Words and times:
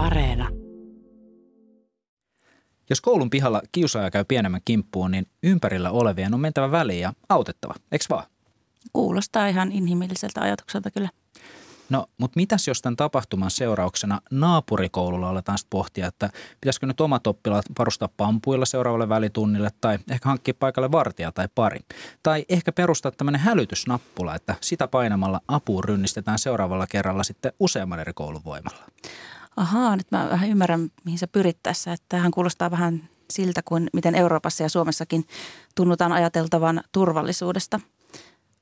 Areena. 0.00 0.48
Jos 2.90 3.00
koulun 3.00 3.30
pihalla 3.30 3.62
kiusaaja 3.72 4.10
käy 4.10 4.24
pienemmän 4.24 4.60
kimppuun, 4.64 5.10
niin 5.10 5.26
ympärillä 5.42 5.90
olevien 5.90 6.34
on 6.34 6.40
mentävä 6.40 6.70
väliin 6.70 7.00
ja 7.00 7.12
autettava, 7.28 7.74
eikö 7.92 8.04
vaan? 8.10 8.24
Kuulostaa 8.92 9.48
ihan 9.48 9.72
inhimilliseltä 9.72 10.40
ajatukselta 10.40 10.90
kyllä. 10.90 11.08
No, 11.90 12.06
mutta 12.18 12.36
mitäs 12.36 12.68
jos 12.68 12.82
tämän 12.82 12.96
tapahtuman 12.96 13.50
seurauksena 13.50 14.20
naapurikoululla 14.30 15.30
aletaan 15.30 15.58
sitten 15.58 15.70
pohtia, 15.70 16.06
että 16.06 16.30
pitäisikö 16.60 16.86
nyt 16.86 17.00
omat 17.00 17.26
oppilaat 17.26 17.64
varustaa 17.78 18.08
pampuilla 18.16 18.64
seuraavalle 18.64 19.08
välitunnille 19.08 19.70
tai 19.80 19.98
ehkä 20.10 20.28
hankkia 20.28 20.54
paikalle 20.58 20.92
vartija 20.92 21.32
tai 21.32 21.48
pari. 21.54 21.80
Tai 22.22 22.44
ehkä 22.48 22.72
perustaa 22.72 23.12
tämmöinen 23.12 23.40
hälytysnappula, 23.40 24.34
että 24.34 24.54
sitä 24.60 24.88
painamalla 24.88 25.40
apuun 25.48 25.84
rynnistetään 25.84 26.38
seuraavalla 26.38 26.86
kerralla 26.86 27.22
sitten 27.22 27.52
useamman 27.60 28.00
eri 28.00 28.12
koulun 28.12 28.44
voimalla. 28.44 28.84
Ahaa, 29.56 29.96
nyt 29.96 30.10
mä 30.10 30.28
vähän 30.30 30.48
ymmärrän, 30.48 30.90
mihin 31.04 31.18
sä 31.18 31.26
pyrit 31.26 31.58
tässä. 31.62 31.92
Että 31.92 32.06
tämähän 32.08 32.30
kuulostaa 32.30 32.70
vähän 32.70 33.08
siltä 33.30 33.62
kuin 33.64 33.90
miten 33.92 34.14
Euroopassa 34.14 34.62
ja 34.62 34.68
Suomessakin 34.68 35.24
tunnutaan 35.74 36.12
ajateltavan 36.12 36.82
turvallisuudesta. 36.92 37.80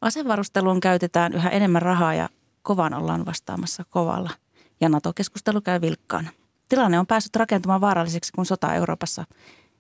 Asevarusteluun 0.01 0.81
käytetään 0.81 1.33
yhä 1.33 1.49
enemmän 1.49 1.83
rahaa 1.83 2.15
ja 2.15 2.29
kovan 2.63 2.95
ollaan 2.95 3.27
vastaamassa 3.27 3.85
kovalla. 3.91 4.31
Ja 4.81 4.89
NATO-keskustelu 4.89 5.61
käy 5.61 5.81
vilkkaana. 5.81 6.31
Tilanne 6.69 6.99
on 6.99 7.07
päässyt 7.07 7.37
rakentumaan 7.37 7.81
vaaralliseksi, 7.81 8.33
kun 8.33 8.47
sota 8.47 8.75
Euroopassa 8.75 9.25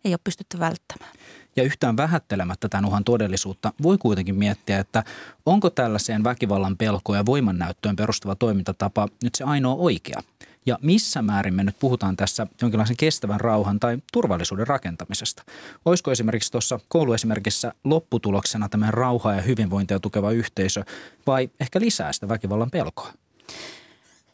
ei 0.04 0.12
ole 0.12 0.20
pystytty 0.24 0.58
välttämään. 0.58 1.12
Ja 1.56 1.62
yhtään 1.62 1.96
vähättelemättä 1.96 2.68
tämän 2.68 2.84
uhan 2.84 3.04
todellisuutta 3.04 3.72
voi 3.82 3.98
kuitenkin 3.98 4.34
miettiä, 4.34 4.78
että 4.78 5.04
onko 5.46 5.70
tällaiseen 5.70 6.24
väkivallan 6.24 6.76
pelkoon 6.76 7.18
ja 7.18 7.26
voimannäyttöön 7.26 7.96
perustuva 7.96 8.34
toimintatapa 8.34 9.08
nyt 9.22 9.34
se 9.34 9.44
ainoa 9.44 9.74
oikea– 9.74 10.22
ja 10.66 10.78
missä 10.82 11.22
määrin 11.22 11.54
me 11.54 11.64
nyt 11.64 11.76
puhutaan 11.80 12.16
tässä 12.16 12.46
jonkinlaisen 12.62 12.96
kestävän 12.96 13.40
rauhan 13.40 13.80
tai 13.80 13.98
turvallisuuden 14.12 14.66
rakentamisesta? 14.66 15.42
Olisiko 15.84 16.12
esimerkiksi 16.12 16.52
tuossa 16.52 16.80
kouluesimerkissä 16.88 17.72
lopputuloksena 17.84 18.68
tämä 18.68 18.90
rauhaa 18.90 19.34
ja 19.34 19.42
hyvinvointia 19.42 20.00
tukeva 20.00 20.30
yhteisö 20.30 20.84
vai 21.26 21.50
ehkä 21.60 21.80
lisää 21.80 22.12
sitä 22.12 22.28
väkivallan 22.28 22.70
pelkoa? 22.70 23.12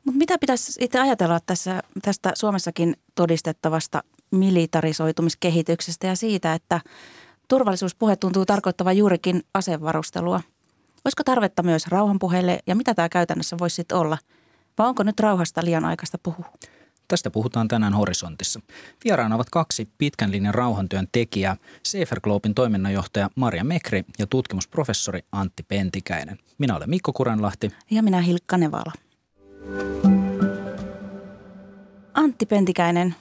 Mutta 0.05 0.19
mitä 0.19 0.39
pitäisi 0.39 0.85
itse 0.85 1.01
ajatella 1.01 1.41
tässä, 1.47 1.83
tästä 2.03 2.33
Suomessakin 2.35 2.97
todistettavasta 3.15 4.03
militarisoitumiskehityksestä 4.31 6.07
ja 6.07 6.17
siitä, 6.17 6.55
että 6.55 6.81
turvallisuuspuhe 7.49 8.17
tuntuu 8.17 8.47
tarkoittavan 8.47 8.97
juurikin 8.97 9.43
asevarustelua? 9.55 10.41
Olisiko 11.05 11.25
tarvetta 11.25 11.63
myös 11.63 11.87
rauhanpuheelle 11.87 12.59
ja 12.67 12.75
mitä 12.75 12.95
tämä 12.95 13.09
käytännössä 13.09 13.57
voisi 13.59 13.77
sitten 13.77 13.99
olla– 13.99 14.19
vai 14.79 14.87
onko 14.87 15.03
nyt 15.03 15.21
rauhasta 15.21 15.65
liian 15.65 15.85
aikaista 15.85 16.19
puhua? 16.23 16.53
Tästä 17.09 17.31
puhutaan 17.31 17.69
tänään 17.69 17.95
Horisontissa. 17.95 18.61
Vieraana 19.05 19.35
ovat 19.35 19.51
kaksi 19.51 19.89
pitkän 19.99 20.31
linjan 20.31 20.55
rauhantyön 20.55 21.09
tekijää, 21.13 21.57
Safer 21.87 22.21
Globin 22.21 22.55
toiminnanjohtaja 22.55 23.31
Maria 23.37 23.65
Mekri 23.65 24.05
ja 24.19 24.27
tutkimusprofessori 24.27 25.21
Antti 25.33 25.63
Pentikäinen. 25.63 26.39
Minä 26.59 26.77
olen 26.77 26.91
Mikko 26.91 27.13
Kurenlahti. 27.13 27.71
Ja 27.91 28.03
minä 28.03 28.21
Hilkka 28.21 28.57
Nevala. 28.57 28.93
Antti 32.15 32.47
Pentikäinen, 32.47 33.15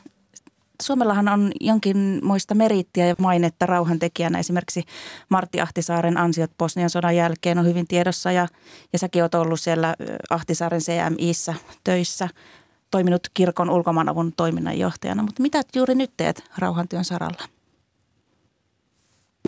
Suomellahan 0.83 1.27
on 1.27 1.51
jonkinmoista 1.61 2.55
merittiä 2.55 3.07
ja 3.07 3.15
mainetta 3.19 3.65
rauhantekijänä. 3.65 4.39
Esimerkiksi 4.39 4.83
Martti 5.29 5.61
Ahtisaaren 5.61 6.17
ansiot 6.17 6.51
Bosnian 6.57 6.89
sodan 6.89 7.15
jälkeen 7.15 7.57
on 7.57 7.65
hyvin 7.65 7.87
tiedossa 7.87 8.31
ja, 8.31 8.47
ja 8.93 8.99
säkin 8.99 9.23
oot 9.23 9.35
ollut 9.35 9.59
siellä 9.59 9.95
Ahtisaaren 10.29 10.81
CMIssä 10.81 11.53
töissä, 11.83 12.29
toiminut 12.91 13.27
kirkon 13.33 13.69
ulkomaanavun 13.69 14.33
toiminnanjohtajana. 14.37 15.23
Mutta 15.23 15.41
mitä 15.41 15.61
juuri 15.75 15.95
nyt 15.95 16.11
teet 16.17 16.43
rauhantyön 16.57 17.05
saralla? 17.05 17.43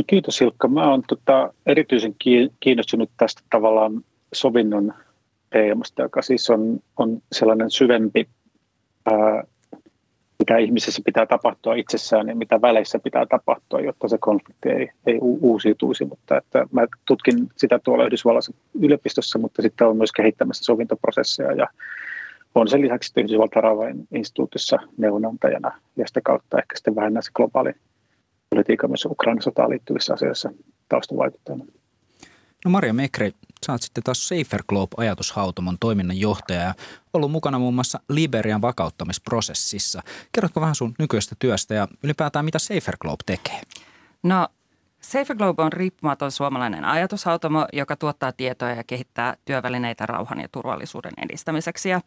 Kiitos 0.08 0.42
Ilkka. 0.42 0.68
Mä 0.68 0.90
oon 0.90 1.04
tota, 1.08 1.54
erityisen 1.66 2.16
kiinnostunut 2.60 3.10
tästä 3.18 3.42
tavallaan 3.50 4.04
sovinnon 4.34 4.94
teemasta, 5.50 6.02
joka 6.02 6.22
siis 6.22 6.50
on, 6.50 6.80
on 6.98 7.22
sellainen 7.32 7.72
syvempi 7.72 8.30
ää, 9.06 9.44
mitä 10.46 10.58
ihmisessä 10.58 11.02
pitää 11.06 11.26
tapahtua 11.26 11.76
itsessään 11.76 12.28
ja 12.28 12.36
mitä 12.36 12.62
väleissä 12.62 13.00
pitää 13.00 13.26
tapahtua, 13.26 13.80
jotta 13.80 14.08
se 14.08 14.18
konflikti 14.20 14.70
ei, 14.70 14.90
ei 15.08 15.18
uusiutuisi. 15.22 16.06
Mutta 16.06 16.38
että 16.38 16.66
mä 16.72 16.88
tutkin 17.06 17.48
sitä 17.56 17.80
tuolla 17.80 18.06
Yhdysvalloissa 18.06 18.54
yliopistossa, 18.82 19.40
mutta 19.40 19.62
sitten 19.62 19.88
on 19.88 19.98
myös 19.98 20.12
kehittämässä 20.12 20.64
sovintoprosesseja 20.64 21.52
ja 21.52 21.68
on 22.56 22.68
sen 22.68 22.82
lisäksi 22.82 23.14
Yhdysvaltain 23.18 23.64
rauhan 23.64 23.96
instituutissa 24.12 24.78
neuvonantajana 24.98 25.72
ja 25.96 26.08
sitä 26.08 26.22
kautta 26.22 26.58
ehkä 26.58 26.76
sitten 26.76 26.96
vähän 26.96 27.14
näissä 27.14 27.32
globaalin 27.36 27.76
politiikan 28.50 28.90
myös 28.90 29.06
Ukrainan 29.06 29.42
sotaan 29.42 29.70
liittyvissä 29.70 30.14
asioissa 30.14 30.52
taustavaikuttajana. 30.90 31.66
No 32.66 32.72
Maria 32.72 32.94
Mekri, 32.94 33.32
sä 33.66 33.72
oot 33.72 33.82
sitten 33.82 34.04
taas 34.04 34.28
Safer 34.28 34.64
Globe-ajatushautomon 34.70 35.78
toiminnanjohtaja 35.80 36.62
ja 36.62 36.74
ollut 37.14 37.32
mukana 37.32 37.60
muun 37.60 37.74
muassa 37.74 38.00
Liberian 38.10 38.62
vakauttamisprosessissa. 38.62 40.02
Kerrotko 40.32 40.62
vähän 40.62 40.76
sun 40.76 40.96
nykyisestä 41.00 41.36
työstä 41.40 41.74
ja 41.74 41.88
ylipäätään 42.04 42.46
mitä 42.46 42.60
Safer 42.60 42.98
Globe 43.02 43.24
tekee? 43.26 43.62
No 44.24 44.48
Safer 45.02 45.36
Globe 45.36 45.64
on 45.64 45.74
riippumaton 45.74 46.32
suomalainen 46.32 46.86
ajatushautomo, 46.86 47.68
joka 47.74 47.96
tuottaa 47.96 48.32
tietoa 48.32 48.70
ja 48.70 48.84
kehittää 48.84 49.38
työvälineitä 49.46 50.06
rauhan 50.06 50.40
ja 50.40 50.48
turvallisuuden 50.52 51.14
edistämiseksi. 51.18 51.90
Ja 51.90 52.02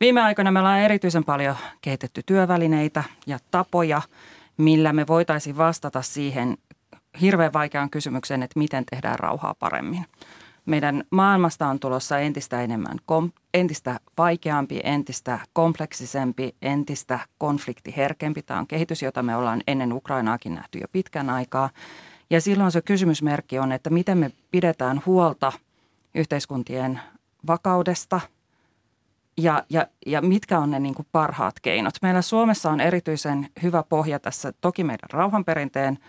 viime 0.00 0.22
aikoina 0.22 0.50
me 0.50 0.58
ollaan 0.58 0.80
erityisen 0.80 1.24
paljon 1.24 1.56
kehitetty 1.80 2.22
työvälineitä 2.26 3.04
ja 3.26 3.38
tapoja, 3.50 4.02
millä 4.56 4.92
me 4.92 5.06
voitaisiin 5.06 5.56
vastata 5.56 6.02
siihen 6.02 6.58
hirveän 7.20 7.52
vaikeaan 7.52 7.90
kysymykseen, 7.90 8.42
että 8.42 8.58
miten 8.58 8.84
tehdään 8.90 9.18
rauhaa 9.18 9.54
paremmin. 9.54 10.06
Meidän 10.66 11.04
maailmasta 11.10 11.66
on 11.66 11.80
tulossa 11.80 12.18
entistä 12.18 12.62
enemmän, 12.62 12.98
kom, 13.06 13.30
entistä 13.54 14.00
vaikeampi, 14.18 14.80
entistä 14.84 15.38
kompleksisempi, 15.52 16.54
entistä 16.62 17.18
konfliktiherkempi. 17.38 18.42
Tämä 18.42 18.60
on 18.60 18.66
kehitys, 18.66 19.02
jota 19.02 19.22
me 19.22 19.36
ollaan 19.36 19.62
ennen 19.66 19.92
Ukrainaakin 19.92 20.54
nähty 20.54 20.78
jo 20.78 20.86
pitkän 20.92 21.30
aikaa. 21.30 21.70
Ja 22.30 22.40
silloin 22.40 22.72
se 22.72 22.82
kysymysmerkki 22.82 23.58
on, 23.58 23.72
että 23.72 23.90
miten 23.90 24.18
me 24.18 24.30
pidetään 24.50 25.02
huolta 25.06 25.52
yhteiskuntien 26.14 27.00
vakaudesta 27.46 28.20
ja, 29.36 29.64
ja, 29.70 29.86
ja 30.06 30.22
mitkä 30.22 30.58
on 30.58 30.70
ne 30.70 30.78
niin 30.78 30.94
kuin 30.94 31.06
parhaat 31.12 31.60
keinot. 31.60 31.94
Meillä 32.02 32.22
Suomessa 32.22 32.70
on 32.70 32.80
erityisen 32.80 33.48
hyvä 33.62 33.82
pohja 33.82 34.18
tässä 34.18 34.52
toki 34.60 34.84
meidän 34.84 35.10
rauhanperinteen– 35.10 35.98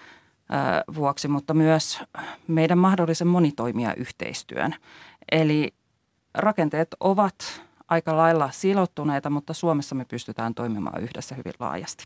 vuoksi, 0.95 1.27
mutta 1.27 1.53
myös 1.53 2.01
meidän 2.47 2.77
mahdollisen 2.77 3.27
monitoimia 3.27 3.93
yhteistyön. 3.93 4.75
Eli 5.31 5.73
rakenteet 6.33 6.95
ovat 6.99 7.61
aika 7.87 8.17
lailla 8.17 8.49
silottuneita, 8.51 9.29
mutta 9.29 9.53
Suomessa 9.53 9.95
me 9.95 10.05
pystytään 10.05 10.55
toimimaan 10.55 11.03
yhdessä 11.03 11.35
hyvin 11.35 11.53
laajasti. 11.59 12.05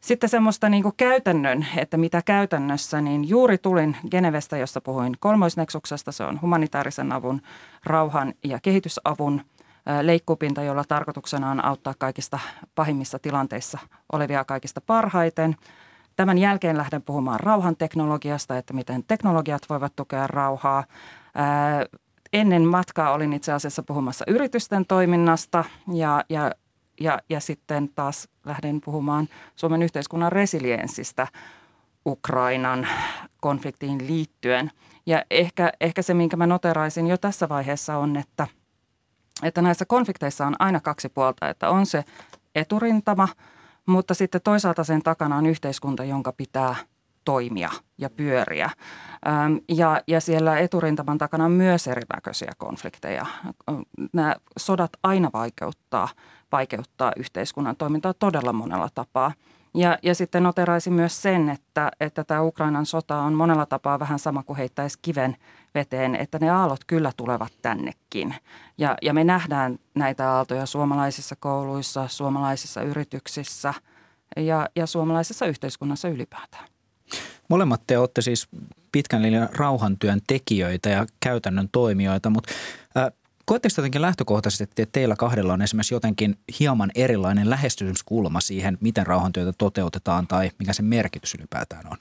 Sitten 0.00 0.28
semmoista 0.28 0.68
niin 0.68 0.84
käytännön, 0.96 1.66
että 1.76 1.96
mitä 1.96 2.22
käytännössä, 2.24 3.00
niin 3.00 3.28
juuri 3.28 3.58
tulin 3.58 3.96
Genevestä, 4.10 4.56
jossa 4.56 4.80
puhuin 4.80 5.16
kolmoisneksuksesta. 5.20 6.12
Se 6.12 6.24
on 6.24 6.40
humanitaarisen 6.40 7.12
avun, 7.12 7.42
rauhan 7.84 8.34
ja 8.44 8.58
kehitysavun 8.62 9.40
leikkupinta, 10.02 10.62
jolla 10.62 10.84
tarkoituksena 10.84 11.50
on 11.50 11.64
auttaa 11.64 11.94
kaikista 11.98 12.38
pahimmissa 12.74 13.18
tilanteissa 13.18 13.78
olevia 14.12 14.44
kaikista 14.44 14.80
parhaiten– 14.80 15.56
Tämän 16.18 16.38
jälkeen 16.38 16.78
lähden 16.78 17.02
puhumaan 17.02 17.40
rauhanteknologiasta, 17.40 18.58
että 18.58 18.74
miten 18.74 19.04
teknologiat 19.04 19.62
voivat 19.68 19.96
tukea 19.96 20.26
rauhaa. 20.26 20.84
Ennen 22.32 22.62
matkaa 22.62 23.12
olin 23.12 23.32
itse 23.32 23.52
asiassa 23.52 23.82
puhumassa 23.82 24.24
yritysten 24.28 24.86
toiminnasta 24.86 25.64
ja, 25.92 26.24
ja, 26.28 26.52
ja, 27.00 27.18
ja 27.28 27.40
sitten 27.40 27.88
taas 27.94 28.28
lähden 28.44 28.80
puhumaan 28.80 29.28
Suomen 29.56 29.82
yhteiskunnan 29.82 30.32
resilienssistä 30.32 31.26
Ukrainan 32.06 32.88
konfliktiin 33.40 34.06
liittyen. 34.06 34.70
Ja 35.06 35.24
ehkä, 35.30 35.72
ehkä 35.80 36.02
se, 36.02 36.14
minkä 36.14 36.36
mä 36.36 36.46
noteraisin 36.46 37.06
jo 37.06 37.18
tässä 37.18 37.48
vaiheessa 37.48 37.96
on, 37.96 38.16
että, 38.16 38.46
että 39.42 39.62
näissä 39.62 39.84
konflikteissa 39.84 40.46
on 40.46 40.56
aina 40.58 40.80
kaksi 40.80 41.08
puolta, 41.08 41.48
että 41.48 41.70
on 41.70 41.86
se 41.86 42.04
eturintama– 42.54 43.28
mutta 43.88 44.14
sitten 44.14 44.40
toisaalta 44.44 44.84
sen 44.84 45.02
takana 45.02 45.36
on 45.36 45.46
yhteiskunta, 45.46 46.04
jonka 46.04 46.32
pitää 46.32 46.76
toimia 47.24 47.70
ja 47.98 48.10
pyöriä. 48.10 48.70
Ja, 49.68 50.00
ja 50.06 50.20
siellä 50.20 50.58
eturintaman 50.58 51.18
takana 51.18 51.44
on 51.44 51.52
myös 51.52 51.86
erinäköisiä 51.86 52.52
konflikteja. 52.58 53.26
Nämä 54.12 54.36
sodat 54.58 54.90
aina 55.02 55.30
vaikeuttaa, 55.32 56.08
vaikeuttaa 56.52 57.12
yhteiskunnan 57.16 57.76
toimintaa 57.76 58.14
todella 58.14 58.52
monella 58.52 58.88
tapaa. 58.94 59.32
Ja, 59.74 59.98
ja 60.02 60.14
sitten 60.14 60.42
noteraisin 60.42 60.92
myös 60.92 61.22
sen, 61.22 61.48
että, 61.48 61.90
että 62.00 62.24
tämä 62.24 62.42
Ukrainan 62.42 62.86
sota 62.86 63.16
on 63.16 63.34
monella 63.34 63.66
tapaa 63.66 63.98
vähän 63.98 64.18
sama 64.18 64.42
kuin 64.42 64.56
heittäisi 64.56 64.98
kiven 65.02 65.36
veteen, 65.78 66.14
että 66.14 66.38
ne 66.38 66.50
aallot 66.50 66.84
kyllä 66.86 67.12
tulevat 67.16 67.52
tännekin. 67.62 68.34
Ja, 68.78 68.96
ja 69.02 69.14
me 69.14 69.24
nähdään 69.24 69.78
näitä 69.94 70.32
aaltoja 70.32 70.66
suomalaisissa 70.66 71.36
kouluissa, 71.40 72.08
suomalaisissa 72.08 72.82
yrityksissä 72.82 73.74
ja, 74.36 74.68
ja 74.76 74.86
suomalaisessa 74.86 75.46
yhteiskunnassa 75.46 76.08
ylipäätään. 76.08 76.68
Molemmat 77.48 77.82
te 77.86 77.98
olette 77.98 78.22
siis 78.22 78.48
pitkän 78.92 79.22
linjan 79.22 79.48
rauhantyön 79.52 80.20
tekijöitä 80.26 80.88
ja 80.88 81.06
käytännön 81.20 81.68
toimijoita, 81.72 82.30
mutta 82.30 82.52
äh, 82.96 83.12
koetteko 83.44 83.74
jotenkin 83.76 84.02
lähtökohtaisesti, 84.02 84.82
että 84.82 84.92
teillä 84.92 85.16
kahdella 85.16 85.52
on 85.52 85.62
esimerkiksi 85.62 85.94
jotenkin 85.94 86.38
hieman 86.60 86.90
erilainen 86.94 87.50
lähestymiskulma 87.50 88.40
siihen, 88.40 88.78
miten 88.80 89.06
rauhantyötä 89.06 89.52
toteutetaan 89.58 90.26
tai 90.26 90.50
mikä 90.58 90.72
sen 90.72 90.84
merkitys 90.84 91.34
ylipäätään 91.34 91.86
on? 91.86 91.96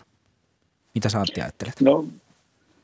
Mitä 0.96 1.10
sä 1.10 1.20
Antti 1.20 1.42
ajattelet? 1.42 1.82
No 1.82 2.06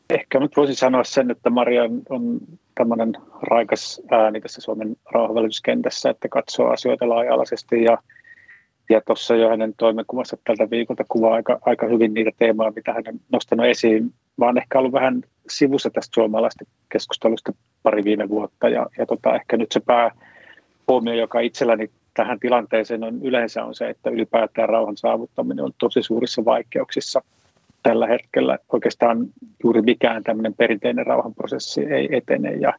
ehkä 0.10 0.40
nyt 0.40 0.58
voisin 0.58 0.76
sanoa 0.76 1.04
sen, 1.04 1.32
että 1.32 1.50
Maria 1.50 1.84
on 2.10 2.40
tämmöinen 2.76 3.14
raikas 3.42 4.02
ääni 4.12 4.42
tässä 4.42 4.62
Suomen 4.62 4.96
rauhanvälityskentässä, 5.12 6.10
että 6.10 6.28
katsoo 6.30 6.70
asioita 6.70 7.10
laaja-alaisesti 7.10 7.84
ja, 7.84 7.98
ja 8.90 9.02
tuossa 9.02 9.36
jo 9.36 9.50
hänen 9.50 9.74
toimenkuvassa 9.78 10.38
tältä 10.44 10.70
viikolta 10.70 11.04
kuvaa 11.10 11.34
aika, 11.34 11.60
aika 11.66 11.88
hyvin 11.88 12.14
niitä 12.14 12.32
teemoja, 12.38 12.72
mitä 12.76 12.94
hän 12.94 13.04
on 13.08 13.20
nostanut 13.32 13.66
esiin. 13.66 14.14
Mä 14.38 14.46
oon 14.46 14.58
ehkä 14.58 14.80
ollut 14.80 14.94
vähän 14.94 15.22
sivussa 15.50 15.90
tästä 15.90 16.14
suomalaista 16.14 16.66
keskustelusta 16.90 17.54
pari 17.84 18.04
viime 18.04 18.30
vuotta 18.30 18.70
ja, 18.70 18.88
ja 18.98 19.06
tota, 19.06 19.36
ehkä 19.36 19.58
nyt 19.58 19.72
se 19.72 19.80
päähuomio, 19.80 21.14
joka 21.14 21.40
itselläni 21.40 21.90
tähän 22.14 22.40
tilanteeseen 22.40 23.04
on 23.04 23.20
yleensä 23.24 23.64
on 23.64 23.76
se, 23.76 23.90
että 23.90 24.10
ylipäätään 24.10 24.70
rauhan 24.70 24.98
saavuttaminen 24.98 25.66
on 25.66 25.72
tosi 25.78 26.04
suurissa 26.04 26.46
vaikeuksissa– 26.46 27.22
tällä 27.84 28.08
hetkellä 28.08 28.58
oikeastaan 28.74 29.28
juuri 29.64 29.82
mikään 29.82 30.24
tämmöinen 30.24 30.54
perinteinen 30.54 31.08
rauhanprosessi 31.08 31.86
ei 31.86 32.10
etene. 32.12 32.52
Ja, 32.52 32.74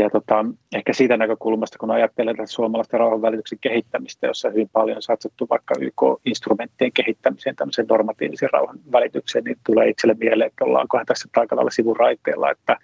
ja 0.00 0.10
tota, 0.10 0.44
ehkä 0.74 0.92
siitä 0.92 1.16
näkökulmasta, 1.16 1.78
kun 1.78 1.90
ajattelee 1.90 2.34
tätä 2.34 2.46
suomalaisten 2.46 3.00
rauhanvälityksen 3.00 3.58
kehittämistä, 3.60 4.26
jossa 4.26 4.50
hyvin 4.50 4.68
paljon 4.72 4.96
on 4.96 5.02
satsattu 5.02 5.46
vaikka 5.50 5.74
YK-instrumenttien 5.80 6.92
kehittämiseen, 6.92 7.56
tämmöisen 7.56 7.86
normatiivisen 7.88 8.50
rauhan 8.52 8.78
välitykseen, 8.92 9.44
niin 9.44 9.56
tulee 9.66 9.88
itselle 9.88 10.16
mieleen, 10.20 10.48
että 10.48 10.64
ollaankohan 10.64 11.06
tässä 11.06 11.28
aika 11.36 11.56
lailla 11.56 11.70
sivuraiteella, 11.70 12.50
että, 12.50 12.76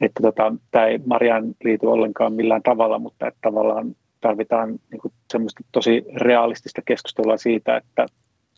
että 0.00 0.22
tota, 0.22 0.54
tämä 0.70 0.86
ei 0.86 0.98
Marian 1.06 1.54
liity 1.64 1.86
ollenkaan 1.86 2.32
millään 2.32 2.62
tavalla, 2.62 2.98
mutta 2.98 3.28
että 3.28 3.38
tavallaan 3.42 3.96
tarvitaan 4.20 4.68
niin 4.68 5.12
semmoista 5.32 5.64
tosi 5.72 6.04
realistista 6.16 6.82
keskustelua 6.84 7.36
siitä, 7.36 7.76
että, 7.76 8.06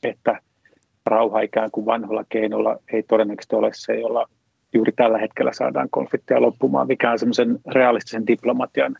että 0.02 0.40
rauha 1.06 1.40
ikään 1.40 1.70
kuin 1.70 1.86
vanhoilla 1.86 2.24
keinoilla 2.28 2.76
ei 2.92 3.02
todennäköisesti 3.02 3.56
ole 3.56 3.70
se, 3.74 3.94
jolla 3.94 4.28
juuri 4.74 4.92
tällä 4.92 5.18
hetkellä 5.18 5.52
saadaan 5.52 5.88
konflikteja 5.90 6.42
loppumaan, 6.42 6.86
mikä 6.86 7.10
on 7.10 7.18
semmoisen 7.18 7.58
realistisen 7.66 8.26
diplomatian 8.26 8.96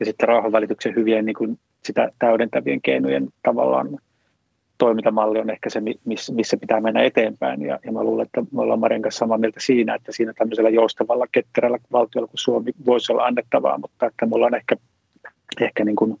ja 0.00 0.06
sitten 0.06 0.28
rauhanvälityksen 0.28 0.94
hyvien 0.94 1.24
niin 1.24 1.36
kuin 1.36 1.58
sitä 1.84 2.10
täydentävien 2.18 2.82
keinojen 2.82 3.28
tavallaan 3.42 3.98
toimintamalli 4.78 5.38
on 5.38 5.50
ehkä 5.50 5.70
se, 5.70 5.82
missä 6.32 6.56
pitää 6.60 6.80
mennä 6.80 7.02
eteenpäin. 7.02 7.62
Ja, 7.62 7.78
ja 7.84 7.92
mä 7.92 8.04
luulen, 8.04 8.26
että 8.26 8.42
me 8.52 8.62
ollaan 8.62 8.80
Marin 8.80 9.02
kanssa 9.02 9.18
samaa 9.18 9.38
mieltä 9.38 9.60
siinä, 9.60 9.94
että 9.94 10.12
siinä 10.12 10.32
tämmöisellä 10.32 10.70
joustavalla, 10.70 11.26
ketterällä 11.32 11.78
valtiolla 11.92 12.26
kuin 12.26 12.38
Suomi 12.38 12.72
voisi 12.86 13.12
olla 13.12 13.24
annettavaa, 13.24 13.78
mutta 13.78 14.06
että 14.06 14.26
mulla 14.26 14.46
on 14.46 14.54
ehkä, 14.54 14.76
ehkä 15.60 15.84
niin 15.84 15.96
kuin, 15.96 16.20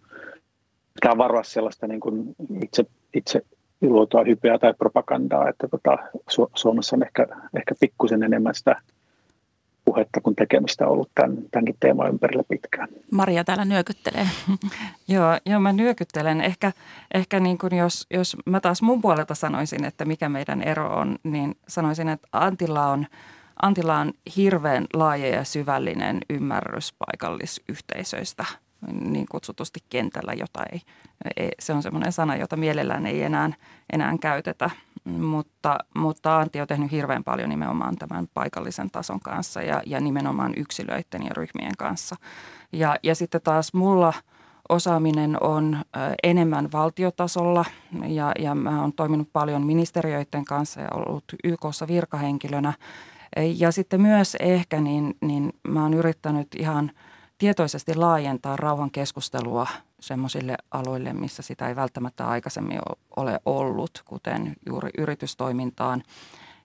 pitää 0.94 1.18
varoa 1.18 1.42
sellaista 1.42 1.86
niin 1.86 2.00
kuin 2.00 2.34
itse, 2.62 2.84
itse 3.14 3.42
luotua 3.80 4.24
hypeä 4.24 4.58
tai 4.58 4.74
propagandaa, 4.74 5.48
että 5.48 5.68
tota, 5.68 5.98
Su- 6.16 6.50
Suomessa 6.54 6.96
on 6.96 7.02
ehkä, 7.02 7.26
ehkä 7.56 7.74
pikkusen 7.80 8.22
enemmän 8.22 8.54
sitä 8.54 8.76
puhetta 9.84 10.20
kuin 10.20 10.36
tekemistä 10.36 10.88
ollut 10.88 11.10
tämän, 11.14 11.36
tämänkin 11.50 11.76
teeman 11.80 12.08
ympärillä 12.08 12.42
pitkään. 12.48 12.88
Maria 13.12 13.44
täällä 13.44 13.64
nyökyttelee. 13.64 14.28
joo, 15.08 15.38
joo, 15.46 15.60
mä 15.60 15.72
nyökyttelen. 15.72 16.40
Ehkä, 16.40 16.72
ehkä 17.14 17.40
niin 17.40 17.58
kuin 17.58 17.76
jos, 17.76 18.06
jos 18.10 18.36
mä 18.46 18.60
taas 18.60 18.82
mun 18.82 19.00
puolelta 19.00 19.34
sanoisin, 19.34 19.84
että 19.84 20.04
mikä 20.04 20.28
meidän 20.28 20.62
ero 20.62 20.96
on, 20.96 21.18
niin 21.22 21.56
sanoisin, 21.68 22.08
että 22.08 22.28
Antilla 22.32 22.86
on, 22.86 23.06
Antilla 23.62 23.98
on 23.98 24.12
hirveän 24.36 24.86
laaja 24.94 25.28
ja 25.28 25.44
syvällinen 25.44 26.18
ymmärrys 26.30 26.94
paikallisyhteisöistä– 26.98 28.44
niin 28.92 29.26
kutsutusti 29.30 29.80
kentällä, 29.90 30.32
jota 30.32 30.62
ei, 30.72 30.80
ei 31.36 31.50
se 31.58 31.72
on 31.72 31.82
semmoinen 31.82 32.12
sana, 32.12 32.36
jota 32.36 32.56
mielellään 32.56 33.06
ei 33.06 33.22
enää, 33.22 33.52
enää 33.92 34.18
käytetä, 34.20 34.70
mutta, 35.04 35.78
mutta 35.96 36.38
Antti 36.38 36.60
on 36.60 36.66
tehnyt 36.66 36.90
hirveän 36.90 37.24
paljon 37.24 37.48
nimenomaan 37.48 37.96
tämän 37.96 38.28
paikallisen 38.34 38.90
tason 38.90 39.20
kanssa 39.20 39.62
ja, 39.62 39.82
ja 39.86 40.00
nimenomaan 40.00 40.52
yksilöiden 40.56 41.22
ja 41.24 41.30
ryhmien 41.36 41.76
kanssa. 41.78 42.16
Ja, 42.72 42.96
ja 43.02 43.14
sitten 43.14 43.40
taas 43.44 43.74
mulla 43.74 44.12
osaaminen 44.68 45.42
on 45.42 45.78
enemmän 46.22 46.72
valtiotasolla 46.72 47.64
ja, 48.06 48.32
ja 48.38 48.54
mä 48.54 48.80
oon 48.80 48.92
toiminut 48.92 49.28
paljon 49.32 49.66
ministeriöiden 49.66 50.44
kanssa 50.44 50.80
ja 50.80 50.88
ollut 50.94 51.24
YKssa 51.44 51.88
virkahenkilönä. 51.88 52.72
Ja 53.56 53.72
sitten 53.72 54.00
myös 54.00 54.36
ehkä 54.40 54.80
niin, 54.80 55.16
niin 55.20 55.52
mä 55.68 55.82
oon 55.82 55.94
yrittänyt 55.94 56.48
ihan– 56.58 56.90
tietoisesti 57.44 57.94
laajentaa 57.94 58.56
rauhan 58.56 58.90
keskustelua 58.90 59.66
semmoisille 60.00 60.56
aloille, 60.70 61.12
missä 61.12 61.42
sitä 61.42 61.68
ei 61.68 61.76
välttämättä 61.76 62.28
aikaisemmin 62.28 62.80
ole 63.16 63.40
ollut, 63.46 64.02
kuten 64.04 64.56
juuri 64.66 64.90
yritystoimintaan. 64.98 66.02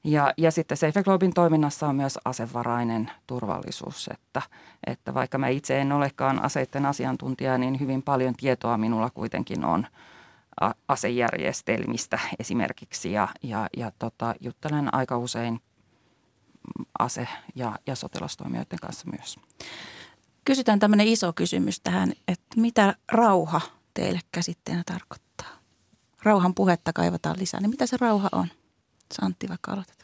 Ja, 0.03 0.33
ja 0.37 0.51
sitten 0.51 0.77
Safe 0.77 1.03
Globin 1.03 1.33
toiminnassa 1.33 1.87
on 1.87 1.95
myös 1.95 2.19
asevarainen 2.25 3.11
turvallisuus, 3.27 4.09
että, 4.13 4.41
että 4.87 5.13
vaikka 5.13 5.37
mä 5.37 5.47
itse 5.47 5.81
en 5.81 5.91
olekaan 5.91 6.43
aseiden 6.43 6.85
asiantuntija, 6.85 7.57
niin 7.57 7.79
hyvin 7.79 8.03
paljon 8.03 8.33
tietoa 8.33 8.77
minulla 8.77 9.09
kuitenkin 9.09 9.65
on 9.65 9.87
asejärjestelmistä 10.87 12.19
esimerkiksi 12.39 13.11
ja, 13.11 13.27
ja, 13.43 13.67
ja 13.77 13.91
tota, 13.99 14.35
juttelen 14.39 14.93
aika 14.93 15.17
usein 15.17 15.61
ase- 16.99 17.27
ja, 17.55 17.75
ja 17.87 17.95
sotilastoimijoiden 17.95 18.79
kanssa 18.79 19.07
myös. 19.17 19.39
Kysytään 20.45 20.79
tämmöinen 20.79 21.07
iso 21.07 21.33
kysymys 21.33 21.79
tähän, 21.79 22.11
että 22.27 22.61
mitä 22.61 22.93
rauha 23.11 23.61
teille 23.93 24.19
käsitteenä 24.31 24.83
tarkoittaa? 24.85 25.59
Rauhan 26.23 26.55
puhetta 26.55 26.93
kaivataan 26.93 27.35
lisää, 27.39 27.59
niin 27.61 27.69
mitä 27.69 27.85
se 27.85 27.97
rauha 28.01 28.29
on? 28.31 28.47
Santti, 29.13 29.49
vaikka 29.49 29.71
aloitat. 29.71 29.99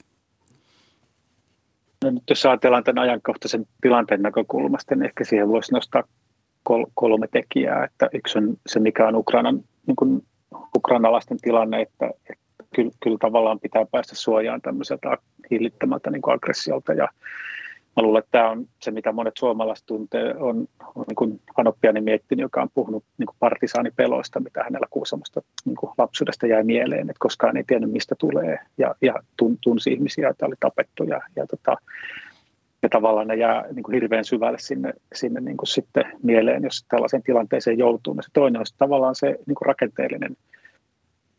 No 2.04 2.12
nyt 2.12 2.24
jos 2.30 2.46
ajatellaan 2.46 2.84
tämän 2.84 3.04
ajankohtaisen 3.04 3.66
tilanteen 3.82 4.22
näkökulmasta, 4.22 4.96
niin 4.96 5.06
ehkä 5.06 5.24
siihen 5.24 5.48
voisi 5.48 5.74
nostaa 5.74 6.04
kol- 6.64 6.86
kolme 6.94 7.28
tekijää. 7.28 7.84
Että 7.84 8.10
yksi 8.14 8.38
on 8.38 8.58
se, 8.68 8.80
mikä 8.80 9.08
on 9.08 9.16
Ukrainan, 9.16 9.64
niin 9.88 9.96
kuin 9.96 10.26
ukrainalaisten 10.76 11.38
tilanne, 11.42 11.82
että, 11.82 12.06
että 12.30 12.44
kyllä, 12.76 12.92
kyllä 13.04 13.18
tavallaan 13.20 13.60
pitää 13.60 13.86
päästä 13.92 14.16
suojaan 14.16 14.62
tämmöiseltä 14.62 15.18
hillittämältä 15.52 16.12
niin 16.12 16.22
aggressiolta 16.34 16.94
ja 16.94 17.08
mä 17.96 18.04
luulen, 18.04 18.20
että 18.20 18.32
tämä 18.32 18.50
on 18.50 18.66
se, 18.82 18.92
mitä 18.92 19.12
monet 19.12 19.38
suomalaiset 19.38 19.86
tuntee, 19.86 20.36
on, 20.36 20.68
on 20.96 21.06
niin 21.08 21.42
Anoppiani 21.58 22.02
miettinyt, 22.02 22.44
joka 22.44 22.62
on 22.62 22.70
puhunut 22.74 23.04
niin 23.18 23.28
partisaanipeloista, 23.40 24.40
mitä 24.40 24.64
hänellä 24.64 24.88
Kuusamosta 24.90 25.42
niin 25.66 25.76
lapsuudesta 25.98 26.48
jäi 26.48 26.64
mieleen, 26.64 27.10
että 27.10 27.20
koskaan 27.20 27.58
ei 27.58 27.64
tiennyt, 27.68 27.92
mistä 27.92 28.16
tulee, 28.20 28.60
ja, 28.78 28.96
ja 29.02 29.14
tunsi 29.64 29.94
ihmisiä, 29.94 30.28
joita 30.28 30.46
oli 30.46 30.56
tapettu, 30.60 31.04
ja, 31.04 31.22
ja, 31.36 31.48
tota, 31.48 31.76
ja 32.82 32.90
tavallaan 32.90 33.28
ne 33.28 33.36
jää 33.36 33.66
niin 33.74 33.94
hirveän 33.94 34.26
syvälle 34.26 34.58
sinne, 34.60 34.94
sinne 35.14 35.42
niin 35.42 35.58
sitten 35.64 36.06
mieleen, 36.24 36.64
jos 36.64 36.86
tällaiseen 36.88 37.24
tilanteeseen 37.24 37.78
joutuu. 37.78 38.14
Ja 38.16 38.22
se 38.22 38.30
toinen 38.34 38.60
on 38.60 38.66
tavallaan 38.78 39.16
se 39.16 39.28
niin 39.28 39.56
rakenteellinen 39.66 40.38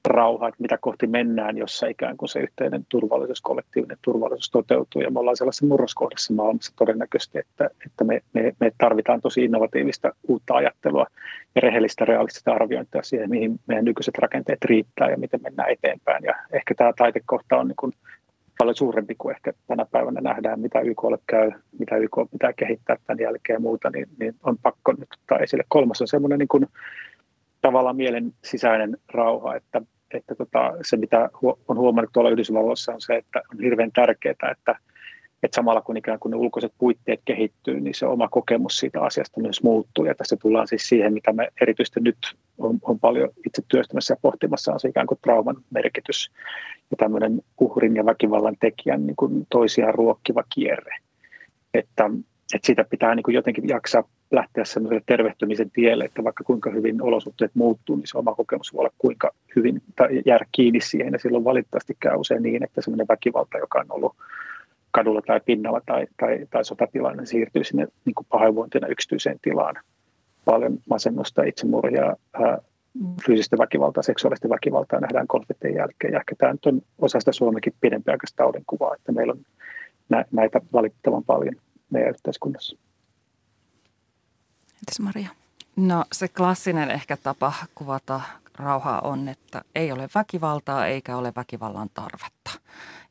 rauha, 0.06 0.48
että 0.48 0.62
mitä 0.62 0.78
kohti 0.80 1.06
mennään, 1.06 1.58
jossa 1.58 1.86
ikään 1.86 2.16
kuin 2.16 2.28
se 2.28 2.40
yhteinen 2.40 2.86
turvallisuus, 2.88 3.40
kollektiivinen 3.40 3.98
turvallisuus 4.02 4.50
toteutuu. 4.50 5.02
Ja 5.02 5.10
me 5.10 5.20
ollaan 5.20 5.36
sellaisessa 5.36 5.66
murroskohdassa 5.66 6.34
maailmassa 6.34 6.72
todennäköisesti, 6.76 7.38
että, 7.38 7.70
että 7.86 8.04
me, 8.04 8.22
me, 8.32 8.52
me 8.60 8.72
tarvitaan 8.78 9.20
tosi 9.20 9.44
innovatiivista 9.44 10.12
uutta 10.28 10.54
ajattelua 10.54 11.06
ja 11.54 11.60
rehellistä 11.60 12.04
realistista 12.04 12.52
arviointia 12.52 13.02
siihen, 13.02 13.30
mihin 13.30 13.60
meidän 13.66 13.84
nykyiset 13.84 14.18
rakenteet 14.18 14.64
riittää 14.64 15.10
ja 15.10 15.18
miten 15.18 15.40
mennään 15.42 15.70
eteenpäin. 15.70 16.24
Ja 16.24 16.34
ehkä 16.52 16.74
tämä 16.74 16.92
taitekohta 16.98 17.56
on 17.56 17.68
niin 17.68 17.76
kuin 17.76 17.92
paljon 18.58 18.76
suurempi 18.76 19.14
kuin 19.18 19.34
ehkä 19.34 19.52
tänä 19.66 19.86
päivänä 19.90 20.20
nähdään, 20.20 20.60
mitä 20.60 20.80
YKlle 20.80 21.18
käy, 21.26 21.50
mitä 21.78 21.96
YK 21.96 22.16
pitää 22.32 22.52
kehittää 22.52 22.96
tämän 23.06 23.20
jälkeen 23.20 23.54
ja 23.54 23.60
muuta, 23.60 23.90
niin, 23.90 24.06
niin 24.18 24.34
on 24.42 24.58
pakko 24.62 24.92
nyt 24.92 25.08
ottaa 25.20 25.38
esille. 25.38 25.64
Kolmas 25.68 26.00
on 26.00 26.08
semmoinen 26.08 26.38
niin 26.38 26.48
kuin, 26.48 26.66
tavallaan 27.60 27.96
mielen 27.96 28.32
sisäinen 28.44 28.96
rauha, 29.08 29.56
että 29.56 29.82
että 30.14 30.34
tota, 30.34 30.72
se, 30.82 30.96
mitä 30.96 31.30
on 31.68 31.76
huomannut 31.76 32.12
tuolla 32.12 32.30
Yhdysvalloissa, 32.30 32.94
on 32.94 33.00
se, 33.00 33.16
että 33.16 33.42
on 33.52 33.60
hirveän 33.60 33.92
tärkeää, 33.92 34.32
että, 34.32 34.78
että 35.42 35.56
samalla 35.56 35.80
kun 35.80 35.96
ikään 35.96 36.18
kuin 36.18 36.30
ne 36.30 36.36
ulkoiset 36.36 36.72
puitteet 36.78 37.20
kehittyy, 37.24 37.80
niin 37.80 37.94
se 37.94 38.06
oma 38.06 38.28
kokemus 38.28 38.78
siitä 38.78 39.02
asiasta 39.02 39.40
myös 39.40 39.62
muuttuu. 39.62 40.04
Ja 40.04 40.14
tässä 40.14 40.36
tullaan 40.42 40.68
siis 40.68 40.88
siihen, 40.88 41.12
mitä 41.12 41.32
me 41.32 41.48
erityisesti 41.60 42.00
nyt 42.00 42.16
on, 42.58 42.78
on 42.82 42.98
paljon 42.98 43.28
itse 43.46 43.62
työstämässä 43.68 44.12
ja 44.12 44.18
pohtimassa, 44.22 44.72
on 44.72 44.80
se 44.80 44.88
ikään 44.88 45.06
kuin 45.06 45.18
trauman 45.22 45.56
merkitys 45.70 46.30
ja 46.90 46.96
tämmöinen 46.96 47.42
uhrin 47.60 47.96
ja 47.96 48.06
väkivallan 48.06 48.56
tekijän 48.60 49.06
niin 49.06 49.16
kuin 49.16 49.46
toisiaan 49.50 49.94
ruokkiva 49.94 50.42
kierre. 50.54 50.96
että, 51.74 52.10
että 52.54 52.66
sitä 52.66 52.84
pitää 52.84 53.14
niin 53.14 53.22
kuin 53.22 53.34
jotenkin 53.34 53.68
jaksaa 53.68 54.04
lähteä 54.30 54.64
semmoiselle 54.64 55.02
tervehtymisen 55.06 55.70
tielle, 55.70 56.04
että 56.04 56.24
vaikka 56.24 56.44
kuinka 56.44 56.70
hyvin 56.70 57.02
olosuhteet 57.02 57.50
muuttuu, 57.54 57.96
niin 57.96 58.06
se 58.06 58.18
oma 58.18 58.34
kokemus 58.34 58.74
voi 58.74 58.80
olla 58.80 58.92
kuinka 58.98 59.30
hyvin 59.56 59.82
tai 59.96 60.22
jäädä 60.26 60.44
kiinni 60.52 60.80
siihen. 60.80 61.12
Ja 61.12 61.18
silloin 61.18 61.44
valitettavasti 61.44 61.96
käy 62.00 62.16
usein 62.16 62.42
niin, 62.42 62.64
että 62.64 62.82
semmoinen 62.82 63.08
väkivalta, 63.08 63.58
joka 63.58 63.78
on 63.78 63.86
ollut 63.88 64.16
kadulla 64.90 65.22
tai 65.22 65.40
pinnalla 65.44 65.80
tai, 65.86 66.06
tai, 66.20 66.46
tai 66.50 66.64
sotatilanne, 66.64 67.16
niin 67.16 67.26
siirtyy 67.26 67.64
sinne 67.64 67.86
niin 68.04 68.14
kuin 68.14 68.26
pahoinvointina 68.30 68.86
yksityiseen 68.86 69.38
tilaan. 69.42 69.74
Paljon 70.44 70.78
masennusta, 70.90 71.42
itsemurhia, 71.42 72.16
fyysistä 73.26 73.58
väkivaltaa, 73.58 74.02
seksuaalista 74.02 74.48
väkivaltaa 74.48 75.00
nähdään 75.00 75.26
konfliktien 75.26 75.74
jälkeen. 75.74 76.12
Ja 76.12 76.18
ehkä 76.18 76.34
tämä 76.38 76.52
nyt 76.52 76.66
on 76.66 76.82
osa 76.98 77.20
sitä 77.20 77.32
Suomenkin 77.32 77.72
pidempiaikaista 77.80 78.36
taudin 78.36 78.62
kuvaa, 78.66 78.94
että 78.94 79.12
meillä 79.12 79.32
on 79.32 79.40
näitä 80.32 80.60
valitettavan 80.72 81.24
paljon 81.24 81.54
meidän 81.90 82.10
yhteiskunnassa. 82.10 82.76
Entäs 84.86 85.00
Maria? 85.00 85.28
No 85.76 86.04
se 86.12 86.28
klassinen 86.28 86.90
ehkä 86.90 87.16
tapa 87.16 87.52
kuvata 87.74 88.20
rauhaa 88.54 89.00
on, 89.00 89.28
että 89.28 89.62
ei 89.74 89.92
ole 89.92 90.08
väkivaltaa 90.14 90.86
eikä 90.86 91.16
ole 91.16 91.32
väkivallan 91.36 91.90
tarvetta. 91.94 92.50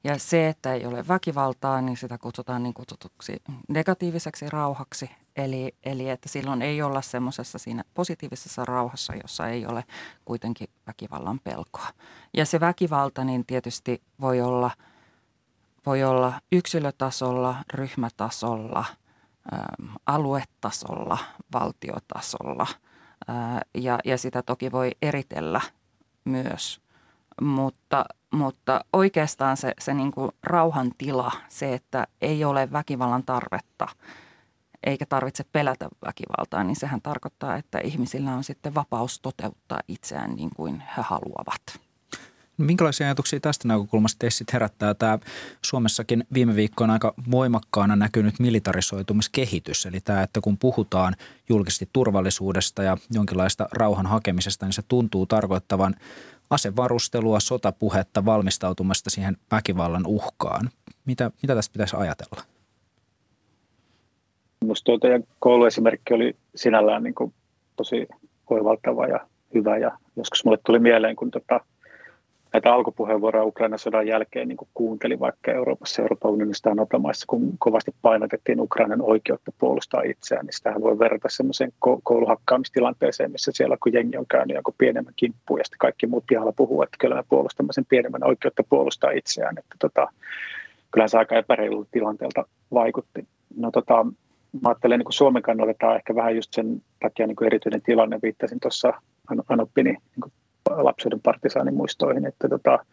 Ja 0.03 0.19
se, 0.19 0.47
että 0.47 0.73
ei 0.73 0.85
ole 0.85 1.07
väkivaltaa, 1.07 1.81
niin 1.81 1.97
sitä 1.97 2.17
kutsutaan 2.17 2.63
niin 2.63 2.73
kutsutuksi 2.73 3.41
negatiiviseksi 3.67 4.49
rauhaksi. 4.49 5.09
Eli, 5.35 5.75
eli 5.83 6.09
että 6.09 6.29
silloin 6.29 6.61
ei 6.61 6.81
olla 6.81 7.01
semmoisessa 7.01 7.57
siinä 7.57 7.83
positiivisessa 7.93 8.65
rauhassa, 8.65 9.13
jossa 9.15 9.47
ei 9.47 9.65
ole 9.65 9.83
kuitenkin 10.25 10.69
väkivallan 10.87 11.39
pelkoa. 11.39 11.87
Ja 12.33 12.45
se 12.45 12.59
väkivalta 12.59 13.23
niin 13.23 13.45
tietysti 13.45 14.01
voi 14.21 14.41
olla, 14.41 14.71
voi 15.85 16.03
olla 16.03 16.33
yksilötasolla, 16.51 17.55
ryhmätasolla, 17.73 18.85
aluetasolla, 20.05 21.17
valtiotasolla– 21.53 22.67
ja, 23.77 23.99
ja 24.05 24.17
sitä 24.17 24.41
toki 24.41 24.71
voi 24.71 24.91
eritellä 25.01 25.61
myös. 26.25 26.81
Mutta, 27.41 28.05
mutta 28.31 28.85
oikeastaan 28.93 29.57
se, 29.57 29.73
se 29.79 29.93
niin 29.93 30.11
kuin 30.11 30.31
rauhan 30.43 30.91
tila, 30.97 31.31
se, 31.49 31.73
että 31.73 32.07
ei 32.21 32.45
ole 32.45 32.71
väkivallan 32.71 33.23
tarvetta 33.23 33.87
eikä 34.83 35.05
tarvitse 35.05 35.43
pelätä 35.51 35.87
väkivaltaa, 36.05 36.63
niin 36.63 36.75
sehän 36.75 37.01
tarkoittaa, 37.01 37.55
että 37.55 37.79
ihmisillä 37.79 38.33
on 38.35 38.43
sitten 38.43 38.75
vapaus 38.75 39.19
toteuttaa 39.19 39.79
itseään 39.87 40.35
niin 40.35 40.49
kuin 40.55 40.79
he 40.79 41.01
haluavat. 41.01 41.84
Minkälaisia 42.57 43.07
ajatuksia 43.07 43.39
tästä 43.39 43.67
näkökulmasta 43.67 44.19
teissä 44.19 44.45
herättää 44.53 44.93
tämä 44.93 45.19
Suomessakin 45.61 46.23
viime 46.33 46.55
viikkoina 46.55 46.93
aika 46.93 47.13
voimakkaana 47.31 47.95
näkynyt 47.95 48.39
militarisoitumiskehitys? 48.39 49.85
Eli 49.85 49.99
tämä, 49.99 50.23
että 50.23 50.41
kun 50.41 50.57
puhutaan 50.57 51.13
julkisesti 51.49 51.89
turvallisuudesta 51.93 52.83
ja 52.83 52.97
jonkinlaista 53.13 53.67
rauhan 53.71 54.05
hakemisesta, 54.05 54.65
niin 54.65 54.73
se 54.73 54.81
tuntuu 54.87 55.25
tarkoittavan 55.25 55.95
asevarustelua, 56.49 57.39
sotapuhetta, 57.39 58.25
valmistautumasta 58.25 59.09
siihen 59.09 59.37
väkivallan 59.51 60.05
uhkaan. 60.05 60.69
Mitä, 61.05 61.31
mitä 61.41 61.55
tästä 61.55 61.73
pitäisi 61.73 61.95
ajatella? 61.95 62.41
Minusta 64.61 64.85
tuo 64.85 64.97
teidän 64.99 65.23
kouluesimerkki 65.39 66.13
oli 66.13 66.35
sinällään 66.55 67.03
niin 67.03 67.15
kuin 67.15 67.33
tosi 67.75 68.07
oivaltava 68.49 69.07
ja 69.07 69.27
hyvä 69.53 69.77
ja 69.77 69.97
joskus 70.15 70.45
mulle 70.45 70.57
tuli 70.65 70.79
mieleen, 70.79 71.15
kun 71.15 71.31
tota– 71.31 71.59
näitä 72.55 72.73
alkupuheenvuoroja 72.73 73.45
Ukrainan 73.45 73.79
sodan 73.79 74.07
jälkeen 74.07 74.47
niin 74.47 74.57
kuuntelin 74.73 75.19
vaikka 75.19 75.51
Euroopassa, 75.51 76.01
Euroopan 76.01 76.31
unionista 76.31 76.69
ja 76.69 76.75
NATO-maissa, 76.75 77.25
kun 77.29 77.53
kovasti 77.59 77.91
painotettiin 78.01 78.61
Ukrainan 78.61 79.01
oikeutta 79.01 79.51
puolustaa 79.57 80.01
itseään, 80.01 80.45
niin 80.45 80.53
sitähän 80.53 80.81
voi 80.81 80.99
verrata 80.99 81.29
semmoiseen 81.29 81.73
kouluhakkaamistilanteeseen, 82.03 83.31
missä 83.31 83.51
siellä 83.55 83.77
kun 83.83 83.93
jengi 83.93 84.17
on 84.17 84.25
käynyt 84.25 84.55
jonkun 84.55 84.73
pienemmän 84.77 85.13
kimppuun 85.15 85.59
ja 85.59 85.63
sitten 85.63 85.77
kaikki 85.77 86.07
muut 86.07 86.23
pihalla 86.27 86.51
puhuu, 86.51 86.81
että 86.81 86.97
kyllä 86.99 87.15
me 87.15 87.23
puolustamme 87.29 87.73
sen 87.73 87.85
pienemmän 87.85 88.27
oikeutta 88.27 88.63
puolustaa 88.69 89.11
itseään. 89.11 89.57
Että 89.57 89.75
tota, 89.79 90.07
kyllähän 90.91 91.09
se 91.09 91.17
aika 91.17 91.35
epäreilulta 91.35 91.89
tilanteelta 91.91 92.45
vaikutti. 92.73 93.27
No 93.57 93.71
tota, 93.71 94.05
mä 94.61 94.69
ajattelen 94.69 94.99
niin 94.99 95.13
Suomen 95.13 95.41
kannalta 95.41 95.73
tämä 95.73 95.91
on 95.91 95.97
ehkä 95.97 96.15
vähän 96.15 96.35
just 96.35 96.53
sen 96.53 96.81
takia 97.01 97.27
niin 97.27 97.45
erityinen 97.45 97.81
tilanne, 97.81 98.19
viittasin 98.23 98.59
tuossa 98.59 98.93
Anoppini 99.49 99.91
niin 99.91 100.31
lapsuuden 100.69 101.21
partisaanimuistoihin, 101.21 102.25
että 102.25 102.49
tota, 102.49 102.85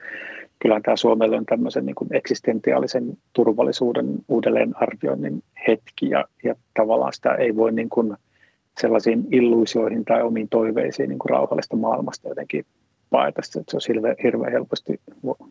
kyllähän 0.58 0.82
tämä 0.82 0.96
Suomelle 0.96 1.36
on 1.36 1.46
tämmöisen 1.46 1.86
niin 1.86 1.96
eksistentiaalisen 2.10 3.18
turvallisuuden 3.32 4.06
uudelleenarvioinnin 4.28 5.42
hetki 5.68 6.10
ja, 6.10 6.24
ja 6.44 6.54
tavallaan 6.74 7.12
sitä 7.12 7.34
ei 7.34 7.56
voi 7.56 7.72
niin 7.72 7.88
kuin 7.88 8.16
sellaisiin 8.80 9.26
illuusioihin 9.30 10.04
tai 10.04 10.22
omiin 10.22 10.48
toiveisiin 10.48 11.08
niin 11.08 11.18
kuin 11.18 11.30
rauhallista 11.30 11.76
maailmasta 11.76 12.28
jotenkin 12.28 12.66
paeta. 13.10 13.42
Se 13.42 13.62
olisi 13.72 13.88
hirveän, 13.88 14.16
hirveän 14.22 14.52
helposti 14.52 15.00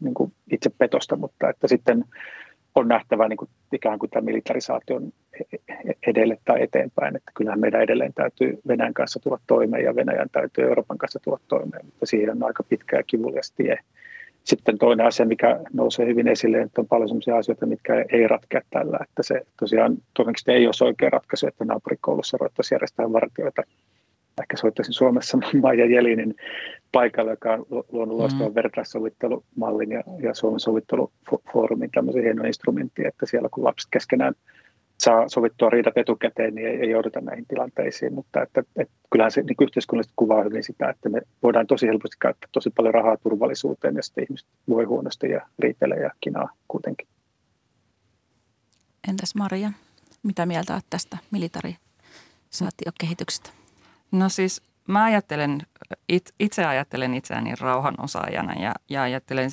niin 0.02 0.14
kuin 0.14 0.34
itse 0.52 0.70
petosta, 0.78 1.16
mutta 1.16 1.50
että 1.50 1.68
sitten 1.68 2.06
on 2.76 2.88
nähtävä 2.88 3.28
niin 3.28 3.38
kuin, 3.38 3.50
ikään 3.74 4.00
kuin 4.00 4.10
tämä 4.10 4.26
militarisaation 4.26 5.14
edelle 6.08 6.38
tai 6.46 6.64
eteenpäin. 6.64 7.16
Että 7.16 7.32
kyllähän 7.36 7.60
meidän 7.60 7.82
edelleen 7.82 8.14
täytyy 8.14 8.60
Venäjän 8.68 8.94
kanssa 8.94 9.20
tulla 9.20 9.40
toimeen 9.48 9.84
ja 9.84 9.96
Venäjän 9.96 10.30
täytyy 10.32 10.64
Euroopan 10.64 10.98
kanssa 10.98 11.20
tulla 11.20 11.40
toimeen, 11.48 11.86
mutta 11.86 12.06
siihen 12.06 12.30
on 12.30 12.44
aika 12.44 12.64
pitkä 12.64 12.98
ja 12.98 13.04
kivulias 13.04 13.52
tie. 13.52 13.78
Sitten 14.44 14.78
toinen 14.78 15.06
asia, 15.06 15.26
mikä 15.26 15.60
nousee 15.74 16.06
hyvin 16.06 16.28
esille, 16.28 16.62
että 16.62 16.82
on 16.82 16.88
paljon 16.88 17.10
sellaisia 17.10 17.38
asioita, 17.38 17.66
mitkä 17.66 18.06
ei 18.14 18.28
ratkea 18.28 18.62
tällä. 18.70 19.00
Että 19.02 19.24
se 19.24 19.42
tosiaan 19.60 19.98
todennäköisesti 20.14 20.52
ei 20.52 20.66
ole 20.66 20.88
oikea 20.88 21.10
ratkaisu, 21.10 21.48
että 21.48 21.66
naapurikoulussa 21.66 22.38
ruvettaisiin 22.38 22.76
järjestää 22.76 23.14
vartioita 23.14 23.64
ehkä 24.42 24.58
soittaisin 24.58 24.94
Suomessa 24.94 25.38
Maija 25.62 25.86
Jelinin 25.86 26.36
paikalle, 26.92 27.32
joka 27.32 27.54
on 27.54 27.66
luonut 27.92 28.18
loistavan 28.18 28.52
mm. 28.52 28.56
vertaissovittelumallin 28.56 29.92
ja, 29.92 30.04
ja 30.20 30.34
Suomen 30.34 30.60
sovittelufoorumin 30.60 31.92
tämmöisen 31.92 32.24
hieno 32.24 32.44
instrumentti, 32.44 33.08
että 33.08 33.26
siellä 33.26 33.50
kun 33.52 33.64
lapset 33.64 33.90
keskenään 33.92 34.34
saa 35.02 35.30
sovittua 35.30 35.70
riidat 35.70 35.98
etukäteen, 35.98 36.56
niin 36.56 36.68
ei, 36.68 36.76
ei 36.76 36.90
jouduta 36.90 37.22
näihin 37.22 37.46
tilanteisiin, 37.48 38.14
mutta 38.14 38.42
että, 38.42 38.64
että 38.76 38.94
kyllähän 39.12 39.32
se 39.32 39.42
niin 39.42 39.56
yhteiskunnallisesti 39.62 40.14
kuvaa 40.16 40.44
hyvin 40.44 40.64
sitä, 40.64 40.90
että 40.90 41.10
me 41.10 41.22
voidaan 41.44 41.68
tosi 41.68 41.88
helposti 41.88 42.18
käyttää 42.20 42.50
tosi 42.52 42.70
paljon 42.70 42.94
rahaa 42.94 43.18
turvallisuuteen 43.18 43.96
ja 43.96 44.04
sitten 44.04 44.24
ihmiset 44.24 44.48
voi 44.70 44.84
huonosti 44.84 45.30
ja 45.30 45.48
riitelee 45.60 46.00
ja 46.00 46.12
kinaa 46.22 46.50
kuitenkin. 46.68 47.08
Entäs 49.10 49.36
Maria, 49.36 49.72
mitä 50.24 50.46
mieltä 50.46 50.74
olet 50.74 50.86
tästä 50.90 51.18
militarisaatiokehityksestä? 51.32 53.50
No 54.12 54.30
siis 54.30 54.62
mä 54.88 55.04
ajattelen, 55.04 55.62
itse 56.40 56.66
ajattelen 56.66 57.14
itseäni 57.14 57.54
rauhanosaajana 57.60 58.62
ja, 58.62 58.74
ja 58.90 59.02
ajattelen 59.02 59.52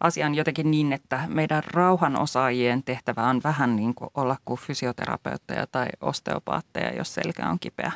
asian 0.00 0.34
jotenkin 0.34 0.70
niin, 0.70 0.92
että 0.92 1.20
meidän 1.28 1.62
rauhanosaajien 1.66 2.82
tehtävä 2.82 3.26
on 3.26 3.40
vähän 3.44 3.76
niin 3.76 3.94
kuin 3.94 4.10
olla 4.14 4.36
kuin 4.44 4.60
fysioterapeutteja 4.60 5.66
tai 5.66 5.86
osteopaatteja, 6.00 6.96
jos 6.96 7.14
selkä 7.14 7.48
on 7.48 7.58
kipeä. 7.58 7.92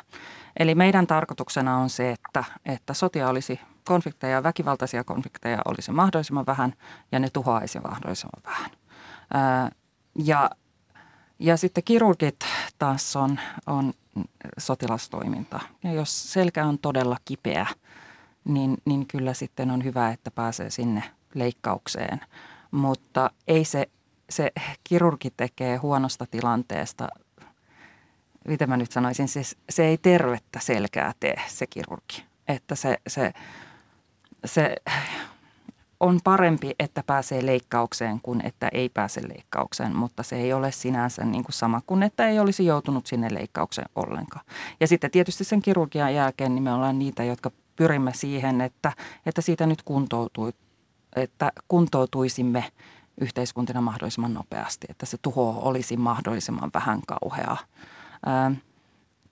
Eli 0.59 0.75
meidän 0.75 1.07
tarkoituksena 1.07 1.77
on 1.77 1.89
se, 1.89 2.11
että, 2.11 2.43
että 2.65 2.93
sotia 2.93 3.29
olisi 3.29 3.59
konflikteja, 3.85 4.43
väkivaltaisia 4.43 5.03
konflikteja 5.03 5.61
olisi 5.65 5.91
mahdollisimman 5.91 6.45
vähän 6.45 6.73
ja 7.11 7.19
ne 7.19 7.29
tuhoaisi 7.33 7.79
mahdollisimman 7.79 8.43
vähän. 8.45 8.71
Ja, 10.15 10.49
ja 11.39 11.57
sitten 11.57 11.83
kirurgit 11.83 12.39
taas 12.77 13.15
on, 13.15 13.39
on 13.67 13.93
sotilastoiminta. 14.57 15.59
Ja 15.83 15.93
jos 15.93 16.33
selkä 16.33 16.65
on 16.65 16.79
todella 16.79 17.17
kipeä, 17.25 17.67
niin, 18.43 18.77
niin 18.85 19.07
kyllä 19.07 19.33
sitten 19.33 19.71
on 19.71 19.83
hyvä, 19.83 20.09
että 20.09 20.31
pääsee 20.31 20.69
sinne 20.69 21.03
leikkaukseen. 21.35 22.21
Mutta 22.71 23.31
ei 23.47 23.65
se, 23.65 23.89
se 24.29 24.51
kirurgi 24.83 25.33
tekee 25.37 25.77
huonosta 25.77 26.25
tilanteesta, 26.31 27.07
mitä 28.47 28.67
mä 28.67 28.77
nyt 28.77 28.91
sanoisin, 28.91 29.27
siis 29.27 29.57
se 29.69 29.85
ei 29.85 29.97
tervettä 29.97 30.59
selkää 30.59 31.13
tee 31.19 31.41
se 31.47 31.67
kirurgi. 31.67 32.23
Että 32.47 32.75
se, 32.75 32.97
se, 33.07 33.33
se 34.45 34.75
on 35.99 36.19
parempi, 36.23 36.75
että 36.79 37.03
pääsee 37.07 37.45
leikkaukseen 37.45 38.19
kuin 38.21 38.45
että 38.45 38.69
ei 38.71 38.89
pääse 38.89 39.21
leikkaukseen, 39.27 39.95
mutta 39.95 40.23
se 40.23 40.35
ei 40.35 40.53
ole 40.53 40.71
sinänsä 40.71 41.25
niin 41.25 41.43
kuin 41.43 41.53
sama 41.53 41.81
kuin 41.87 42.03
että 42.03 42.27
ei 42.27 42.39
olisi 42.39 42.65
joutunut 42.65 43.05
sinne 43.05 43.27
leikkaukseen 43.31 43.89
ollenkaan. 43.95 44.45
Ja 44.79 44.87
sitten 44.87 45.11
tietysti 45.11 45.43
sen 45.43 45.61
kirurgian 45.61 46.15
jälkeen 46.15 46.55
niin 46.55 46.63
me 46.63 46.73
ollaan 46.73 46.99
niitä, 46.99 47.23
jotka 47.23 47.51
pyrimme 47.75 48.13
siihen, 48.13 48.61
että, 48.61 48.91
että 49.25 49.41
siitä 49.41 49.65
nyt 49.65 49.83
kuntoutui, 49.83 50.53
että 51.15 51.51
kuntoutuisimme 51.67 52.71
yhteiskuntina 53.21 53.81
mahdollisimman 53.81 54.33
nopeasti, 54.33 54.87
että 54.89 55.05
se 55.05 55.17
tuho 55.21 55.59
olisi 55.61 55.97
mahdollisimman 55.97 56.71
vähän 56.73 57.01
kauheaa 57.07 57.57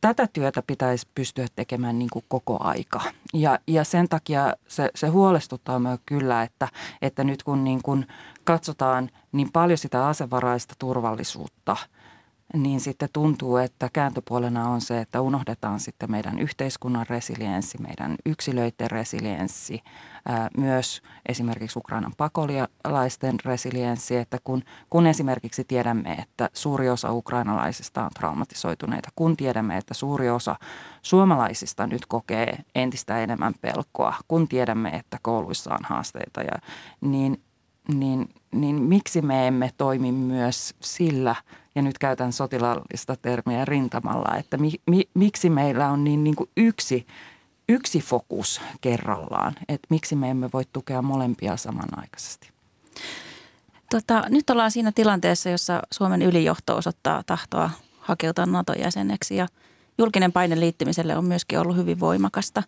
tätä 0.07 0.27
työtä 0.33 0.61
pitäisi 0.61 1.07
pystyä 1.15 1.45
tekemään 1.55 1.99
niin 1.99 2.09
kuin 2.13 2.25
koko 2.27 2.57
aika. 2.63 3.01
Ja, 3.33 3.59
ja 3.67 3.83
sen 3.83 4.09
takia 4.09 4.53
se, 4.67 4.89
se 4.95 5.07
huolestuttaa 5.07 5.79
myös 5.79 5.99
kyllä, 6.05 6.43
että, 6.43 6.67
että 7.01 7.23
nyt 7.23 7.43
kun 7.43 7.63
niin 7.63 7.83
kuin 7.83 8.07
katsotaan 8.43 9.09
niin 9.31 9.51
paljon 9.51 9.77
sitä 9.77 10.07
asevaraista 10.07 10.75
turvallisuutta, 10.79 11.77
niin 12.53 12.79
sitten 12.79 13.09
tuntuu, 13.13 13.57
että 13.57 13.89
kääntöpuolena 13.93 14.69
on 14.69 14.81
se, 14.81 15.01
että 15.01 15.21
unohdetaan 15.21 15.79
sitten 15.79 16.11
meidän 16.11 16.39
yhteiskunnan 16.39 17.05
resilienssi, 17.09 17.77
meidän 17.77 18.15
yksilöiden 18.25 18.91
resilienssi, 18.91 19.83
myös 20.57 21.01
esimerkiksi 21.29 21.79
Ukrainan 21.79 22.13
pakolaisten 22.17 23.35
resilienssi, 23.45 24.15
että 24.15 24.37
kun, 24.43 24.63
kun 24.89 25.07
esimerkiksi 25.07 25.63
tiedämme, 25.63 26.11
että 26.13 26.49
suuri 26.53 26.89
osa 26.89 27.11
ukrainalaisista 27.11 28.03
on 28.03 28.11
traumatisoituneita, 28.19 29.09
kun 29.15 29.37
tiedämme, 29.37 29.77
että 29.77 29.93
suuri 29.93 30.29
osa 30.29 30.55
suomalaisista 31.01 31.87
nyt 31.87 32.05
kokee 32.05 32.57
entistä 32.75 33.19
enemmän 33.19 33.53
pelkoa, 33.61 34.15
kun 34.27 34.47
tiedämme, 34.47 34.89
että 34.89 35.17
kouluissa 35.21 35.73
on 35.73 35.79
haasteita, 35.83 36.41
ja, 36.41 36.57
niin, 37.01 37.41
niin, 37.87 38.29
niin 38.51 38.81
miksi 38.81 39.21
me 39.21 39.47
emme 39.47 39.71
toimi 39.77 40.11
myös 40.11 40.75
sillä– 40.81 41.35
ja 41.75 41.81
nyt 41.81 41.97
käytän 41.97 42.33
sotilaallista 42.33 43.15
termiä 43.15 43.65
rintamalla, 43.65 44.37
että 44.37 44.57
mi, 44.57 44.71
mi, 44.89 45.09
miksi 45.13 45.49
meillä 45.49 45.89
on 45.89 46.03
niin, 46.03 46.23
niin 46.23 46.35
kuin 46.35 46.49
yksi, 46.57 47.07
yksi 47.69 47.99
fokus 47.99 48.61
kerrallaan, 48.81 49.55
että 49.67 49.87
miksi 49.89 50.15
me 50.15 50.29
emme 50.29 50.49
voi 50.53 50.63
tukea 50.73 51.01
molempia 51.01 51.57
samanaikaisesti. 51.57 52.49
Tota, 53.89 54.23
nyt 54.29 54.49
ollaan 54.49 54.71
siinä 54.71 54.91
tilanteessa, 54.91 55.49
jossa 55.49 55.81
Suomen 55.91 56.21
ylijohto 56.21 56.77
osoittaa 56.77 57.23
tahtoa 57.25 57.69
hakeutua 57.99 58.45
NATO-jäseneksi 58.45 59.35
ja 59.35 59.47
julkinen 59.97 60.31
paine 60.31 60.59
liittymiselle 60.59 61.17
on 61.17 61.25
myöskin 61.25 61.59
ollut 61.59 61.77
hyvin 61.77 61.99
voimakasta. 61.99 62.63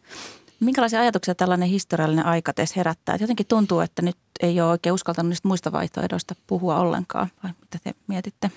Minkälaisia 0.60 1.00
ajatuksia 1.00 1.36
tällainen 1.36 1.70
historiallinen 1.70 2.26
aikates 2.26 2.76
herättää? 2.76 3.16
Et 3.16 3.22
jotenkin 3.22 3.46
tuntuu, 3.48 3.80
että 3.80 4.02
nyt 4.02 4.18
ei 4.42 4.62
ole 4.62 4.70
oikein 4.70 4.94
uskaltanut 4.94 5.30
niistä 5.30 5.48
muista 5.48 5.72
vaihtoehdoista 5.72 6.36
puhua 6.48 6.80
ollenkaan, 6.80 7.28
vai 7.44 7.52
mitä 7.62 7.78
te 7.84 7.92
mietitte? 8.08 8.52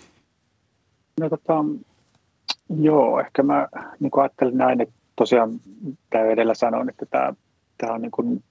No 1.21 1.29
tota, 1.29 1.65
joo, 2.81 3.21
ehkä 3.21 3.43
mä 3.43 3.69
niin 4.01 4.11
ajattelin 4.21 4.59
näin, 4.59 4.81
että 4.81 4.95
tosiaan 5.17 5.51
tämä 6.11 6.25
edellä 6.25 6.55
sanoin, 6.55 6.89
että 6.89 7.07
tämä, 7.07 7.35
tämä 7.79 7.93
on 7.93 8.03
niin 8.03 8.11
kuin 8.11 8.43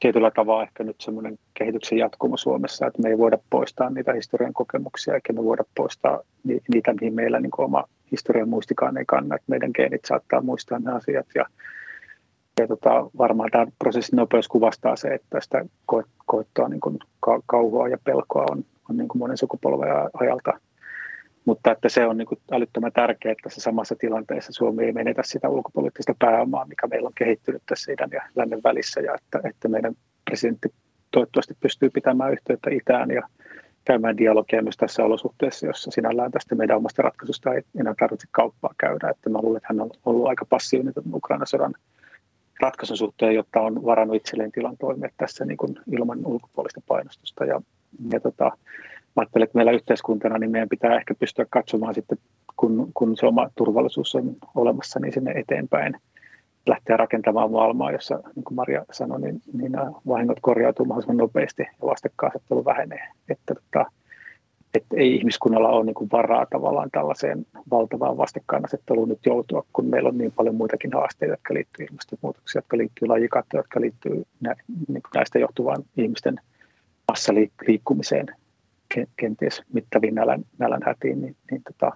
tietyllä 0.00 0.30
tavalla 0.30 0.62
ehkä 0.62 0.84
nyt 0.84 1.00
semmoinen 1.00 1.38
kehityksen 1.54 1.98
jatkumo 1.98 2.36
Suomessa, 2.36 2.86
että 2.86 3.02
me 3.02 3.08
ei 3.08 3.18
voida 3.18 3.38
poistaa 3.50 3.90
niitä 3.90 4.12
historian 4.12 4.52
kokemuksia, 4.52 5.14
eikä 5.14 5.32
me 5.32 5.44
voida 5.44 5.64
poistaa 5.76 6.20
niitä, 6.44 6.94
mihin 7.00 7.14
meillä 7.14 7.40
niin 7.40 7.50
oma 7.58 7.84
historian 8.12 8.48
muistikaan 8.48 8.96
ei 8.96 9.04
kanna, 9.04 9.34
että 9.34 9.44
meidän 9.46 9.70
geenit 9.74 10.04
saattaa 10.04 10.42
muistaa 10.42 10.78
ne 10.78 10.92
asiat 10.92 11.26
ja, 11.34 11.44
ja 12.60 12.68
tota, 12.68 13.10
varmaan 13.18 13.50
tämä 13.50 13.66
prosessin 13.78 14.16
nopeus 14.16 14.48
kuvastaa 14.48 14.96
se, 14.96 15.08
että 15.08 15.40
sitä 15.40 15.64
koettua 16.26 16.68
niin 16.68 16.80
kuin 16.80 16.98
kauhua 17.46 17.88
ja 17.88 17.98
pelkoa 18.04 18.46
on, 18.50 18.64
on 18.90 18.96
niin 18.96 19.08
kuin 19.08 19.18
monen 19.18 19.36
sukupolven 19.36 19.88
ajalta 20.20 20.52
mutta 21.44 21.72
että 21.72 21.88
se 21.88 22.06
on 22.06 22.16
niin 22.16 22.26
kuin 22.26 22.40
älyttömän 22.52 22.92
tärkeää, 22.92 23.32
että 23.32 23.42
tässä 23.42 23.60
samassa 23.60 23.96
tilanteessa 23.98 24.52
Suomi 24.52 24.84
ei 24.84 24.92
menetä 24.92 25.22
sitä 25.24 25.48
ulkopoliittista 25.48 26.14
pääomaa, 26.18 26.66
mikä 26.66 26.86
meillä 26.86 27.06
on 27.06 27.14
kehittynyt 27.14 27.62
tässä 27.66 27.92
idän 27.92 28.10
ja 28.12 28.22
lännen 28.36 28.60
välissä, 28.64 29.00
ja 29.00 29.14
että, 29.14 29.48
että 29.48 29.68
meidän 29.68 29.94
presidentti 30.24 30.68
toivottavasti 31.10 31.54
pystyy 31.60 31.90
pitämään 31.90 32.32
yhteyttä 32.32 32.70
itään 32.70 33.10
ja 33.10 33.22
käymään 33.84 34.16
dialogia 34.16 34.62
myös 34.62 34.76
tässä 34.76 35.04
olosuhteessa, 35.04 35.66
jossa 35.66 35.90
sinällään 35.90 36.30
tästä 36.30 36.54
meidän 36.54 36.76
omasta 36.76 37.02
ratkaisusta 37.02 37.54
ei 37.54 37.62
enää 37.80 37.94
tarvitse 37.98 38.26
kauppaa 38.30 38.74
käydä. 38.78 39.10
Että 39.10 39.30
mä 39.30 39.38
luulen, 39.42 39.56
että 39.56 39.68
hän 39.70 39.80
on 39.80 39.90
ollut 40.04 40.26
aika 40.26 40.44
passiivinen 40.44 40.94
Ukraina 41.12 41.46
sodan 41.46 41.74
ratkaisun 42.60 42.96
suhteen, 42.96 43.34
jotta 43.34 43.60
on 43.60 43.84
varannut 43.84 44.16
itselleen 44.16 44.52
tilan 44.52 44.76
toimia 44.76 45.08
tässä 45.16 45.44
niin 45.44 45.56
kuin 45.56 45.76
ilman 45.92 46.26
ulkopuolista 46.26 46.80
painostusta. 46.88 47.44
Ja, 47.44 47.62
ja 48.12 48.20
tota, 48.20 48.50
ajattelen, 49.16 49.44
että 49.44 49.58
meillä 49.58 49.72
yhteiskuntana 49.72 50.38
niin 50.38 50.50
meidän 50.50 50.68
pitää 50.68 50.96
ehkä 50.96 51.14
pystyä 51.14 51.46
katsomaan 51.50 51.94
sitten, 51.94 52.18
kun, 52.56 52.90
kun 52.94 53.16
se 53.16 53.26
oma 53.26 53.50
turvallisuus 53.54 54.14
on 54.14 54.36
olemassa, 54.54 55.00
niin 55.00 55.12
sinne 55.12 55.30
eteenpäin 55.30 55.96
lähteä 56.66 56.96
rakentamaan 56.96 57.50
maailmaa, 57.50 57.92
jossa, 57.92 58.20
niin 58.36 58.44
kuin 58.44 58.56
Maria 58.56 58.84
sanoi, 58.92 59.20
niin, 59.20 59.42
niin 59.52 59.72
nämä 59.72 59.90
vahingot 60.06 60.38
korjautuu 60.40 60.86
mahdollisimman 60.86 61.16
nopeasti 61.16 61.62
ja 61.62 61.86
vastakkainasettelu 61.86 62.64
vähenee. 62.64 63.08
Että, 63.28 63.54
että, 63.64 63.86
että 64.74 64.96
ei 64.96 65.16
ihmiskunnalla 65.16 65.68
ole 65.68 65.84
niin 65.84 65.94
kuin 65.94 66.10
varaa 66.12 66.46
tavallaan 66.46 66.90
tällaiseen 66.90 67.46
valtavaan 67.70 68.16
vastakkainasetteluun 68.16 69.08
nyt 69.08 69.26
joutua, 69.26 69.64
kun 69.72 69.86
meillä 69.86 70.08
on 70.08 70.18
niin 70.18 70.32
paljon 70.32 70.54
muitakin 70.54 70.92
haasteita, 70.92 71.32
jotka 71.32 71.54
liittyy 71.54 71.86
ilmastonmuutoksiin, 71.86 72.60
jotka 72.60 72.76
liittyy 72.76 73.08
lajikattoon, 73.08 73.58
jotka 73.58 73.80
liittyy 73.80 74.24
nä, 74.40 74.54
niin 74.88 75.02
näistä 75.14 75.38
johtuvaan 75.38 75.84
ihmisten 75.96 76.40
massaliikkumiseen 77.08 78.26
kenties 79.16 79.62
mittaviin 79.72 80.14
nälän, 80.14 80.44
nälän 80.58 80.80
hätiin, 80.86 81.20
niin, 81.20 81.36
niin 81.50 81.62
tota, 81.62 81.92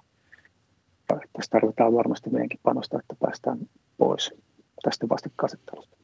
tässä 1.06 1.50
tarvitaan 1.50 1.94
varmasti 1.94 2.30
meidänkin 2.30 2.60
panosta, 2.62 2.98
että 2.98 3.16
päästään 3.20 3.58
pois 3.98 4.34
tästä 4.82 5.08
vastakkainasettelusta. 5.08 5.96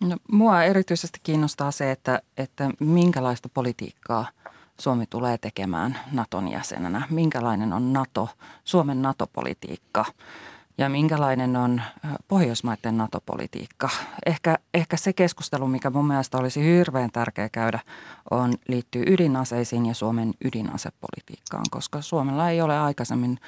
No, 0.00 0.16
mua 0.32 0.62
erityisesti 0.62 1.20
kiinnostaa 1.22 1.70
se, 1.70 1.90
että, 1.90 2.22
että 2.36 2.70
minkälaista 2.80 3.48
politiikkaa 3.54 4.26
Suomi 4.80 5.06
tulee 5.06 5.38
tekemään 5.38 5.98
Naton 6.12 6.48
jäsenenä. 6.48 7.02
Minkälainen 7.10 7.72
on 7.72 7.92
NATO, 7.92 8.28
Suomen 8.64 9.02
NATO-politiikka 9.02 10.04
ja 10.78 10.88
minkälainen 10.88 11.56
on 11.56 11.82
Pohjoismaiden 12.28 12.96
NATO-politiikka. 12.96 13.88
Ehkä, 14.26 14.58
ehkä 14.74 14.96
se 14.96 15.12
keskustelu, 15.12 15.68
mikä 15.68 15.90
mun 15.90 16.06
mielestä 16.06 16.38
olisi 16.38 16.64
hirveän 16.64 17.10
tärkeä 17.12 17.48
käydä, 17.48 17.80
on, 18.30 18.54
liittyy 18.68 19.04
ydinaseisiin 19.06 19.86
ja 19.86 19.94
Suomen 19.94 20.34
ydinasepolitiikkaan, 20.44 21.64
koska 21.70 22.00
Suomella 22.02 22.50
ei 22.50 22.60
ole 22.60 22.78
aikaisemmin, 22.78 23.38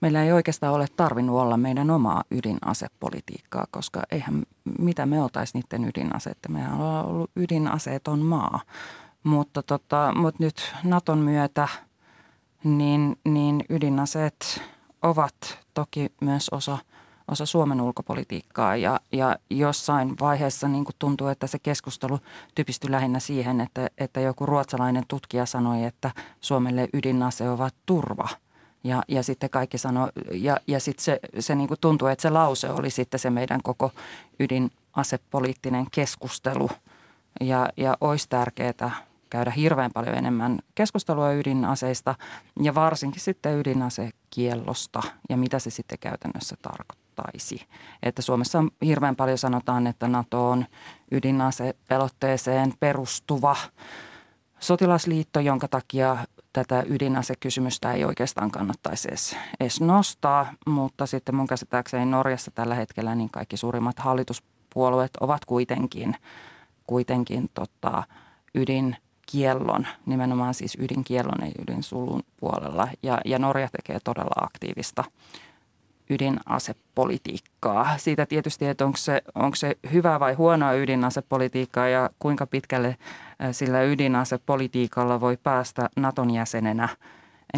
meillä 0.00 0.24
ei 0.24 0.32
oikeastaan 0.32 0.74
ole 0.74 0.86
tarvinnut 0.96 1.40
olla 1.40 1.56
meidän 1.56 1.90
omaa 1.90 2.24
ydinasepolitiikkaa, 2.30 3.66
koska 3.70 4.02
eihän 4.10 4.42
mitä 4.78 5.06
me 5.06 5.22
oltaisiin 5.22 5.62
niiden 5.62 5.88
ydinaseet, 5.88 6.38
mehän 6.48 6.80
on 6.80 7.04
ollut 7.04 7.30
ydinaseeton 7.36 8.18
maa. 8.18 8.60
Mutta, 9.24 9.62
tota, 9.62 10.12
mutta 10.16 10.44
nyt 10.44 10.74
Naton 10.84 11.18
myötä 11.18 11.68
niin, 12.64 13.16
niin 13.24 13.64
ydinaseet 13.68 14.62
ovat 15.02 15.59
toki 15.74 16.12
myös 16.20 16.48
osa, 16.48 16.78
osa 17.28 17.46
Suomen 17.46 17.80
ulkopolitiikkaa 17.80 18.76
ja, 18.76 19.00
ja 19.12 19.36
jossain 19.50 20.14
vaiheessa 20.20 20.68
niin 20.68 20.84
kuin 20.84 20.96
tuntuu, 20.98 21.26
että 21.26 21.46
se 21.46 21.58
keskustelu 21.58 22.18
typistyi 22.54 22.90
lähinnä 22.90 23.18
siihen, 23.18 23.60
että, 23.60 23.88
että 23.98 24.20
joku 24.20 24.46
ruotsalainen 24.46 25.04
tutkija 25.08 25.46
sanoi, 25.46 25.84
että 25.84 26.10
Suomelle 26.40 26.88
ydinase 26.92 27.50
ovat 27.50 27.74
turva. 27.86 28.28
Ja, 28.84 29.02
ja 29.08 29.22
sitten 29.22 29.50
kaikki 29.50 29.78
sanoi, 29.78 30.08
ja, 30.32 30.56
ja 30.66 30.80
sitten 30.80 31.04
se, 31.04 31.20
se 31.38 31.54
niin 31.54 31.68
kuin 31.68 31.80
tuntuu, 31.80 32.08
että 32.08 32.22
se 32.22 32.30
lause 32.30 32.70
oli 32.70 32.90
sitten 32.90 33.20
se 33.20 33.30
meidän 33.30 33.62
koko 33.62 33.90
ydinasepoliittinen 34.40 35.86
keskustelu. 35.90 36.70
Ja, 37.40 37.68
ja 37.76 37.96
olisi 38.00 38.28
tärkeää 38.28 39.09
käydä 39.30 39.50
hirveän 39.50 39.90
paljon 39.94 40.16
enemmän 40.16 40.58
keskustelua 40.74 41.32
ydinaseista 41.32 42.14
ja 42.62 42.74
varsinkin 42.74 43.20
sitten 43.20 43.58
ydinasekiellosta 43.58 45.02
ja 45.28 45.36
mitä 45.36 45.58
se 45.58 45.70
sitten 45.70 45.98
käytännössä 45.98 46.56
tarkoittaisi. 46.62 47.66
Että 48.02 48.22
Suomessa 48.22 48.64
hirveän 48.84 49.16
paljon 49.16 49.38
sanotaan, 49.38 49.86
että 49.86 50.08
NATO 50.08 50.50
on 50.50 50.66
ydinasepelotteeseen 51.10 52.72
perustuva 52.80 53.56
sotilasliitto, 54.58 55.40
jonka 55.40 55.68
takia 55.68 56.16
tätä 56.52 56.84
ydinasekysymystä 56.88 57.92
ei 57.92 58.04
oikeastaan 58.04 58.50
kannattaisi 58.50 59.08
edes, 59.08 59.36
edes 59.60 59.80
nostaa, 59.80 60.52
mutta 60.66 61.06
sitten 61.06 61.34
mun 61.34 61.46
käsittääkseni 61.46 62.04
Norjassa 62.04 62.50
tällä 62.50 62.74
hetkellä 62.74 63.14
niin 63.14 63.30
kaikki 63.30 63.56
suurimmat 63.56 63.98
hallituspuolueet 63.98 65.16
ovat 65.20 65.44
kuitenkin, 65.44 66.16
kuitenkin 66.86 67.48
tota, 67.54 68.02
ydin 68.54 68.96
kiellon, 69.32 69.86
nimenomaan 70.06 70.54
siis 70.54 70.76
ydinkiellon 70.80 71.46
ja 71.46 71.52
ydinsulun 71.62 72.22
puolella. 72.40 72.88
Ja, 73.02 73.20
ja 73.24 73.38
Norja 73.38 73.68
tekee 73.72 73.98
todella 74.04 74.44
aktiivista 74.44 75.04
ydinasepolitiikkaa. 76.10 77.98
Siitä 77.98 78.26
tietysti, 78.26 78.66
että 78.66 78.84
onko 78.84 78.96
se, 78.96 79.22
onko 79.34 79.56
se 79.56 79.76
hyvää 79.92 80.20
vai 80.20 80.34
huonoa 80.34 80.72
ydinasepolitiikkaa 80.72 81.88
ja 81.88 82.10
kuinka 82.18 82.46
pitkälle 82.46 82.96
sillä 83.52 83.82
ydinasepolitiikalla 83.82 85.20
voi 85.20 85.36
päästä 85.42 85.88
Naton 85.96 86.30
jäsenenä, 86.30 86.88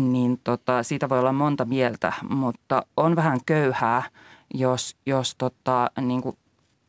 niin 0.01 0.41
tota, 0.45 0.83
siitä 0.83 1.09
voi 1.09 1.19
olla 1.19 1.33
monta 1.33 1.65
mieltä, 1.65 2.13
mutta 2.29 2.87
on 2.97 3.17
vähän 3.17 3.39
köyhää, 3.47 4.03
jos, 4.55 4.97
jos 5.07 5.35
tota, 5.35 5.91
niin 6.01 6.23
kuin 6.23 6.37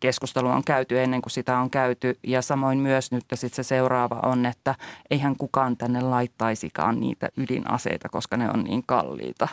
keskustelu 0.03 0.47
on 0.47 0.63
käyty 0.63 1.01
ennen 1.01 1.21
kuin 1.21 1.31
sitä 1.31 1.57
on 1.57 1.69
käyty. 1.69 2.19
Ja 2.23 2.41
samoin 2.41 2.77
myös 2.77 3.11
nyt 3.11 3.25
sit 3.33 3.53
se 3.53 3.63
seuraava 3.63 4.19
on, 4.23 4.45
että 4.45 4.75
eihän 5.11 5.35
kukaan 5.35 5.77
tänne 5.77 6.01
laittaisikaan 6.01 6.99
niitä 6.99 7.29
ydinaseita, 7.37 8.09
koska 8.09 8.37
ne 8.37 8.49
on 8.49 8.63
niin 8.63 8.83
kalliita. 8.85 9.47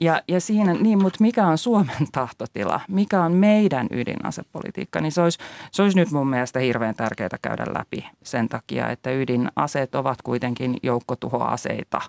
Ja, 0.00 0.22
ja 0.28 0.40
siinä, 0.40 0.74
niin, 0.74 1.02
mutta 1.02 1.18
mikä 1.20 1.46
on 1.46 1.58
Suomen 1.58 2.06
tahtotila? 2.12 2.80
Mikä 2.88 3.22
on 3.22 3.32
meidän 3.32 3.86
ydinasepolitiikka? 3.90 5.00
Niin 5.00 5.12
se 5.12 5.20
olisi, 5.20 5.38
se 5.72 5.82
olisi 5.82 5.98
nyt 5.98 6.10
mun 6.10 6.30
mielestä 6.30 6.58
hirveän 6.58 6.94
tärkeää 6.94 7.38
käydä 7.42 7.64
läpi 7.78 8.06
sen 8.22 8.48
takia, 8.48 8.90
että 8.90 9.10
ydinaseet 9.10 9.94
ovat 9.94 10.22
kuitenkin 10.22 10.76
joukkotuhoaseita. 10.82 12.00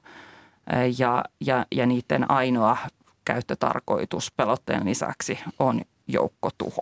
ja, 0.98 1.24
ja, 1.41 1.65
ja 1.72 1.86
niiden 1.86 2.32
ainoa 2.32 2.78
käyttötarkoitus 3.26 4.32
pelotteen 4.32 4.86
lisäksi 4.86 5.39
on 5.60 5.82
joukkotuho. 6.08 6.82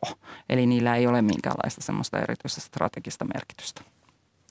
Eli 0.49 0.65
niillä 0.65 0.95
ei 0.95 1.07
ole 1.07 1.21
minkäänlaista 1.21 1.81
semmoista 1.81 2.19
erityistä 2.19 2.61
strategista 2.61 3.25
merkitystä. 3.33 3.81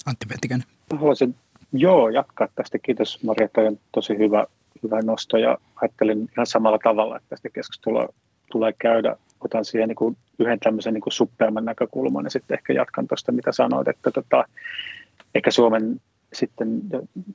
Antti 0.07 0.27
Pettikäinen. 0.27 0.69
Haluaisin 0.91 1.35
joo, 1.73 2.09
jatkaa 2.09 2.49
tästä. 2.55 2.79
Kiitos 2.79 3.23
Maria, 3.23 3.49
toi 3.49 3.67
on 3.67 3.79
tosi 3.93 4.19
hyvä, 4.19 4.47
hyvä 4.83 5.03
nosto 5.03 5.37
ja 5.37 5.59
ajattelin 5.77 6.29
ihan 6.33 6.47
samalla 6.47 6.79
tavalla, 6.85 7.17
että 7.17 7.29
tästä 7.29 7.51
keskustelua 7.51 8.09
tulee 8.53 8.73
käydä. 8.79 9.17
Otan 9.41 9.65
siihen 9.65 9.89
niin 9.89 9.97
kuin 9.97 10.17
yhden 10.39 10.61
tämmöisen 10.61 10.95
niin 10.95 11.03
kuin 11.03 11.13
suppeamman 11.13 11.65
näkökulman 11.65 12.25
ja 12.25 12.31
sitten 12.31 12.55
ehkä 12.59 12.73
jatkan 12.73 13.09
tuosta, 13.09 13.33
mitä 13.33 13.53
sanoit, 13.53 13.89
että 13.89 14.11
tota, 14.11 14.45
ehkä 15.35 15.51
Suomen 15.51 16.01
sitten, 16.33 16.81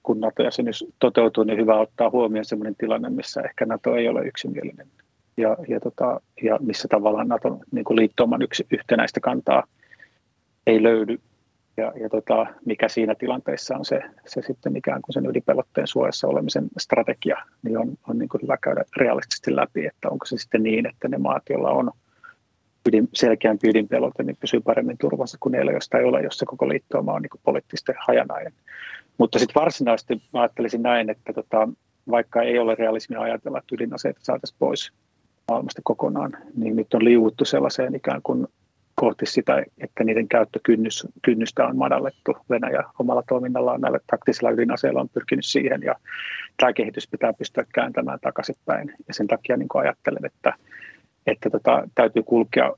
kun 0.04 0.20
NATO-jäsenyys 0.20 0.86
toteutuu, 1.00 1.44
niin 1.44 1.60
hyvä 1.60 1.80
ottaa 1.80 2.10
huomioon 2.10 2.46
sellainen 2.46 2.76
tilanne, 2.76 3.10
missä 3.10 3.42
ehkä 3.42 3.66
NATO 3.66 3.96
ei 3.96 4.08
ole 4.08 4.26
yksimielinen 4.26 4.88
ja, 5.42 5.58
ja, 5.68 5.80
tota, 5.80 6.22
ja 6.42 6.58
missä 6.62 6.88
tavallaan 6.88 7.28
NATO 7.28 7.60
niin 7.72 7.86
kuin 7.86 7.98
liittouman 7.98 8.42
yksi, 8.42 8.66
yhtenäistä 8.72 9.20
kantaa 9.20 9.64
ei 10.68 10.84
löydy. 10.84 11.20
Ja, 11.78 11.94
ja 11.96 12.10
tota, 12.10 12.46
mikä 12.66 12.88
siinä 12.88 13.16
tilanteessa 13.16 13.76
on 13.78 13.86
se, 13.86 14.02
se 14.26 14.42
sitten 14.42 14.76
ikään 14.76 15.02
kuin 15.02 15.14
sen 15.14 15.26
ydinpelotteen 15.26 15.88
suojassa 15.88 16.28
olemisen 16.28 16.68
strategia, 16.78 17.38
niin 17.64 17.78
on, 17.78 17.90
on 18.08 18.18
niin 18.18 18.30
kuin 18.30 18.42
hyvä 18.42 18.58
käydä 18.58 18.84
realistisesti 18.98 19.56
läpi, 19.56 19.86
että 19.86 20.10
onko 20.10 20.26
se 20.26 20.38
sitten 20.38 20.64
niin, 20.64 20.86
että 20.86 21.08
ne 21.08 21.18
maat, 21.18 21.44
joilla 21.50 21.72
on 21.72 21.92
ydin, 22.88 23.10
selkeämpi 23.14 23.70
ydinpelote, 23.70 24.24
niin 24.24 24.38
pysyy 24.40 24.60
paremmin 24.60 24.98
turvassa 24.98 25.38
kuin 25.40 25.52
niillä, 25.52 25.72
josta 25.72 25.98
ei 25.98 26.06
ole, 26.06 26.22
jos 26.22 26.38
se 26.38 26.46
koko 26.46 26.70
liittouma 26.70 27.14
on 27.14 27.22
niin 27.22 27.30
kuin 27.30 27.42
poliittisesti 27.44 27.92
hajanainen. 28.08 28.54
Mutta 29.18 29.40
sitten 29.40 29.62
varsinaisesti 29.62 30.22
ajattelisin 30.34 30.82
näin, 30.82 31.10
että 31.10 31.34
tota, 31.34 31.70
vaikka 32.12 32.42
ei 32.42 32.60
ole 32.60 32.76
realismia 32.76 33.22
ajatella, 33.22 33.58
että 33.58 33.76
ydinaseita 33.76 34.20
saataisiin 34.24 34.58
pois 34.60 34.92
maailmasta 35.50 35.82
kokonaan, 35.84 36.38
niin 36.56 36.76
nyt 36.76 36.94
on 36.94 37.06
liuuttu 37.06 37.46
sellaiseen 37.46 37.96
ikään 37.96 38.22
kuin 38.24 38.48
kohti 38.96 39.26
sitä, 39.26 39.64
että 39.78 40.04
niiden 40.04 40.28
käyttökynnystä 40.28 41.66
on 41.68 41.78
madallettu. 41.78 42.38
Venäjä 42.50 42.84
omalla 43.00 43.24
toiminnallaan 43.30 43.82
näillä 43.82 44.00
taktisilla 44.08 44.52
ydinaseilla 44.52 45.02
on 45.02 45.10
pyrkinyt 45.10 45.46
siihen 45.46 45.82
ja 45.84 45.96
tämä 46.58 46.74
kehitys 46.74 47.08
pitää 47.08 47.34
pystyä 47.34 47.66
kääntämään 47.74 48.20
takaisinpäin. 48.22 48.94
Ja 49.08 49.14
sen 49.14 49.28
takia 49.28 49.58
niin 49.58 49.68
ajattelen, 49.74 50.26
että, 50.26 50.54
että 51.28 51.50
tota, 51.50 51.88
täytyy 51.96 52.24
kulkea 52.24 52.74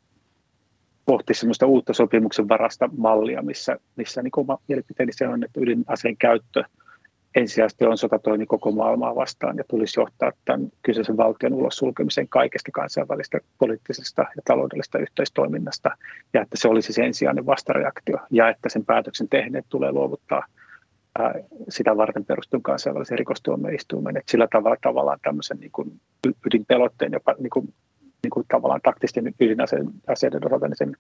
kohti 1.06 1.34
sellaista 1.34 1.66
uutta 1.66 1.94
sopimuksen 1.94 2.50
varasta 2.50 2.90
mallia, 2.98 3.42
missä, 3.42 3.78
missä 3.96 4.22
niin 4.22 4.32
oma 4.38 4.58
mielipiteeni 4.68 5.12
se 5.14 5.28
on, 5.28 5.44
että 5.44 5.60
ydinaseen 5.60 6.18
käyttö– 6.18 6.64
ensisijaisesti 7.36 7.86
on 7.86 7.98
sotatoimi 7.98 8.46
koko 8.46 8.72
maailmaa 8.72 9.16
vastaan 9.16 9.58
ja 9.58 9.64
tulisi 9.68 10.00
johtaa 10.00 10.32
tämän 10.46 10.72
kyseisen 10.82 11.18
valtion 11.18 11.54
ulos 11.54 11.78
sulkemiseen 11.78 12.28
kaikesta 12.28 12.72
kansainvälistä 12.72 13.40
poliittisesta 13.58 14.22
ja 14.22 14.42
taloudellisesta 14.46 15.00
yhteistoiminnasta 15.00 15.92
ja 16.34 16.42
että 16.42 16.58
se 16.58 16.68
olisi 16.68 16.94
se 16.94 17.04
ensisijainen 17.04 17.46
vastareaktio 17.46 18.18
ja 18.32 18.50
että 18.50 18.70
sen 18.70 18.86
päätöksen 18.86 19.30
tehneet 19.30 19.66
tulee 19.70 19.92
luovuttaa 19.92 20.46
ää, 21.20 21.34
sitä 21.70 21.98
varten 21.98 22.26
perustun 22.26 22.64
kansainvälisen 22.64 23.20
rikostuomioistuimen, 23.20 24.18
että 24.18 24.32
sillä 24.32 24.48
tavalla 24.52 24.78
tavallaan 24.82 25.20
tämmöisen 25.22 25.58
niin 25.60 25.72
kuin 25.72 26.00
ydinpelotteen 26.46 27.12
jopa 27.12 27.36
niin 27.40 27.50
kuin, 27.50 27.74
niin 28.24 28.32
kuin 28.32 28.46
tavallaan 28.48 28.82
taktisten 28.84 29.34
ydinaseiden 29.40 30.46
osalta 30.46 30.68
niin 30.68 30.78
sen 30.78 30.98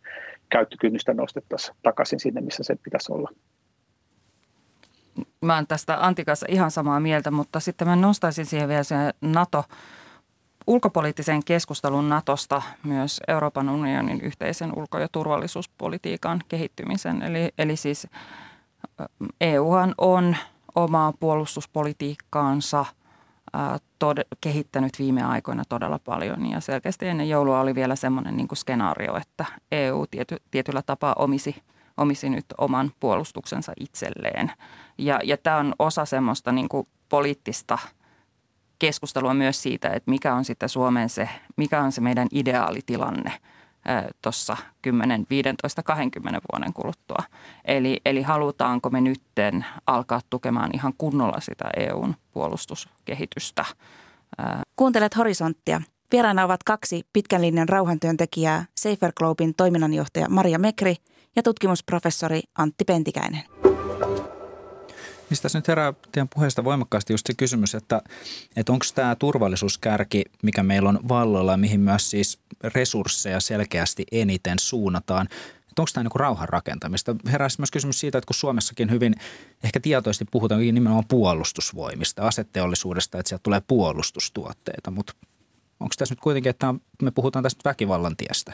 käyttökynnystä 0.50 1.14
nostettaisiin 1.14 1.76
takaisin 1.84 2.20
sinne, 2.20 2.42
missä 2.42 2.64
se 2.64 2.76
pitäisi 2.84 3.14
olla 3.14 3.30
mä 5.42 5.56
oon 5.56 5.68
tästä 5.68 6.06
Antikassa 6.06 6.46
ihan 6.50 6.72
samaa 6.72 7.00
mieltä, 7.00 7.32
mutta 7.32 7.60
sitten 7.60 7.88
mä 7.88 7.96
nostaisin 7.96 8.46
siihen 8.46 8.70
vielä 8.70 8.84
se 8.84 8.96
NATO, 9.22 9.64
ulkopoliittisen 10.68 11.44
keskustelun 11.46 12.10
Natosta 12.10 12.62
myös 12.84 13.22
Euroopan 13.28 13.70
unionin 13.70 14.22
yhteisen 14.22 14.80
ulko- 14.80 15.00
ja 15.00 15.08
turvallisuuspolitiikan 15.12 16.42
kehittymisen. 16.48 17.22
Eli, 17.22 17.50
eli 17.58 17.76
siis 17.76 18.08
EUhan 19.42 19.96
on 19.98 20.36
omaa 20.76 21.14
puolustuspolitiikkaansa 21.20 22.86
tod- 24.00 24.38
kehittänyt 24.42 24.92
viime 25.00 25.24
aikoina 25.24 25.64
todella 25.70 26.00
paljon 26.00 26.50
ja 26.50 26.60
selkeästi 26.60 27.08
ennen 27.08 27.30
joulua 27.30 27.62
oli 27.62 27.76
vielä 27.76 27.96
semmoinen 27.96 28.38
niin 28.38 28.48
skenaario, 28.56 29.18
että 29.18 29.46
EU 29.72 30.06
tiety, 30.12 30.38
tietyllä 30.52 30.82
tapaa 30.82 31.14
omisi– 31.18 31.56
omisi 31.98 32.30
nyt 32.30 32.46
oman 32.58 32.92
puolustuksensa 33.00 33.74
itselleen. 33.80 34.52
Ja, 34.98 35.20
ja 35.24 35.38
tämä 35.38 35.58
on 35.58 35.74
osa 35.80 36.06
semmoista 36.06 36.52
niin 36.52 36.70
kuin 36.70 36.88
poliittista 37.10 37.78
keskustelua 38.80 39.34
myös 39.34 39.62
siitä, 39.64 39.90
että 39.90 40.12
mikä 40.12 40.34
on 40.34 40.46
sitten 40.46 40.70
Suomen 40.70 41.10
se, 41.10 41.30
mikä 41.58 41.82
on 41.82 41.92
se 41.92 42.02
meidän 42.02 42.28
ideaalitilanne 42.32 43.34
tuossa 44.22 44.58
10, 44.82 45.26
15, 45.30 45.84
20 45.84 46.42
vuoden 46.52 46.74
kuluttua. 46.74 47.24
Eli, 47.66 48.02
eli 48.06 48.22
halutaanko 48.22 48.90
me 48.90 49.02
nytten 49.02 49.66
alkaa 49.88 50.22
tukemaan 50.30 50.70
ihan 50.74 50.94
kunnolla 50.98 51.40
sitä 51.40 51.66
EUn 51.78 52.16
puolustuskehitystä. 52.32 53.66
Kuuntelet 54.76 55.18
Horisonttia. 55.18 55.82
Vieraana 56.12 56.46
ovat 56.46 56.64
kaksi 56.64 57.04
pitkän 57.14 57.42
linjan 57.42 57.70
rauhantyöntekijää, 57.70 58.66
Safer 58.78 59.12
Globin 59.18 59.54
toiminnanjohtaja 59.56 60.30
Maria 60.30 60.60
Mekri 60.60 60.96
ja 61.36 61.44
tutkimusprofessori 61.44 62.42
Antti 62.58 62.86
Pentikäinen. 62.86 63.44
Mistä 65.30 65.48
nyt 65.54 65.68
herää 65.68 65.94
teidän 66.12 66.30
puheesta 66.30 66.64
voimakkaasti 66.64 67.14
just 67.14 67.28
se 67.28 67.34
kysymys, 67.34 67.76
että, 67.76 68.02
että 68.56 68.72
onko 68.72 68.86
tämä 68.96 69.16
turvallisuuskärki, 69.16 70.24
mikä 70.44 70.64
meillä 70.64 70.90
on 70.90 71.00
vallalla 71.10 71.58
mihin 71.58 71.80
myös 71.80 72.10
siis 72.10 72.40
resursseja 72.64 73.40
selkeästi 73.40 74.06
eniten 74.12 74.60
suunnataan, 74.60 75.28
että 75.72 75.82
onko 75.82 75.92
tämä 75.94 76.04
niin 76.04 76.12
rauhan 76.16 76.50
rakentamista? 76.50 77.16
Heräisi 77.32 77.60
myös 77.60 77.72
kysymys 77.72 78.00
siitä, 78.00 78.18
että 78.18 78.28
kun 78.28 78.36
Suomessakin 78.36 78.92
hyvin 78.92 79.16
ehkä 79.64 79.80
tietoisesti 79.80 80.26
puhutaan 80.32 80.62
nimenomaan 80.62 81.08
puolustusvoimista, 81.08 82.28
asetteollisuudesta, 82.28 83.20
että 83.20 83.30
sieltä 83.30 83.44
tulee 83.44 83.62
puolustustuotteita, 83.68 84.92
mutta 84.92 85.14
onko 85.80 85.94
tässä 85.98 86.14
nyt 86.14 86.20
kuitenkin, 86.20 86.50
että 86.50 86.76
me 87.02 87.12
puhutaan 87.12 87.44
tästä 87.44 87.70
väkivallan 87.70 88.18
tiestä? 88.18 88.54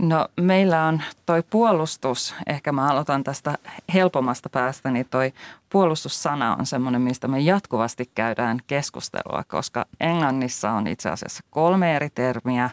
No 0.00 0.28
meillä 0.40 0.84
on 0.84 1.02
toi 1.26 1.42
puolustus, 1.50 2.34
ehkä 2.46 2.72
mä 2.72 2.88
aloitan 2.88 3.24
tästä 3.24 3.58
helpommasta 3.94 4.48
päästä, 4.48 4.90
niin 4.90 5.06
toi 5.10 5.32
puolustussana 5.68 6.56
on 6.58 6.66
semmoinen, 6.66 7.02
mistä 7.02 7.28
me 7.28 7.40
jatkuvasti 7.40 8.10
käydään 8.14 8.58
keskustelua, 8.66 9.44
koska 9.48 9.86
Englannissa 10.00 10.70
on 10.70 10.86
itse 10.86 11.10
asiassa 11.10 11.44
kolme 11.50 11.96
eri 11.96 12.10
termiä. 12.10 12.70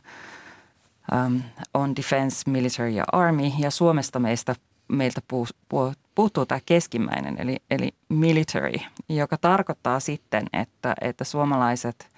Um, 1.26 1.42
on 1.74 1.96
defense, 1.96 2.50
military 2.50 2.90
ja 2.90 3.04
army 3.12 3.52
ja 3.60 3.72
Suomesta 3.72 4.20
meistä, 4.20 4.56
meiltä 4.88 5.22
puu, 5.28 5.48
puu, 5.70 5.94
puuttuu 6.16 6.46
tämä 6.46 6.60
keskimmäinen 6.66 7.42
eli, 7.42 7.58
eli 7.72 7.94
military, 8.10 8.80
joka 9.10 9.38
tarkoittaa 9.38 10.00
sitten, 10.00 10.46
että, 10.54 10.94
että 11.02 11.24
suomalaiset– 11.24 12.10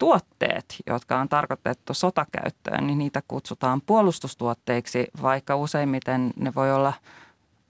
tuotteet, 0.00 0.76
jotka 0.86 1.18
on 1.18 1.28
tarkoitettu 1.28 1.94
sotakäyttöön, 1.94 2.86
niin 2.86 2.98
niitä 2.98 3.22
kutsutaan 3.28 3.80
puolustustuotteiksi, 3.80 5.06
vaikka 5.22 5.56
useimmiten 5.56 6.30
ne 6.36 6.52
voi 6.54 6.72
olla, 6.72 6.92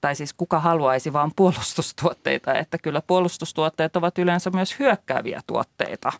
tai 0.00 0.14
siis 0.14 0.32
kuka 0.32 0.60
haluaisi 0.60 1.12
vaan 1.12 1.32
puolustustuotteita, 1.36 2.54
että 2.54 2.78
kyllä 2.78 3.02
puolustustuotteet 3.06 3.96
ovat 3.96 4.18
yleensä 4.18 4.50
myös 4.50 4.78
hyökkääviä 4.78 5.40
tuotteita. 5.46 6.12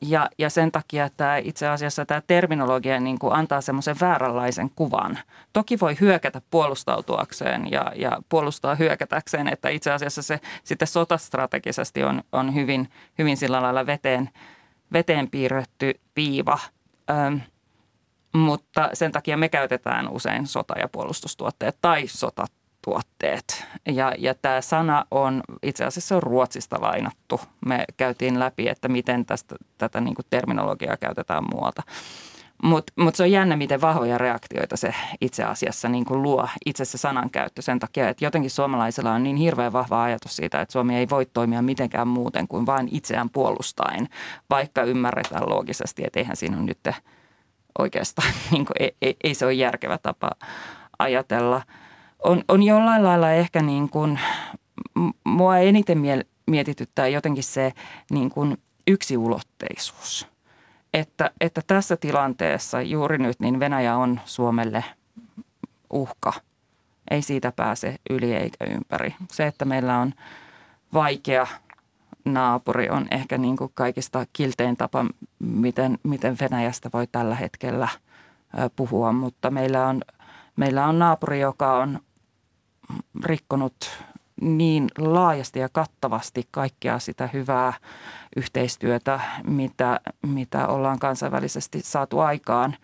Ja, 0.00 0.30
ja 0.38 0.50
sen 0.50 0.72
takia 0.72 1.10
tämä 1.16 1.36
itse 1.36 1.68
asiassa 1.68 2.06
tämä 2.06 2.22
terminologia 2.26 3.00
niin 3.00 3.18
kuin 3.18 3.34
antaa 3.34 3.60
semmoisen 3.60 3.96
vääränlaisen 4.00 4.70
kuvan. 4.76 5.18
Toki 5.52 5.80
voi 5.80 5.96
hyökätä 6.00 6.42
puolustautuakseen 6.50 7.70
ja, 7.70 7.92
ja 7.96 8.18
puolustaa 8.28 8.74
hyökätäkseen, 8.74 9.48
että 9.48 9.68
itse 9.68 9.92
asiassa 9.92 10.22
se 10.22 10.40
sitten 10.64 10.88
sotastrategisesti 10.88 12.04
on, 12.04 12.22
on 12.32 12.54
hyvin, 12.54 12.88
hyvin 13.18 13.36
sillä 13.36 13.62
lailla 13.62 13.86
veteen– 13.86 14.30
veteen 14.92 15.30
piirretty 15.30 16.00
viiva, 16.16 16.58
ähm, 17.10 17.36
mutta 18.34 18.90
sen 18.92 19.12
takia 19.12 19.36
me 19.36 19.48
käytetään 19.48 20.08
usein 20.08 20.46
sota- 20.46 20.78
ja 20.78 20.88
puolustustuotteet 20.88 21.78
tai 21.82 22.06
sotatuotteet. 22.06 23.66
Ja, 23.86 24.14
ja 24.18 24.34
tämä 24.34 24.60
sana 24.60 25.04
on 25.10 25.42
itse 25.62 25.84
asiassa 25.84 26.20
Ruotsista 26.20 26.80
lainattu. 26.80 27.40
Me 27.66 27.84
käytiin 27.96 28.38
läpi, 28.38 28.68
että 28.68 28.88
miten 28.88 29.26
tästä, 29.26 29.56
tätä 29.78 30.00
niin 30.00 30.14
terminologiaa 30.30 30.96
käytetään 30.96 31.44
muualta. 31.52 31.82
Mutta 32.62 32.92
mut 32.96 33.14
se 33.14 33.22
on 33.22 33.30
jännä, 33.30 33.56
miten 33.56 33.80
vahvoja 33.80 34.18
reaktioita 34.18 34.76
se 34.76 34.94
itse 35.20 35.44
asiassa 35.44 35.88
niin 35.88 36.04
kuin 36.04 36.22
luo 36.22 36.48
itse 36.66 36.84
se 36.84 36.98
sanankäyttö 36.98 37.62
sen 37.62 37.78
takia, 37.78 38.08
että 38.08 38.24
jotenkin 38.24 38.50
suomalaisilla 38.50 39.12
on 39.12 39.22
niin 39.22 39.36
hirveän 39.36 39.72
vahva 39.72 40.02
ajatus 40.02 40.36
siitä, 40.36 40.60
että 40.60 40.72
Suomi 40.72 40.96
ei 40.96 41.08
voi 41.10 41.26
toimia 41.26 41.62
mitenkään 41.62 42.08
muuten 42.08 42.48
kuin 42.48 42.66
vain 42.66 42.88
itseään 42.92 43.30
puolustaen, 43.30 44.08
vaikka 44.50 44.82
ymmärretään 44.82 45.48
loogisesti, 45.48 46.02
että 46.06 46.20
eihän 46.20 46.36
siinä 46.36 46.56
ole 46.56 46.64
nyt 46.64 46.88
oikeastaan, 47.78 48.32
niin 48.50 48.66
kuin, 48.66 48.76
ei, 48.80 48.96
ei, 49.02 49.16
ei 49.24 49.34
se 49.34 49.44
ole 49.44 49.52
järkevä 49.52 49.98
tapa 49.98 50.30
ajatella. 50.98 51.62
On, 52.24 52.44
on 52.48 52.62
jollain 52.62 53.04
lailla 53.04 53.30
ehkä 53.30 53.62
niin 53.62 53.88
kuin, 53.88 54.20
mua 55.24 55.58
eniten 55.58 55.98
mietityttää 56.46 57.08
jotenkin 57.08 57.44
se 57.44 57.72
niin 58.10 58.30
kuin 58.30 58.58
yksiulotteisuus. 58.86 60.31
Että, 60.94 61.30
että 61.40 61.60
tässä 61.66 61.96
tilanteessa 61.96 62.82
juuri 62.82 63.18
nyt 63.18 63.40
niin 63.40 63.60
Venäjä 63.60 63.96
on 63.96 64.20
Suomelle 64.24 64.84
uhka. 65.92 66.32
Ei 67.10 67.22
siitä 67.22 67.52
pääse 67.56 67.96
yli 68.10 68.34
eikä 68.34 68.64
ympäri. 68.70 69.14
Se, 69.32 69.46
että 69.46 69.64
meillä 69.64 69.98
on 69.98 70.14
vaikea 70.94 71.46
naapuri 72.24 72.90
on 72.90 73.06
ehkä 73.10 73.38
niin 73.38 73.56
kuin 73.56 73.70
kaikista 73.74 74.26
kiltein 74.32 74.76
tapa, 74.76 75.06
miten, 75.38 75.98
miten 76.02 76.36
Venäjästä 76.40 76.90
voi 76.92 77.06
tällä 77.06 77.34
hetkellä 77.34 77.88
puhua, 78.76 79.12
mutta 79.12 79.50
meillä 79.50 79.86
on, 79.86 80.02
meillä 80.56 80.86
on 80.86 80.98
naapuri, 80.98 81.40
joka 81.40 81.76
on 81.76 82.00
rikkonut 83.24 83.74
niin 84.42 84.88
laajasti 84.98 85.58
ja 85.58 85.68
kattavasti 85.68 86.48
kaikkea 86.50 86.98
sitä 86.98 87.28
hyvää 87.32 87.72
yhteistyötä, 88.36 89.20
mitä, 89.44 90.00
mitä 90.26 90.66
ollaan 90.66 90.98
kansainvälisesti 90.98 91.80
saatu 91.82 92.18
aikaan, 92.18 92.76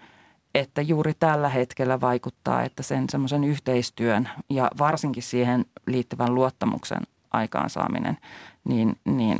että 0.55 0.83
juuri 0.83 1.12
tällä 1.18 1.49
hetkellä 1.49 2.01
vaikuttaa, 2.01 2.62
että 2.62 2.83
sen 2.83 3.05
semmoisen 3.11 3.44
yhteistyön 3.44 4.29
ja 4.51 4.71
varsinkin 4.79 5.23
siihen 5.23 5.64
liittyvän 5.87 6.35
luottamuksen 6.35 7.03
aikaansaaminen, 7.31 8.18
niin, 8.64 8.97
niin 9.05 9.38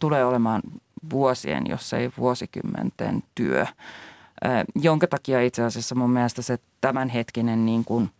tulee 0.00 0.24
olemaan 0.24 0.62
vuosien, 1.10 1.66
jos 1.68 1.92
ei 1.92 2.10
vuosikymmenten 2.18 3.22
työ, 3.34 3.66
jonka 4.74 5.06
takia 5.06 5.42
itse 5.42 5.62
asiassa 5.62 5.94
mun 5.94 6.10
mielestä 6.10 6.42
se 6.42 6.58
tämänhetkinen 6.80 7.66
niin 7.66 7.84
kuin 7.84 8.10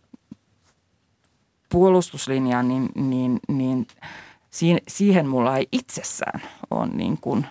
puolustuslinja, 1.71 2.63
niin, 2.63 2.89
niin, 2.95 3.39
niin 3.47 3.87
siihen 4.87 5.27
mulla 5.27 5.57
ei 5.57 5.67
itsessään 5.71 6.41
ole 6.71 6.87
niin 6.87 7.17
kuin, 7.21 7.45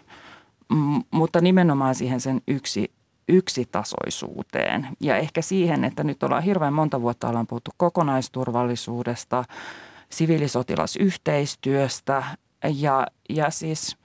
mutta 1.11 1.41
nimenomaan 1.41 1.95
siihen 1.95 2.21
sen 2.21 2.41
yksi 2.49 2.93
yksitasoisuuteen. 3.29 4.89
Ja 5.01 5.17
ehkä 5.17 5.43
siihen, 5.43 5.85
että 5.85 6.05
nyt 6.05 6.23
ollaan 6.23 6.43
hirveän 6.43 6.73
monta 6.73 7.03
vuotta 7.03 7.29
ollaan 7.29 7.47
puhuttu 7.47 7.71
kokonaisturvallisuudesta, 7.77 9.45
siviilisotilasyhteistyöstä 10.11 12.25
ja, 12.75 13.07
ja 13.29 13.51
siis 13.51 13.97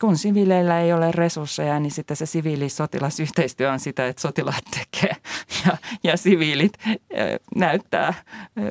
kun 0.00 0.16
siviileillä 0.16 0.80
ei 0.80 0.92
ole 0.92 1.12
resursseja, 1.12 1.80
niin 1.80 1.90
sitten 1.90 2.16
se 2.16 2.26
siviilisotilasyhteistyö 2.26 3.72
on 3.72 3.80
sitä, 3.80 4.08
että 4.08 4.22
sotilaat 4.22 4.64
tekee 4.70 5.16
ja, 5.66 5.76
ja 6.04 6.16
siviilit 6.16 6.72
näyttää 7.56 8.14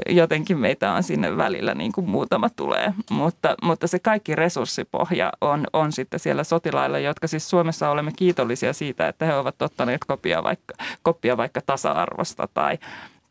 jotenkin 0.10 0.58
meitä 0.58 0.92
on 0.94 1.04
sinne 1.04 1.38
välillä 1.38 1.74
niin 1.74 1.92
kuin 1.92 2.10
muutama 2.10 2.50
tulee. 2.50 2.94
Mutta, 3.10 3.56
mutta 3.64 3.88
se 3.88 4.00
kaikki 4.00 4.36
resurssipohja 4.36 5.32
on, 5.42 5.68
on 5.74 5.92
sitten 5.92 6.20
siellä 6.20 6.44
sotilailla, 6.44 7.00
jotka 7.00 7.28
siis 7.28 7.50
Suomessa 7.50 7.90
olemme 7.90 8.12
kiitollisia 8.16 8.74
siitä, 8.74 9.08
että 9.08 9.26
he 9.26 9.36
ovat 9.36 9.62
ottaneet 9.62 10.02
kopia 10.08 10.44
vaikka, 10.44 10.74
kopia 11.04 11.38
vaikka 11.38 11.62
tasa-arvosta 11.66 12.48
tai, 12.54 12.78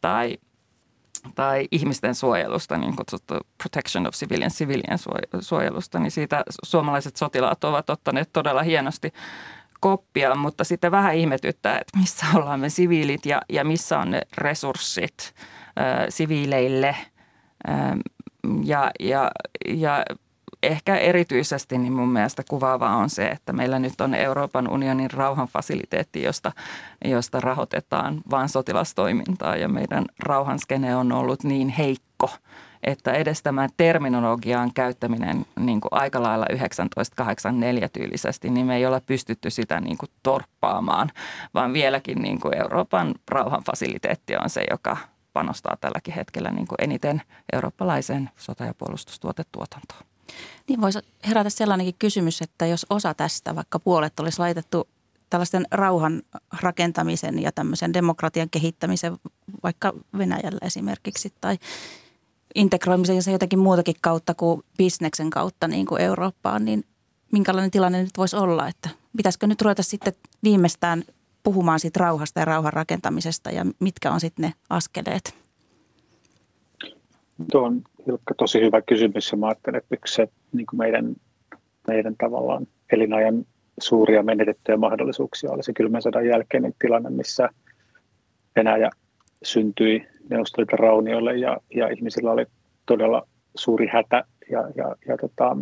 tai 0.00 0.38
tai 1.34 1.68
ihmisten 1.70 2.14
suojelusta, 2.14 2.76
niin 2.76 2.96
kutsuttu 2.96 3.34
protection 3.58 4.06
of 4.06 4.14
civilian, 4.14 4.50
civilian 4.50 4.98
suojelusta, 5.40 5.98
niin 5.98 6.10
siitä 6.10 6.44
suomalaiset 6.64 7.16
sotilaat 7.16 7.64
ovat 7.64 7.90
ottaneet 7.90 8.32
todella 8.32 8.62
hienosti 8.62 9.12
koppia, 9.80 10.34
mutta 10.34 10.64
sitten 10.64 10.90
vähän 10.90 11.14
ihmetyttää, 11.14 11.78
että 11.78 11.98
missä 11.98 12.26
ollaan 12.34 12.60
me 12.60 12.68
siviilit 12.68 13.26
ja, 13.26 13.42
ja 13.48 13.64
missä 13.64 13.98
on 13.98 14.10
ne 14.10 14.20
resurssit 14.38 15.34
äh, 15.78 16.06
siviileille. 16.08 16.96
Äh, 17.68 17.98
ja, 18.64 18.90
ja, 19.00 19.30
ja 19.68 20.04
ehkä 20.62 20.96
erityisesti 20.96 21.78
niin 21.78 21.92
mun 21.92 22.08
mielestä 22.08 22.42
kuvaavaa 22.50 22.96
on 22.96 23.10
se, 23.10 23.28
että 23.28 23.52
meillä 23.52 23.78
nyt 23.78 24.00
on 24.00 24.14
Euroopan 24.14 24.68
unionin 24.68 25.10
rauhanfasiliteetti, 25.10 26.22
josta, 26.22 26.52
josta 27.04 27.40
rahoitetaan 27.40 28.20
vain 28.30 28.48
sotilastoimintaa 28.48 29.56
ja 29.56 29.68
meidän 29.68 30.04
rauhanskene 30.18 30.96
on 30.96 31.12
ollut 31.12 31.44
niin 31.44 31.68
heikko, 31.68 32.30
että 32.82 33.12
edes 33.12 33.42
tämä 33.42 33.68
terminologian 33.76 34.74
käyttäminen 34.74 35.46
niin 35.60 35.80
kuin 35.80 35.92
aika 35.92 36.22
lailla 36.22 36.46
1984 36.46 37.88
tyylisesti, 37.88 38.50
niin 38.50 38.66
me 38.66 38.76
ei 38.76 38.86
ole 38.86 39.00
pystytty 39.06 39.50
sitä 39.50 39.80
niin 39.80 39.98
kuin 39.98 40.10
torppaamaan, 40.22 41.10
vaan 41.54 41.72
vieläkin 41.72 42.22
niin 42.22 42.40
kuin 42.40 42.56
Euroopan 42.56 43.14
rauhanfasiliteetti 43.30 44.36
on 44.36 44.50
se, 44.50 44.64
joka 44.70 44.96
panostaa 45.32 45.76
tälläkin 45.80 46.14
hetkellä 46.14 46.50
niin 46.50 46.66
kuin 46.66 46.76
eniten 46.82 47.22
eurooppalaiseen 47.52 48.30
sota- 48.36 48.64
ja 48.64 48.74
puolustustuotetuotantoon. 48.74 50.09
Niin 50.68 50.80
voisi 50.80 50.98
herätä 51.26 51.50
sellainenkin 51.50 51.94
kysymys, 51.98 52.42
että 52.42 52.66
jos 52.66 52.86
osa 52.90 53.14
tästä, 53.14 53.54
vaikka 53.54 53.78
puolet 53.78 54.20
olisi 54.20 54.38
laitettu 54.38 54.88
tällaisten 55.30 55.66
rauhan 55.70 56.22
rakentamisen 56.60 57.42
ja 57.42 57.52
tämmöisen 57.52 57.92
demokratian 57.92 58.50
kehittämisen 58.50 59.16
vaikka 59.62 59.92
Venäjällä 60.18 60.58
esimerkiksi 60.62 61.32
tai 61.40 61.58
integroimisen 62.54 63.22
se 63.22 63.32
jotenkin 63.32 63.58
muutakin 63.58 63.94
kautta 64.00 64.34
kuin 64.34 64.62
bisneksen 64.78 65.30
kautta 65.30 65.68
niin 65.68 65.86
kuin 65.86 66.02
Eurooppaan, 66.02 66.64
niin 66.64 66.84
minkälainen 67.32 67.70
tilanne 67.70 68.02
nyt 68.02 68.18
voisi 68.18 68.36
olla, 68.36 68.68
että 68.68 68.88
pitäisikö 69.16 69.46
nyt 69.46 69.62
ruveta 69.62 69.82
sitten 69.82 70.12
viimeistään 70.42 71.04
puhumaan 71.42 71.80
siitä 71.80 72.00
rauhasta 72.00 72.40
ja 72.40 72.44
rauhan 72.44 72.72
rakentamisesta 72.72 73.50
ja 73.50 73.66
mitkä 73.78 74.12
on 74.12 74.20
sitten 74.20 74.42
ne 74.42 74.54
askeleet? 74.70 75.34
Tuo 77.52 77.62
on 77.62 77.82
Ilkka, 78.08 78.34
tosi 78.34 78.60
hyvä 78.60 78.82
kysymys 78.82 79.32
ja 79.32 79.38
mä 79.38 79.46
ajattelen, 79.46 79.78
että 79.78 79.94
yksi 79.94 80.14
se 80.14 80.28
niin 80.52 80.66
kuin 80.66 80.78
meidän, 80.78 81.16
meidän 81.86 82.14
tavallaan 82.18 82.66
elinajan 82.92 83.44
suuria 83.80 84.22
menetettyjä 84.22 84.76
mahdollisuuksia 84.76 85.50
oli 85.50 85.62
se 85.62 85.72
kylmän 85.72 86.02
sodan 86.02 86.26
jälkeinen 86.26 86.74
tilanne, 86.78 87.10
missä 87.10 87.48
Venäjä 88.56 88.90
syntyi 89.42 90.06
Neuvostoliiton 90.30 90.78
raunioille 90.78 91.36
ja, 91.36 91.56
ja 91.74 91.88
ihmisillä 91.88 92.32
oli 92.32 92.46
todella 92.86 93.28
suuri 93.54 93.86
hätä 93.86 94.24
ja, 94.50 94.70
ja, 94.74 94.96
ja, 95.08 95.16
tota, 95.16 95.56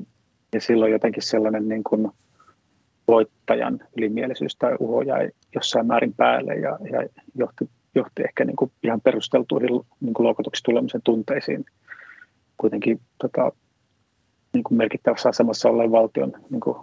ja 0.55 0.61
silloin 0.61 0.93
jotenkin 0.93 1.23
sellainen 1.23 1.69
niin 1.69 1.85
kuin 1.85 2.11
voittajan 3.09 3.81
ylimielisyys 3.97 4.57
tai 4.57 4.77
uho 4.81 5.03
jäi 5.03 5.31
jossain 5.55 5.87
määrin 5.87 6.15
päälle 6.15 6.55
ja, 6.55 6.79
ja 6.93 7.09
johti, 7.35 7.69
johti 7.99 8.23
ehkä 8.23 8.45
niin 8.45 8.57
kuin 8.57 8.73
ihan 8.83 9.01
perusteltuihin 9.01 9.71
niin 10.01 10.15
kuin 10.15 10.25
loukotuksi 10.25 10.63
tulemisen 10.63 11.03
tunteisiin 11.05 11.65
kuitenkin 12.57 13.01
tota, 13.19 13.53
niin 14.53 14.65
kuin 14.65 14.79
merkittävässä 14.79 15.29
asemassa 15.29 15.69
olleen 15.69 15.93
valtion 15.93 16.33
niin 16.51 16.61
kuin, 16.61 16.77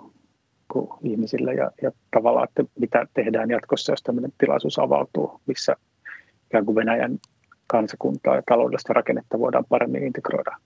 kuin 0.71 0.89
ihmisille 1.03 1.53
ja, 1.53 1.71
ja 1.81 1.91
tavallaan, 2.11 2.47
että 2.49 2.63
mitä 2.79 3.07
tehdään 3.13 3.49
jatkossa, 3.49 3.91
jos 3.91 4.03
tämmöinen 4.03 4.33
tilaisuus 4.37 4.79
avautuu, 4.79 5.41
missä 5.45 5.75
ikään 6.45 6.65
kuin 6.65 6.75
Venäjän 6.75 7.17
kansakuntaa 7.67 8.35
ja 8.35 8.41
taloudellista 8.45 8.93
rakennetta 8.93 9.39
voidaan 9.39 9.65
paremmin 9.69 10.03
integroida 10.03 10.57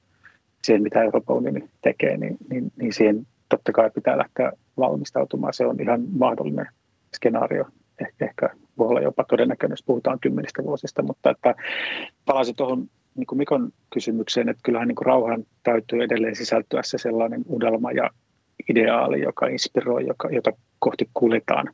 siihen, 0.64 0.84
mitä 0.84 1.04
Euroopan 1.04 1.38
unioni 1.38 1.70
tekee, 1.82 2.18
niin, 2.18 2.38
niin, 2.50 2.72
niin 2.76 2.94
siihen 2.94 3.28
totta 3.50 3.72
kai 3.72 3.92
pitää 3.92 4.18
lähteä 4.18 4.52
valmistautumaan. 4.78 5.54
Se 5.54 5.66
on 5.66 5.82
ihan 5.82 6.02
mahdollinen 6.18 6.68
skenaario. 7.16 7.66
Eh, 8.02 8.14
ehkä 8.20 8.50
voi 8.80 8.88
olla 8.88 9.02
jopa 9.02 9.24
todennäköinen, 9.24 9.74
jos 9.74 9.84
puhutaan 9.86 10.20
kymmenistä 10.20 10.63
vuosista, 10.63 11.04
mutta 11.04 11.30
että 11.30 11.56
palasin 12.26 12.56
tuohon 12.56 12.88
niin 13.15 13.28
kuin 13.28 13.38
Mikon 13.38 13.72
kysymykseen, 13.94 14.50
että 14.50 14.62
kyllähän 14.63 14.88
niin 14.88 14.96
kuin 14.96 15.06
rauhan 15.06 15.44
täytyy 15.63 16.04
edelleen 16.04 16.36
sisältyä 16.36 16.82
se 16.84 16.98
sellainen 16.98 17.42
unelma 17.48 17.92
ja 17.92 18.10
ideaali, 18.70 19.22
joka 19.22 19.48
inspiroi, 19.48 20.08
joka, 20.08 20.30
jota 20.30 20.52
kohti 20.80 21.10
kuljetaan. 21.13 21.74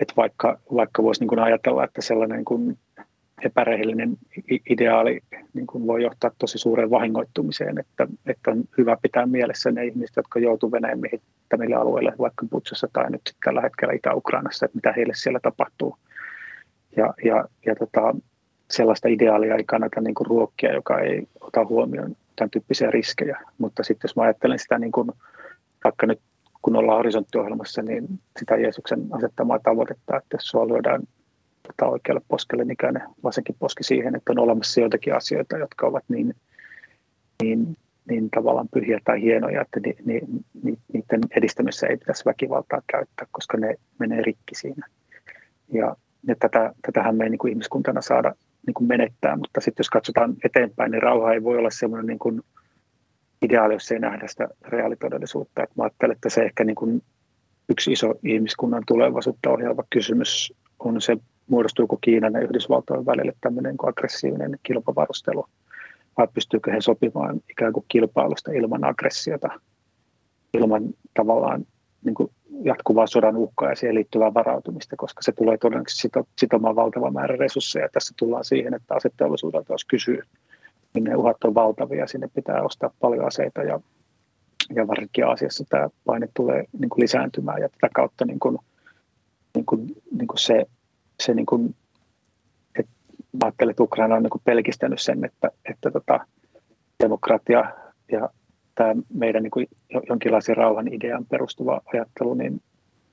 Että 0.00 0.14
vaikka, 0.16 0.58
vaikka 0.74 1.02
voisi 1.02 1.20
niin 1.20 1.28
kuin 1.28 1.38
ajatella, 1.38 1.84
että 1.84 2.02
sellainen 2.02 2.36
niin 2.36 2.44
kuin 2.44 2.78
epärehellinen 3.44 4.16
ideaali 4.70 5.20
niin 5.54 5.66
kuin 5.66 5.86
voi 5.86 6.02
johtaa 6.02 6.30
tosi 6.38 6.58
suureen 6.58 6.90
vahingoittumiseen, 6.90 7.78
että, 7.78 8.06
että 8.26 8.50
on 8.50 8.64
hyvä 8.78 8.96
pitää 9.02 9.26
mielessä 9.26 9.70
ne 9.70 9.86
ihmiset, 9.86 10.16
jotka 10.16 10.38
joutuvat 10.38 10.72
Venäjän 10.72 11.00
miehittämille 11.00 11.74
alueille, 11.74 12.12
vaikka 12.18 12.46
Putsassa 12.50 12.88
tai 12.92 13.10
nyt 13.10 13.34
tällä 13.44 13.60
hetkellä 13.60 13.94
Itä-Ukrainassa, 13.94 14.66
että 14.66 14.76
mitä 14.76 14.92
heille 14.92 15.12
siellä 15.16 15.40
tapahtuu. 15.42 15.96
Ja, 16.96 17.14
ja, 17.24 17.44
ja 17.66 17.74
tota, 17.74 18.14
sellaista 18.70 19.08
ideaalia 19.08 19.54
ei 19.56 19.64
kannata 19.64 20.00
niin 20.00 20.14
kuin 20.14 20.26
ruokkia, 20.26 20.72
joka 20.72 21.00
ei 21.00 21.28
ota 21.40 21.64
huomioon 21.64 22.16
tämän 22.36 22.50
tyyppisiä 22.50 22.90
riskejä. 22.90 23.40
Mutta 23.58 23.82
sitten 23.82 24.08
jos 24.08 24.16
mä 24.16 24.22
ajattelen 24.22 24.58
sitä, 24.58 24.78
niin 24.78 24.92
kuin, 24.92 25.12
vaikka 25.84 26.06
nyt 26.06 26.20
kun 26.62 26.76
ollaan 26.76 26.96
horisonttiohjelmassa, 26.96 27.82
niin 27.82 28.08
sitä 28.38 28.56
Jeesuksen 28.56 29.06
asettamaa 29.10 29.58
tavoitetta, 29.58 30.16
että 30.16 30.34
jos 30.34 30.48
sua 30.48 30.68
lyödään 30.68 31.02
tota 31.66 31.86
oikealle 31.86 32.20
poskelle, 32.28 32.64
niin 32.64 32.76
käänne 32.76 33.00
vasenkin 33.24 33.56
poski 33.58 33.84
siihen, 33.84 34.16
että 34.16 34.32
on 34.32 34.38
olemassa 34.38 34.80
joitakin 34.80 35.14
asioita, 35.14 35.58
jotka 35.58 35.86
ovat 35.86 36.04
niin, 36.08 36.34
niin, 37.42 37.76
niin 38.08 38.30
tavallaan 38.30 38.68
pyhiä 38.68 39.00
tai 39.04 39.22
hienoja, 39.22 39.60
että 39.62 39.80
ni, 39.80 39.94
ni, 40.04 40.20
ni, 40.62 40.78
niiden 40.92 41.20
edistämisessä 41.36 41.86
ei 41.86 41.96
pitäisi 41.96 42.24
väkivaltaa 42.24 42.82
käyttää, 42.86 43.26
koska 43.30 43.56
ne 43.56 43.74
menee 43.98 44.22
rikki 44.22 44.54
siinä. 44.54 44.86
Ja, 45.72 45.96
ja 46.26 46.34
tätä, 46.38 46.72
tätähän 46.82 47.16
me 47.16 47.24
ei 47.24 47.30
niin 47.30 47.38
kuin 47.38 47.50
ihmiskuntana 47.50 48.00
saada 48.00 48.34
niin 48.66 48.74
kuin 48.74 48.88
menettää, 48.88 49.36
mutta 49.36 49.60
sitten 49.60 49.80
jos 49.80 49.90
katsotaan 49.90 50.34
eteenpäin, 50.44 50.90
niin 50.90 51.02
rauha 51.02 51.32
ei 51.32 51.42
voi 51.42 51.58
olla 51.58 51.70
semmoinen 51.70 52.06
niin 52.06 52.18
kuin 52.18 52.42
ideaali, 53.42 53.74
jos 53.74 53.92
ei 53.92 53.98
nähdä 53.98 54.26
sitä 54.26 54.48
reaalitodellisuutta. 54.68 55.62
Et 55.62 55.76
mä 55.76 55.82
ajattelen, 55.82 56.14
että 56.14 56.28
se 56.28 56.42
ehkä 56.42 56.64
niin 56.64 56.76
kuin 56.76 57.02
yksi 57.68 57.92
iso 57.92 58.14
ihmiskunnan 58.24 58.82
tulevaisuutta 58.86 59.50
ohjaava 59.50 59.84
kysymys 59.90 60.52
on 60.78 61.00
se, 61.00 61.16
muodostuuko 61.48 61.98
Kiinan 62.00 62.32
ja 62.32 62.40
Yhdysvaltojen 62.40 63.06
välille 63.06 63.32
tämmöinen 63.40 63.76
aggressiivinen 63.82 64.58
kilpavarustelu, 64.62 65.46
vai 66.18 66.28
pystyykö 66.34 66.72
he 66.72 66.80
sopimaan 66.80 67.40
ikään 67.50 67.72
kuin 67.72 67.84
kilpailusta 67.88 68.52
ilman 68.52 68.84
aggressiota, 68.84 69.48
ilman 70.54 70.82
tavallaan 71.14 71.66
niin 72.04 72.14
kuin 72.14 72.30
jatkuvaa 72.62 73.06
sodan 73.06 73.36
uhkaa 73.36 73.68
ja 73.68 73.76
siihen 73.76 73.94
liittyvää 73.94 74.34
varautumista, 74.34 74.96
koska 74.96 75.22
se 75.22 75.32
tulee 75.32 75.58
todennäköisesti 75.58 76.08
sitomaan 76.38 76.76
valtavan 76.76 77.12
määrän 77.12 77.38
resursseja. 77.38 77.88
Tässä 77.92 78.14
tullaan 78.18 78.44
siihen, 78.44 78.74
että 78.74 78.94
aseteollisuudelta 78.94 79.72
jos 79.72 79.84
kysyy, 79.84 80.22
niin 80.94 81.04
ne 81.04 81.16
uhat 81.16 81.44
on 81.44 81.54
valtavia, 81.54 82.06
sinne 82.06 82.28
pitää 82.34 82.62
ostaa 82.62 82.90
paljon 83.00 83.26
aseita 83.26 83.62
ja, 83.62 83.80
ja 84.74 84.88
varsinkin 84.88 85.26
asiassa 85.26 85.64
tämä 85.68 85.88
paine 86.04 86.28
tulee 86.34 86.64
niin 86.78 86.88
kuin 86.88 87.02
lisääntymään 87.02 87.60
ja 87.60 87.68
tätä 87.68 87.88
kautta 87.94 88.24
niin 88.24 88.40
kuin, 88.40 88.58
niin 89.54 89.66
kuin, 89.66 89.86
niin 90.18 90.28
kuin 90.28 90.38
se, 90.38 90.66
se 91.22 91.34
niin 91.34 91.46
kuin, 91.46 91.74
että 92.78 92.92
ajattelen, 93.44 93.70
että 93.70 93.82
Ukraina 93.82 94.14
on 94.14 94.22
niin 94.22 94.30
kuin 94.30 94.42
pelkistänyt 94.44 95.00
sen, 95.00 95.24
että, 95.24 95.50
että 95.70 95.90
tota, 95.90 96.26
demokratia 97.02 97.64
ja 98.12 98.30
tämä 98.74 98.94
meidän 99.14 99.42
niin 99.42 99.50
kuin 99.50 99.66
jonkinlaisen 100.08 100.56
rauhan 100.56 100.88
idean 100.88 101.26
perustuva 101.26 101.80
ajattelu 101.92 102.34
niin 102.34 102.62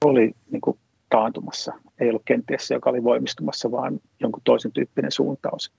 oli 0.06 0.32
niin 0.52 0.62
kuin 0.62 0.78
taantumassa. 1.10 1.74
Ei 2.00 2.10
ollut 2.10 2.26
kenties 2.26 2.72
joka 2.72 2.90
oli 2.90 3.04
voimistumassa, 3.04 3.72
vaan 3.72 4.00
jonkun 4.20 4.42
toisen 4.44 4.72
tyyppinen 4.72 5.12
suuntaus. 5.12 5.72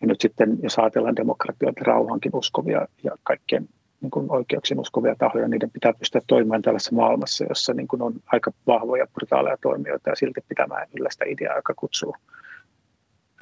Ja 0.00 0.06
nyt 0.06 0.20
sitten, 0.20 0.58
jos 0.62 0.78
ajatellaan 0.78 1.16
demokratioita, 1.16 1.84
rauhankin 1.84 2.36
uskovia 2.36 2.86
ja 3.04 3.10
kaikkien 3.22 3.68
niin 4.00 4.10
kuin 4.10 4.30
oikeuksien 4.30 4.80
uskovia 4.80 5.14
tahoja, 5.18 5.48
niiden 5.48 5.70
pitää 5.70 5.92
pystyä 5.92 6.20
toimimaan 6.26 6.62
tällaisessa 6.62 6.94
maailmassa, 6.94 7.44
jossa 7.48 7.74
niin 7.74 7.88
kuin 7.88 8.02
on 8.02 8.14
aika 8.26 8.52
vahvoja, 8.66 9.06
brutaaleja 9.06 9.56
toimijoita 9.60 10.10
ja 10.10 10.16
silti 10.16 10.40
pitämään 10.48 10.88
yllä 10.98 11.08
sitä 11.10 11.24
ideaa, 11.28 11.56
joka 11.56 11.74
kutsuu, 11.76 12.16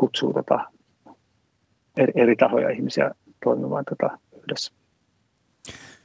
kutsuu 0.00 0.32
tota 0.32 0.60
eri, 1.96 2.12
eri 2.16 2.36
tahoja 2.36 2.70
ihmisiä 2.70 3.10
toimimaan 3.44 3.84
tota 3.84 4.18
yhdessä. 4.42 4.79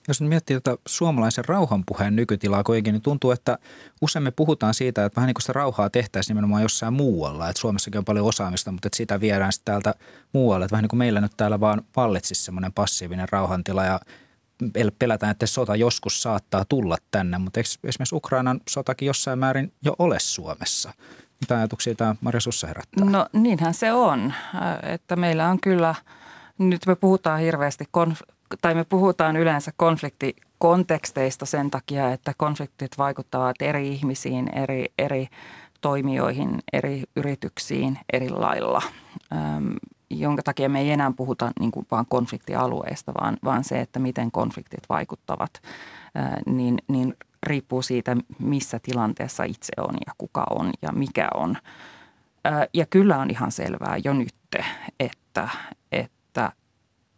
Jos 0.08 0.22
nyt 0.22 0.30
miettii 0.30 0.62
tätä 0.62 0.78
suomalaisen 0.88 1.46
rauhanpuheen 1.46 2.16
nykytilaa 2.16 2.64
kuitenkin, 2.64 2.94
niin 2.94 3.02
tuntuu, 3.02 3.32
että 3.32 3.58
usein 4.02 4.24
me 4.24 4.32
puhutaan 4.32 4.74
siitä, 4.74 5.06
että 5.06 5.16
vähän 5.16 5.28
niin 5.28 5.34
kuin 5.34 5.42
sitä 5.42 5.54
rauhaa 5.54 5.90
tehtäisiin 5.90 6.36
nimenomaan 6.36 6.62
jossain 6.62 6.94
muualla. 6.94 7.50
Että 7.50 7.60
Suomessakin 7.60 7.98
on 7.98 8.06
paljon 8.06 8.26
osaamista, 8.26 8.72
mutta 8.72 8.88
että 8.88 8.98
sitä 8.98 9.20
viedään 9.20 9.54
sitten 9.54 9.72
täältä 9.72 10.00
muualle. 10.34 10.66
Että 10.66 10.72
vähän 10.74 10.84
niin 10.84 10.90
kuin 10.90 10.98
meillä 10.98 11.22
nyt 11.22 11.32
täällä 11.38 11.60
vaan 11.60 11.82
vallitsisi 11.96 12.44
semmoinen 12.44 12.74
passiivinen 12.74 13.30
rauhantila 13.32 13.86
ja 13.86 14.00
pelätään, 15.00 15.32
että 15.32 15.46
sota 15.46 15.76
joskus 15.76 16.22
saattaa 16.22 16.66
tulla 16.70 16.98
tänne, 17.12 17.38
mutta 17.38 17.60
eikö 17.60 17.70
esimerkiksi 17.84 18.16
Ukrainan 18.16 18.62
sotakin 18.70 19.06
jossain 19.06 19.40
määrin 19.40 19.74
jo 19.82 19.96
ole 20.00 20.20
Suomessa? 20.20 20.94
Mitä 21.42 21.58
ajatuksia 21.58 21.96
tämä 21.96 22.16
Marja 22.22 22.42
Sussa 22.42 22.68
herättää? 22.68 23.06
No 23.06 23.28
niinhän 23.34 23.74
se 23.74 23.94
on, 23.94 24.34
että 24.84 25.16
meillä 25.16 25.50
on 25.50 25.60
kyllä, 25.60 25.96
nyt 26.58 26.86
me 26.86 26.96
puhutaan 26.96 27.40
hirveästi 27.40 27.86
konf- 27.98 28.35
tai 28.62 28.76
me 28.76 28.84
puhutaan 28.84 29.36
yleensä 29.38 29.72
konfliktikonteksteista 29.78 31.46
sen 31.46 31.72
takia, 31.72 32.12
että 32.12 32.34
konfliktit 32.38 32.98
vaikuttavat 32.98 33.56
eri 33.62 33.88
ihmisiin, 33.88 34.50
eri, 34.58 34.86
eri 35.00 35.28
toimijoihin, 35.82 36.60
eri 36.74 37.04
yrityksiin 37.16 38.00
eri 38.14 38.30
lailla, 38.30 38.82
ähm, 39.34 39.72
jonka 40.10 40.44
takia 40.44 40.70
me 40.70 40.80
ei 40.80 40.92
enää 40.92 41.12
puhuta 41.16 41.52
niin 41.60 41.72
kuin 41.72 41.86
vaan 41.92 42.06
konfliktialueista, 42.10 43.14
vaan, 43.22 43.38
vaan 43.44 43.64
se, 43.64 43.82
että 43.82 44.00
miten 44.00 44.32
konfliktit 44.32 44.84
vaikuttavat, 44.90 45.62
äh, 46.18 46.32
niin, 46.46 46.78
niin 46.88 47.16
riippuu 47.44 47.82
siitä, 47.82 48.18
missä 48.40 48.80
tilanteessa 48.84 49.44
itse 49.44 49.74
on 49.78 49.96
ja 50.06 50.14
kuka 50.18 50.46
on 50.50 50.72
ja 50.82 50.92
mikä 50.92 51.28
on. 51.34 51.58
Äh, 52.48 52.68
ja 52.74 52.86
kyllä 52.86 53.18
on 53.18 53.30
ihan 53.30 53.52
selvää 53.52 53.98
jo 54.04 54.14
nyt, 54.14 54.36
että, 55.00 55.50
että 55.92 56.52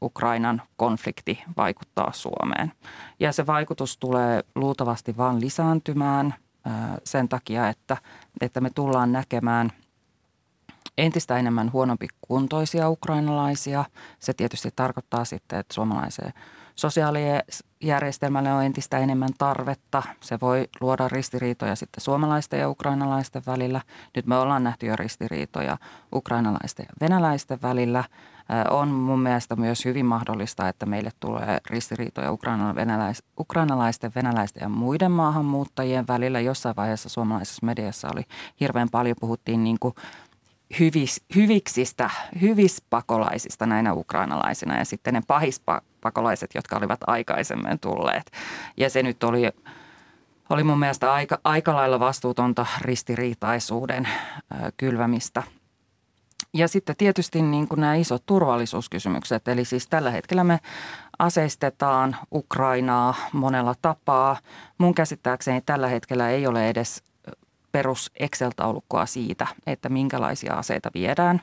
Ukrainan 0.01 0.61
konflikti 0.75 1.43
vaikuttaa 1.57 2.11
Suomeen. 2.13 2.71
Ja 3.19 3.31
se 3.31 3.47
vaikutus 3.47 3.97
tulee 3.97 4.43
luultavasti 4.55 5.17
vain 5.17 5.41
lisääntymään 5.41 6.33
sen 7.03 7.29
takia, 7.29 7.69
että, 7.69 7.97
että 8.41 8.61
me 8.61 8.69
tullaan 8.69 9.11
näkemään 9.11 9.71
entistä 10.97 11.37
enemmän 11.37 11.71
huonompi 11.71 12.07
kuntoisia 12.21 12.89
ukrainalaisia. 12.89 13.85
Se 14.19 14.33
tietysti 14.33 14.69
tarkoittaa 14.75 15.25
sitten, 15.25 15.59
että 15.59 15.73
suomalaiseen 15.73 16.33
sosiaalijärjestelmälle 16.75 18.53
on 18.53 18.63
entistä 18.63 18.97
enemmän 18.97 19.29
tarvetta. 19.37 20.03
Se 20.21 20.39
voi 20.41 20.67
luoda 20.81 21.07
ristiriitoja 21.07 21.75
sitten 21.75 22.01
suomalaisten 22.01 22.59
ja 22.59 22.69
ukrainalaisten 22.69 23.41
välillä. 23.47 23.81
Nyt 24.15 24.25
me 24.25 24.37
ollaan 24.37 24.63
nähty 24.63 24.85
jo 24.85 24.95
ristiriitoja 24.95 25.77
ukrainalaisten 26.13 26.85
ja 26.89 26.93
venäläisten 27.01 27.61
välillä– 27.61 28.03
on 28.69 28.87
mun 28.87 29.19
mielestä 29.19 29.55
myös 29.55 29.85
hyvin 29.85 30.05
mahdollista, 30.05 30.69
että 30.69 30.85
meille 30.85 31.11
tulee 31.19 31.57
ristiriitoja 31.69 32.31
ukrainalaisten, 33.39 34.11
venäläisten 34.15 34.61
ja 34.61 34.69
muiden 34.69 35.11
maahanmuuttajien 35.11 36.07
välillä. 36.07 36.39
Jossain 36.39 36.75
vaiheessa 36.75 37.09
suomalaisessa 37.09 37.65
mediassa 37.65 38.07
oli 38.13 38.23
hirveän 38.59 38.89
paljon, 38.89 39.15
puhuttiin 39.19 39.63
niin 39.63 39.77
kuin 39.79 39.95
hyvis, 40.79 41.21
hyviksistä, 41.35 42.09
hyvispakolaisista 42.41 43.65
näinä 43.65 43.93
ukrainalaisina 43.93 44.77
ja 44.77 44.85
sitten 44.85 45.13
ne 45.13 45.21
pahispakolaiset, 45.27 46.49
jotka 46.55 46.77
olivat 46.77 46.99
aikaisemmin 47.07 47.79
tulleet. 47.79 48.31
Ja 48.77 48.89
se 48.89 49.03
nyt 49.03 49.23
oli 49.23 49.51
oli 50.49 50.63
mun 50.63 50.79
mielestä 50.79 51.13
aika, 51.13 51.39
aika 51.43 51.75
lailla 51.75 51.99
vastuutonta 51.99 52.65
ristiriitaisuuden 52.81 54.07
kylvämistä– 54.77 55.43
ja 56.57 56.67
sitten 56.67 56.95
tietysti 56.95 57.41
niin 57.41 57.67
kuin 57.67 57.81
nämä 57.81 57.95
isot 57.95 58.23
turvallisuuskysymykset, 58.25 59.47
eli 59.47 59.65
siis 59.65 59.87
tällä 59.87 60.11
hetkellä 60.11 60.43
me 60.43 60.59
aseistetaan 61.19 62.15
Ukrainaa 62.31 63.13
monella 63.33 63.75
tapaa. 63.81 64.37
Mun 64.77 64.95
käsittääkseni 64.95 65.61
tällä 65.61 65.87
hetkellä 65.87 66.29
ei 66.29 66.47
ole 66.47 66.69
edes 66.69 67.03
perus 67.71 68.11
Excel-taulukkoa 68.19 69.05
siitä, 69.05 69.47
että 69.67 69.89
minkälaisia 69.89 70.53
aseita 70.53 70.91
viedään. 70.93 71.41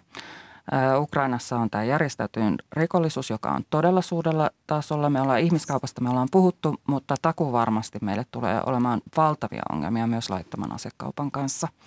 Ukrainassa 0.98 1.56
on 1.56 1.70
tämä 1.70 1.84
järjestäytynyt 1.84 2.62
rikollisuus, 2.72 3.30
joka 3.30 3.50
on 3.50 3.64
todella 3.70 4.02
suurella 4.02 4.50
tasolla. 4.66 5.10
Me 5.10 5.20
ollaan 5.20 5.40
ihmiskaupasta, 5.40 6.00
me 6.00 6.10
ollaan 6.10 6.28
puhuttu, 6.30 6.80
mutta 6.88 7.14
taku 7.22 7.52
varmasti 7.52 7.98
meille 8.02 8.26
tulee 8.30 8.60
olemaan 8.66 9.00
valtavia 9.16 9.62
ongelmia 9.72 10.06
myös 10.06 10.30
laittoman 10.30 10.72
asekaupan 10.72 11.30
kanssa– 11.30 11.68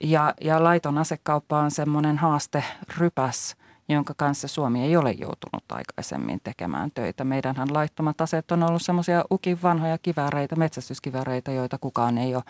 ja, 0.00 0.34
ja 0.40 0.64
laiton 0.64 0.98
asekauppa 0.98 1.58
on 1.58 1.70
semmoinen 1.70 2.18
haaste 2.18 2.64
rypäs, 2.98 3.56
jonka 3.88 4.14
kanssa 4.16 4.48
Suomi 4.48 4.82
ei 4.82 4.96
ole 4.96 5.12
joutunut 5.12 5.72
aikaisemmin 5.72 6.40
tekemään 6.44 6.90
töitä. 6.90 7.24
Meidänhän 7.24 7.74
laittomat 7.74 8.20
aseet 8.20 8.52
on 8.52 8.62
ollut 8.62 8.82
semmoisia 8.82 9.24
ukin 9.30 9.62
vanhoja 9.62 9.98
kivääreitä, 9.98 10.56
metsästyskivääreitä, 10.56 11.52
joita 11.52 11.78
kukaan 11.78 12.18
ei 12.18 12.34
ole, 12.34 12.44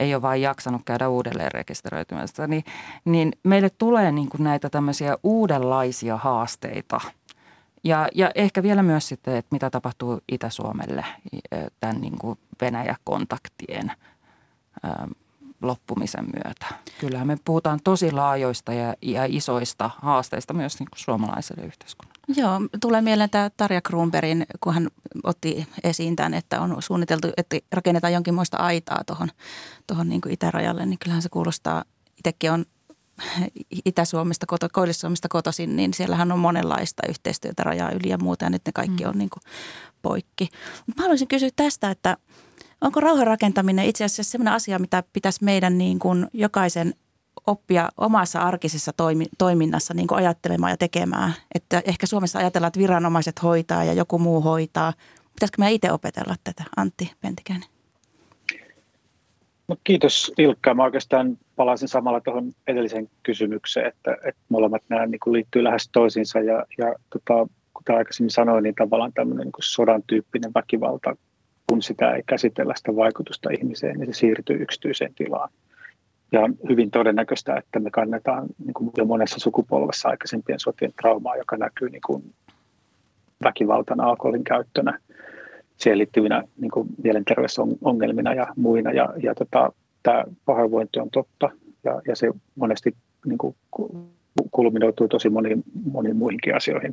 ei 0.00 0.14
ole 0.14 0.22
vain 0.22 0.42
jaksanut 0.42 0.82
käydä 0.84 1.08
uudelleen 1.08 1.52
rekisteröitymässä. 1.52 2.46
Niin, 2.46 2.64
niin 3.04 3.32
meille 3.42 3.70
tulee 3.70 4.12
niin 4.12 4.28
kuin 4.28 4.44
näitä 4.44 4.70
tämmöisiä 4.70 5.16
uudenlaisia 5.22 6.16
haasteita. 6.16 7.00
Ja, 7.84 8.08
ja 8.14 8.30
ehkä 8.34 8.62
vielä 8.62 8.82
myös 8.82 9.08
sitten, 9.08 9.36
että 9.36 9.48
mitä 9.54 9.70
tapahtuu 9.70 10.20
Itä-Suomelle 10.32 11.04
tämän 11.80 12.00
niin 12.00 12.18
kuin 12.18 12.38
Venäjä-kontaktien 12.60 13.92
loppumisen 15.66 16.24
myötä. 16.44 16.66
Kyllähän 16.98 17.26
me 17.26 17.38
puhutaan 17.44 17.80
tosi 17.84 18.12
laajoista 18.12 18.72
ja, 18.72 18.94
ja 19.02 19.24
isoista 19.28 19.90
haasteista 20.02 20.54
myös 20.54 20.78
niin 20.78 20.88
kuin 20.90 21.00
suomalaiselle 21.00 21.66
yhteiskunnalle. 21.66 22.16
Joo, 22.36 22.60
tulee 22.80 23.02
mieleen 23.02 23.30
tämä 23.30 23.50
Tarja 23.56 23.80
Kruunbergin, 23.80 24.46
kun 24.60 24.74
hän 24.74 24.88
otti 25.24 25.68
esiin 25.84 26.16
tämän, 26.16 26.34
että 26.34 26.60
on 26.60 26.76
suunniteltu, 26.82 27.28
että 27.36 27.56
rakennetaan 27.72 28.12
jonkinmoista 28.12 28.56
aitaa 28.56 29.04
tuohon 29.06 29.28
tohon 29.86 30.08
niin 30.08 30.20
itärajalle, 30.28 30.86
niin 30.86 30.98
kyllähän 30.98 31.22
se 31.22 31.28
kuulostaa, 31.28 31.84
itsekin 32.18 32.52
on 32.52 32.64
Itä-Suomesta, 33.84 34.46
Koillis-Suomesta 34.72 35.28
kotoisin, 35.28 35.76
niin 35.76 35.94
siellähän 35.94 36.32
on 36.32 36.38
monenlaista 36.38 37.02
yhteistyötä 37.08 37.62
rajaa 37.62 37.90
yli 37.90 38.08
ja 38.08 38.18
muuta, 38.18 38.44
ja 38.44 38.50
nyt 38.50 38.62
ne 38.66 38.72
kaikki 38.72 39.04
mm. 39.04 39.10
on 39.10 39.18
niin 39.18 39.30
kuin 39.30 39.42
poikki. 40.02 40.48
Mä 40.86 41.02
haluaisin 41.02 41.28
kysyä 41.28 41.48
tästä, 41.56 41.90
että 41.90 42.16
Onko 42.86 43.00
rauhan 43.00 43.26
rakentaminen 43.26 43.86
itse 43.86 44.04
asiassa 44.04 44.30
sellainen 44.30 44.54
asia, 44.54 44.78
mitä 44.78 45.02
pitäisi 45.12 45.44
meidän 45.44 45.78
niin 45.78 45.98
kuin 45.98 46.26
jokaisen 46.32 46.94
oppia 47.46 47.88
omassa 47.96 48.40
arkisessa 48.40 48.92
toimi, 48.96 49.26
toiminnassa 49.38 49.94
niin 49.94 50.06
kuin 50.06 50.18
ajattelemaan 50.18 50.70
ja 50.70 50.76
tekemään? 50.76 51.32
Että 51.54 51.82
ehkä 51.84 52.06
Suomessa 52.06 52.38
ajatellaan, 52.38 52.68
että 52.68 52.80
viranomaiset 52.80 53.42
hoitaa 53.42 53.84
ja 53.84 53.92
joku 53.92 54.18
muu 54.18 54.40
hoitaa. 54.40 54.92
Pitäisikö 55.32 55.62
me 55.62 55.72
itse 55.72 55.92
opetella 55.92 56.34
tätä, 56.44 56.64
Antti 56.76 57.12
Pentikäinen? 57.20 57.68
No, 59.68 59.76
kiitos 59.84 60.32
Ilkka. 60.38 60.74
Mä 60.74 60.84
oikeastaan 60.84 61.38
palaisin 61.56 61.88
samalla 61.88 62.20
tuohon 62.20 62.52
edelliseen 62.66 63.08
kysymykseen, 63.22 63.86
että, 63.86 64.16
että 64.24 64.40
molemmat 64.48 64.82
nämä 64.88 65.06
niin 65.06 65.20
liittyy 65.26 65.64
lähes 65.64 65.88
toisiinsa 65.88 66.40
ja, 66.40 66.64
ja 66.78 66.94
tota, 67.10 67.48
kuten 67.74 67.96
aikaisemmin 67.96 68.30
sanoin, 68.30 68.62
niin 68.62 68.74
tavallaan 68.74 69.12
tämmöinen 69.12 69.44
niin 69.44 69.52
sodan 69.60 70.02
tyyppinen 70.06 70.54
väkivalta, 70.54 71.16
kun 71.70 71.82
sitä 71.82 72.10
ei 72.10 72.22
käsitellä 72.26 72.74
sitä 72.76 72.96
vaikutusta 72.96 73.50
ihmiseen, 73.50 73.98
niin 73.98 74.14
se 74.14 74.18
siirtyy 74.18 74.62
yksityiseen 74.62 75.14
tilaan. 75.14 75.48
Ja 76.32 76.40
hyvin 76.68 76.90
todennäköistä, 76.90 77.56
että 77.56 77.80
me 77.80 77.90
kannetaan 77.90 78.46
niin 78.64 78.74
kuin 78.74 78.90
jo 78.96 79.04
monessa 79.04 79.38
sukupolvessa 79.38 80.08
aikaisempien 80.08 80.60
sotien 80.60 80.92
traumaa, 81.00 81.36
joka 81.36 81.56
näkyy 81.56 81.90
niin 81.90 82.02
kuin 82.06 82.34
väkivaltana, 83.44 84.04
alkoholin 84.04 84.44
käyttönä, 84.44 84.98
siihen 85.76 85.98
liittyvinä 85.98 86.42
niin 86.60 86.70
kuin 86.70 86.88
mielenterveysongelmina 87.02 88.34
ja 88.34 88.46
muina. 88.56 88.92
Ja, 88.92 89.12
ja 89.22 89.34
tota, 89.34 89.72
tämä 90.02 90.24
pahoinvointi 90.44 91.00
on 91.00 91.10
totta 91.10 91.50
ja, 91.84 92.02
ja 92.08 92.16
se 92.16 92.30
monesti 92.54 92.94
niin 93.26 93.38
kuin, 93.38 93.56
kulminoituu 94.50 95.08
tosi 95.08 95.30
moniin, 95.30 95.62
moniin 95.92 96.16
muihinkin 96.16 96.56
asioihin. 96.56 96.92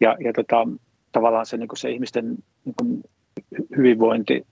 Ja, 0.00 0.16
ja 0.20 0.32
tota, 0.32 0.68
tavallaan 1.12 1.46
se, 1.46 1.56
niin 1.56 1.68
kuin 1.68 1.78
se 1.78 1.90
ihmisten 1.90 2.36
niin 2.64 2.74
kuin 2.78 3.02
hyvinvointi 3.76 4.46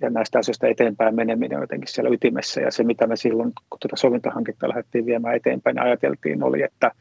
ja 0.00 0.10
näistä 0.10 0.38
asioista 0.38 0.66
eteenpäin 0.66 1.14
meneminen 1.14 1.58
on 1.58 1.62
jotenkin 1.62 1.88
siellä 1.88 2.10
ytimessä. 2.10 2.60
Ja 2.60 2.70
se, 2.70 2.84
mitä 2.84 3.06
me 3.06 3.16
silloin, 3.16 3.52
kun 3.70 3.78
tuota 3.80 3.96
sovintohanketta 3.96 4.68
lähdettiin 4.68 5.06
viemään 5.06 5.36
eteenpäin, 5.36 5.76
niin 5.76 5.84
ajateltiin 5.84 6.42
oli, 6.42 6.62
että 6.62 6.92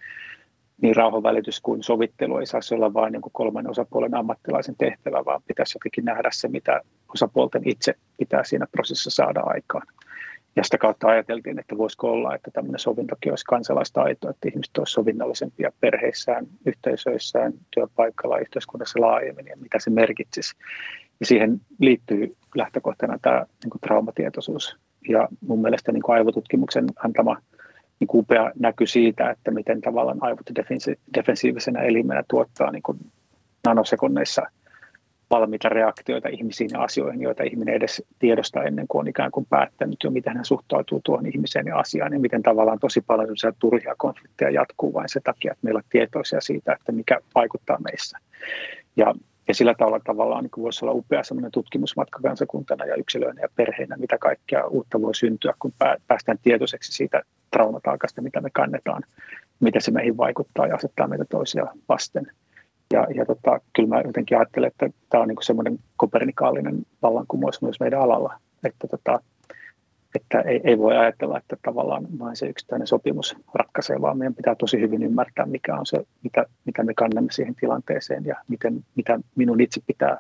niin 0.82 0.96
rauhanvälitys 0.96 1.62
kuin 1.62 1.84
sovittelu 1.84 2.38
ei 2.38 2.46
saisi 2.46 2.76
olla 2.76 2.94
vain 2.94 3.12
niin 3.12 3.22
kolmannen 3.32 3.72
osapuolen 3.72 4.16
ammattilaisen 4.16 4.76
tehtävä, 4.78 5.26
vaan 5.26 5.42
pitäisi 5.48 5.76
jotenkin 5.78 6.06
nähdä 6.06 6.30
se, 6.34 6.48
mitä 6.48 6.82
osapuolten 7.14 7.62
itse 7.66 7.94
pitää 8.18 8.44
siinä 8.44 8.68
prosessissa 8.72 9.24
saada 9.24 9.42
aikaan. 9.46 9.88
Ja 10.56 10.64
sitä 10.64 10.78
kautta 10.78 11.08
ajateltiin, 11.08 11.60
että 11.60 11.78
voisiko 11.78 12.12
olla, 12.12 12.36
että 12.36 12.52
tämmöinen 12.52 12.80
sovintokin 12.80 13.32
olisi 13.32 13.46
kansalaistaito, 13.46 14.30
että 14.30 14.48
ihmiset 14.50 14.78
olisivat 14.78 14.94
sovinnollisempia 14.94 15.72
perheissään, 15.80 16.48
yhteisöissään, 16.66 17.54
työpaikalla, 17.72 18.38
yhteiskunnassa 18.38 19.02
laajemmin 19.02 19.48
ja 19.48 19.58
mitä 19.58 19.80
se 19.80 19.90
merkitsisi. 19.90 20.56
Ja 21.20 21.26
siihen 21.26 21.62
liittyy 21.80 22.36
lähtökohtana 22.56 23.20
tämä 23.22 23.46
niin 23.64 23.72
kuin 23.72 23.82
traumatietoisuus. 23.82 24.78
Ja 25.10 25.28
mun 25.48 25.62
mielestä 25.62 25.92
niin 25.92 26.04
kuin 26.04 26.16
aivotutkimuksen 26.16 26.86
antama 27.04 27.38
niin 28.00 28.08
kuin 28.08 28.20
upea 28.20 28.52
näky 28.60 28.86
siitä, 28.86 29.30
että 29.30 29.52
miten 29.52 29.82
tavallaan 29.82 30.18
aivot 30.22 30.50
defensiivisenä 31.16 31.82
elimenä 31.82 32.24
tuottaa 32.28 32.72
niin 32.72 32.84
kuin 32.84 32.98
nanosekunneissa 33.66 34.42
valmiita 35.30 35.70
reaktioita 35.70 36.30
ihmisiin 36.30 36.70
ja 36.74 36.82
asioihin, 36.82 37.22
joita 37.22 37.44
ihminen 37.44 37.76
edes 37.76 38.04
tiedostaa 38.20 38.64
ennen 38.64 38.88
kuin 38.88 39.00
on 39.00 39.08
ikään 39.08 39.32
kuin 39.32 39.46
päättänyt 39.50 39.98
jo, 40.04 40.12
miten 40.12 40.36
hän 40.36 40.46
suhtautuu 40.46 41.02
tuohon 41.04 41.26
ihmiseen 41.26 41.68
ja 41.68 41.78
asiaan, 41.78 42.14
ja 42.14 42.20
miten 42.20 42.44
tavallaan 42.44 42.80
tosi 42.80 43.02
paljon 43.02 43.36
turhia 43.60 43.96
konflikteja 43.98 44.52
jatkuu 44.52 44.94
vain 44.94 45.10
sen 45.10 45.24
takia, 45.24 45.52
että 45.52 45.66
meillä 45.66 45.78
on 45.78 45.84
tietoisia 45.90 46.42
siitä, 46.42 46.74
että 46.74 46.92
mikä 46.92 47.20
vaikuttaa 47.36 47.80
meissä. 47.92 48.18
Ja 48.96 49.14
ja 49.48 49.54
sillä 49.54 49.74
tavalla 49.74 50.00
tavallaan 50.00 50.44
niin 50.44 50.64
voisi 50.64 50.86
olla 50.86 50.94
upea 50.94 51.24
sellainen 51.24 51.52
tutkimusmatka 51.52 52.20
kansakuntana 52.24 52.86
ja 52.86 52.96
yksilöinä 52.96 53.42
ja 53.42 53.48
perheinä, 53.56 53.98
mitä 53.98 54.18
kaikkea 54.18 54.68
uutta 54.68 55.02
voi 55.02 55.16
syntyä, 55.16 55.54
kun 55.60 55.74
päästään 56.08 56.38
tietoiseksi 56.44 56.92
siitä 56.92 57.22
traumataakasta, 57.52 58.22
mitä 58.22 58.42
me 58.42 58.50
kannetaan, 58.54 59.04
miten 59.60 59.82
se 59.82 59.92
meihin 59.92 60.18
vaikuttaa 60.18 60.68
ja 60.68 60.76
asettaa 60.76 61.08
meitä 61.08 61.26
toisia 61.30 61.66
vasten. 61.90 62.32
Ja, 62.94 63.08
ja 63.16 63.26
tota, 63.26 63.60
kyllä 63.76 63.90
mä 63.90 64.02
jotenkin 64.06 64.38
ajattelen, 64.38 64.68
että 64.68 64.90
tämä 65.10 65.22
on 65.22 65.28
niin 65.28 65.38
semmoinen 65.42 65.80
kopernikaalinen 65.98 66.86
vallankumous 67.02 67.62
myös 67.62 67.80
meidän 67.80 68.02
alalla, 68.02 68.40
että 68.64 68.88
tota, 68.88 69.20
että 70.16 70.42
ei, 70.42 70.62
ei 70.64 70.78
voi 70.78 70.98
ajatella, 70.98 71.38
että 71.38 71.58
tavallaan 71.62 72.08
vain 72.20 72.36
se 72.36 72.48
yksittäinen 72.48 72.88
sopimus 72.88 73.36
ratkaisee, 73.54 74.02
vaan 74.02 74.18
meidän 74.18 74.36
pitää 74.36 74.56
tosi 74.56 74.80
hyvin 74.80 75.04
ymmärtää, 75.04 75.46
mikä 75.46 75.76
on 75.76 75.86
se, 75.86 75.98
mitä, 76.24 76.46
mitä 76.66 76.84
me 76.84 76.94
kannamme 76.94 77.32
siihen 77.32 77.56
tilanteeseen 77.56 78.26
ja 78.26 78.36
miten, 78.48 78.86
mitä 78.96 79.20
minun 79.36 79.62
itse 79.62 79.82
pitää 79.88 80.18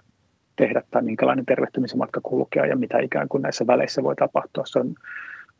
tehdä 0.55 0.81
tai 0.91 1.01
minkälainen 1.01 1.45
tervehtymisen 1.45 1.97
matka 1.97 2.21
kulkea 2.23 2.65
ja 2.65 2.75
mitä 2.75 2.99
ikään 2.99 3.27
kuin 3.27 3.41
näissä 3.41 3.67
väleissä 3.67 4.03
voi 4.03 4.15
tapahtua. 4.15 4.63
Se 4.65 4.79
on 4.79 4.95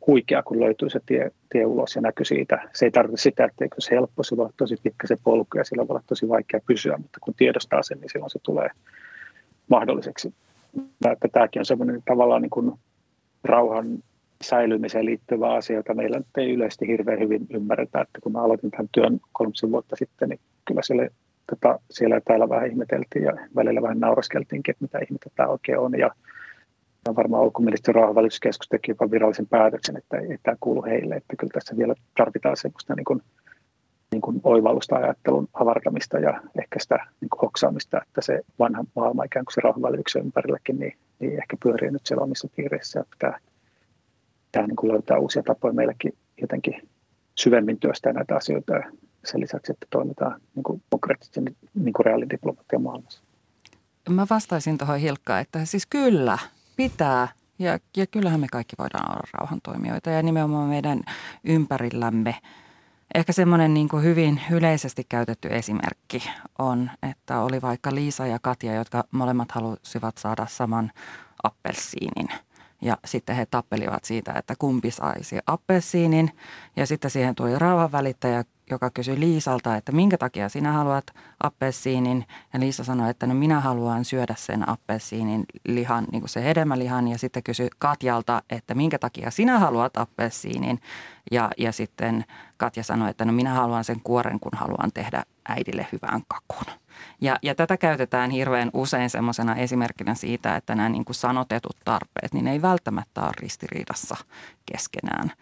huikea, 0.06 0.42
kun 0.42 0.60
löytyy 0.60 0.90
se 0.90 1.00
tie, 1.06 1.30
tie 1.52 1.66
ulos 1.66 1.96
ja 1.96 2.02
näkyy 2.02 2.24
siitä. 2.24 2.68
Se 2.72 2.86
ei 2.86 2.90
tarkoita 2.90 3.22
sitä, 3.22 3.44
että 3.44 3.66
se 3.78 3.94
helppo, 3.94 4.22
se 4.22 4.36
voi 4.36 4.42
olla 4.42 4.54
tosi 4.56 4.76
pitkä 4.82 5.06
se 5.06 5.16
polku 5.24 5.58
ja 5.58 5.64
sillä 5.64 5.88
voi 5.88 5.94
olla 5.94 6.04
tosi 6.06 6.28
vaikea 6.28 6.60
pysyä, 6.66 6.96
mutta 6.96 7.18
kun 7.20 7.34
tiedostaa 7.34 7.82
sen, 7.82 8.00
niin 8.00 8.10
silloin 8.10 8.30
se 8.30 8.38
tulee 8.42 8.70
mahdolliseksi. 9.68 10.34
Että 11.12 11.28
tämäkin 11.32 11.60
on 11.60 11.66
semmoinen 11.66 12.02
tavallaan 12.06 12.42
niin 12.42 12.50
kuin 12.50 12.72
rauhan 13.44 14.02
säilymiseen 14.44 15.04
liittyvä 15.04 15.54
asia, 15.54 15.76
jota 15.76 15.94
meillä 15.94 16.18
nyt 16.18 16.36
ei 16.36 16.52
yleisesti 16.52 16.86
hirveän 16.86 17.20
hyvin 17.20 17.46
ymmärretä. 17.50 18.00
Että 18.00 18.18
kun 18.22 18.32
mä 18.32 18.42
aloitin 18.42 18.70
tämän 18.70 18.88
työn 18.92 19.20
kolmisen 19.32 19.70
vuotta 19.70 19.96
sitten, 19.96 20.28
niin 20.28 20.40
kyllä 20.64 20.80
siellä, 20.84 21.08
tota, 21.50 21.78
siellä 21.90 22.20
täällä 22.20 22.48
vähän 22.48 22.66
ihmeteltiin 22.66 23.24
ja 23.24 23.32
välillä 23.56 23.82
vähän 23.82 24.00
nauraskeltiinkin, 24.00 24.72
että 24.72 24.84
mitä 24.84 24.98
ihmettä 24.98 25.30
tämä 25.36 25.48
oikein 25.48 25.78
on. 25.78 25.98
Ja 25.98 26.10
on 27.08 27.16
varmaan 27.16 27.42
ulkoministeri 27.42 27.96
rauhanvälityskeskus 27.96 28.68
teki 28.68 28.90
jopa 28.90 29.10
virallisen 29.10 29.46
päätöksen, 29.46 29.96
että 29.96 30.18
ei, 30.18 30.38
tämä 30.42 30.56
kuulu 30.60 30.84
heille. 30.84 31.14
Että 31.14 31.36
kyllä 31.36 31.50
tässä 31.52 31.76
vielä 31.76 31.94
tarvitaan 32.16 32.56
semmoista 32.56 32.94
niin 32.94 33.04
kuin, 33.04 33.22
niin 34.12 34.20
kuin 34.20 34.40
oivallusta 34.44 34.96
ajattelun 34.96 35.48
avartamista 35.52 36.18
ja 36.18 36.42
ehkä 36.60 36.78
sitä 36.78 37.06
niin 37.20 37.28
kuin 37.28 37.40
hoksaamista, 37.40 38.02
että 38.02 38.20
se 38.20 38.40
vanha 38.58 38.84
maailma 38.96 39.24
ikään 39.24 39.44
kuin 39.44 39.54
se 39.54 39.60
rauhanvälityksen 39.60 40.24
ympärilläkin, 40.24 40.78
niin, 40.78 40.96
niin 41.18 41.32
ehkä 41.32 41.56
pyörii 41.62 41.90
nyt 41.90 42.06
siellä 42.06 42.24
omissa 42.24 42.48
piireissä 42.56 42.98
ja 42.98 43.04
pitää 43.10 43.38
pitää 44.52 44.66
niin 44.66 44.76
kuin 44.76 44.92
löytää 44.92 45.18
uusia 45.18 45.42
tapoja 45.42 45.74
meillekin 45.74 46.12
jotenkin 46.40 46.88
syvemmin 47.34 47.80
työstää 47.80 48.12
näitä 48.12 48.36
asioita 48.36 48.74
ja 48.74 48.90
sen 49.24 49.40
lisäksi, 49.40 49.72
että 49.72 49.86
toimitaan 49.90 50.40
niin 50.54 50.62
kuin 50.62 50.82
konkreettisesti 50.90 51.40
niin 51.74 51.92
kuin 51.92 52.06
reaalidiplomatian 52.06 52.82
maailmassa. 52.82 53.22
Mä 54.08 54.26
vastaisin 54.30 54.78
tuohon 54.78 54.98
Hilkkaan, 54.98 55.40
että 55.40 55.64
siis 55.64 55.86
kyllä 55.86 56.38
pitää 56.76 57.28
ja, 57.58 57.78
ja 57.96 58.06
kyllähän 58.06 58.40
me 58.40 58.46
kaikki 58.52 58.76
voidaan 58.78 59.10
olla 59.10 59.28
rauhantoimijoita 59.32 60.10
ja 60.10 60.22
nimenomaan 60.22 60.68
meidän 60.68 61.00
ympärillämme. 61.44 62.34
Ehkä 63.14 63.32
semmoinen 63.32 63.74
niin 63.74 63.88
kuin 63.88 64.02
hyvin 64.02 64.40
yleisesti 64.50 65.02
käytetty 65.08 65.48
esimerkki 65.50 66.22
on, 66.58 66.90
että 67.10 67.40
oli 67.40 67.62
vaikka 67.62 67.94
Liisa 67.94 68.26
ja 68.26 68.38
Katja, 68.42 68.74
jotka 68.74 69.04
molemmat 69.10 69.52
halusivat 69.52 70.18
saada 70.18 70.46
saman 70.46 70.90
appelsiinin– 71.42 72.28
ja 72.82 72.96
sitten 73.04 73.36
he 73.36 73.46
tappelivat 73.46 74.04
siitä, 74.04 74.32
että 74.32 74.54
kumpi 74.58 74.90
saisi 74.90 75.38
appelsiinin. 75.46 76.30
Ja 76.76 76.86
sitten 76.86 77.10
siihen 77.10 77.34
tuli 77.34 77.58
rauhanvälittäjä, 77.58 78.44
joka 78.70 78.90
kysyi 78.90 79.20
Liisalta, 79.20 79.76
että 79.76 79.92
minkä 79.92 80.18
takia 80.18 80.48
sinä 80.48 80.72
haluat 80.72 81.06
appelsiinin. 81.42 82.26
Ja 82.52 82.60
Liisa 82.60 82.84
sanoi, 82.84 83.10
että 83.10 83.26
no 83.26 83.34
minä 83.34 83.60
haluan 83.60 84.04
syödä 84.04 84.34
sen 84.38 84.68
appelsiinin 84.68 85.44
lihan, 85.64 86.06
niin 86.12 86.20
kuin 86.20 86.28
se 86.28 86.44
hedelmälihan. 86.44 87.08
Ja 87.08 87.18
sitten 87.18 87.42
kysyi 87.42 87.68
Katjalta, 87.78 88.42
että 88.50 88.74
minkä 88.74 88.98
takia 88.98 89.30
sinä 89.30 89.58
haluat 89.58 89.96
appelsiinin. 89.96 90.80
Ja, 91.30 91.50
ja 91.58 91.72
sitten 91.72 92.24
Katja 92.56 92.84
sanoi, 92.84 93.10
että 93.10 93.24
no 93.24 93.32
minä 93.32 93.54
haluan 93.54 93.84
sen 93.84 94.00
kuoren, 94.04 94.40
kun 94.40 94.52
haluan 94.54 94.92
tehdä 94.94 95.22
äidille 95.48 95.86
hyvän 95.92 96.22
kakun. 96.28 96.74
Ja, 97.20 97.38
ja 97.42 97.54
tätä 97.54 97.76
käytetään 97.76 98.30
hirveän 98.30 98.70
usein 98.72 99.10
semmoisena 99.10 99.56
esimerkkinä 99.56 100.14
siitä, 100.14 100.56
että 100.56 100.74
nämä 100.74 100.88
niin 100.88 101.04
kuin 101.04 101.16
sanotetut 101.16 101.76
tarpeet, 101.84 102.34
niin 102.34 102.44
ne 102.44 102.52
ei 102.52 102.62
välttämättä 102.62 103.22
ole 103.22 103.32
ristiriidassa 103.40 104.16
keskenään. 104.72 105.32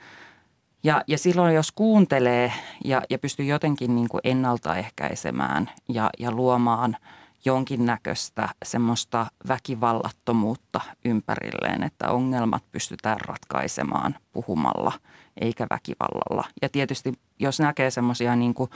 Ja, 0.85 1.03
ja 1.07 1.18
silloin 1.18 1.55
jos 1.55 1.72
kuuntelee 1.72 2.53
ja, 2.85 3.03
ja 3.11 3.18
pystyy 3.18 3.47
jotenkin 3.47 3.95
niin 3.95 4.09
kuin 4.09 4.20
ennaltaehkäisemään 4.24 5.70
ja, 5.89 6.11
ja 6.18 6.33
luomaan 6.33 6.97
jonkinnäköistä 7.45 8.49
semmoista 8.64 9.27
väkivallattomuutta 9.49 10.81
ympärilleen, 11.05 11.83
että 11.83 12.11
ongelmat 12.11 12.62
pystytään 12.72 13.20
ratkaisemaan 13.20 14.14
puhumalla 14.33 14.93
eikä 15.41 15.66
väkivallalla. 15.70 16.45
Ja 16.62 16.68
tietysti 16.68 17.12
jos 17.39 17.61
näkee 17.61 17.91
semmoisia 17.91 18.37
niin 18.37 18.55
kuin, 18.55 18.70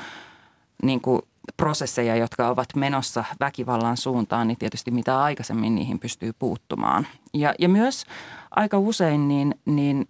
niin 0.83 1.01
kuin 1.01 1.23
prosesseja, 1.57 2.17
jotka 2.17 2.49
ovat 2.49 2.69
menossa 2.77 3.25
väkivallan 3.41 3.97
suuntaan, 3.97 4.49
niin 4.49 4.59
tietysti 4.59 4.91
mitä 4.91 5.23
aikaisemmin 5.23 5.75
niihin 5.75 5.99
pystyy 5.99 6.33
puuttumaan. 6.33 7.07
Ja, 7.35 7.55
ja 7.59 7.69
myös 7.69 8.05
aika 8.51 8.79
usein 8.79 9.29
niin, 9.29 9.55
niin 9.65 10.09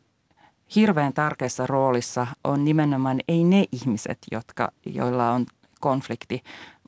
hirveän 0.75 1.13
tärkeässä 1.13 1.67
roolissa 1.67 2.27
on 2.45 2.65
nimenomaan 2.65 3.21
ei 3.29 3.45
ne 3.45 3.65
ihmiset, 3.73 4.19
jotka, 4.33 4.73
joilla 4.87 5.31
on 5.31 5.47
konflikti, 5.81 6.43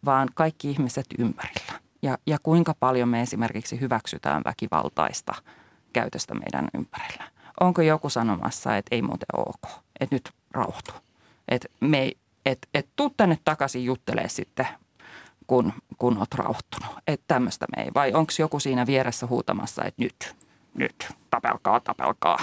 vaan 0.05 0.29
kaikki 0.35 0.71
ihmiset 0.71 1.07
ympärillä. 1.19 1.73
Ja, 2.03 2.19
ja 2.27 2.39
kuinka 2.43 2.75
paljon 2.81 3.09
me 3.09 3.23
esimerkiksi 3.23 3.81
hyväksytään 3.81 4.43
väkivaltaista 4.45 5.35
käytöstä 5.93 6.35
meidän 6.35 6.69
ympärillä. 6.75 7.25
Onko 7.61 7.83
joku 7.83 8.09
sanomassa, 8.09 8.77
että 8.77 8.95
ei 8.95 9.03
muuten 9.03 9.27
ok, 9.37 9.83
että 10.01 10.17
nyt 10.17 10.31
rauhoitu. 10.51 10.93
Että 11.49 11.69
me 11.81 11.99
ei, 11.99 12.17
että 12.47 12.69
et 12.75 12.89
tuu 12.97 13.11
tänne 13.17 13.39
takaisin 13.45 13.85
juttelee 13.85 14.29
sitten, 14.29 14.69
kun, 15.47 15.73
kun 15.99 16.19
oot 16.19 16.35
rauhoittunut. 16.35 16.91
Että 17.07 17.25
tämmöistä 17.29 17.67
me 17.77 17.83
ei. 17.83 17.91
Vai 17.95 18.13
onko 18.13 18.33
joku 18.39 18.61
siinä 18.61 18.87
vieressä 18.87 19.27
huutamassa, 19.27 19.85
että 19.85 20.03
nyt, 20.03 20.35
nyt, 20.75 21.09
tapelkaa, 21.31 21.81
tapelkaa. 21.81 22.39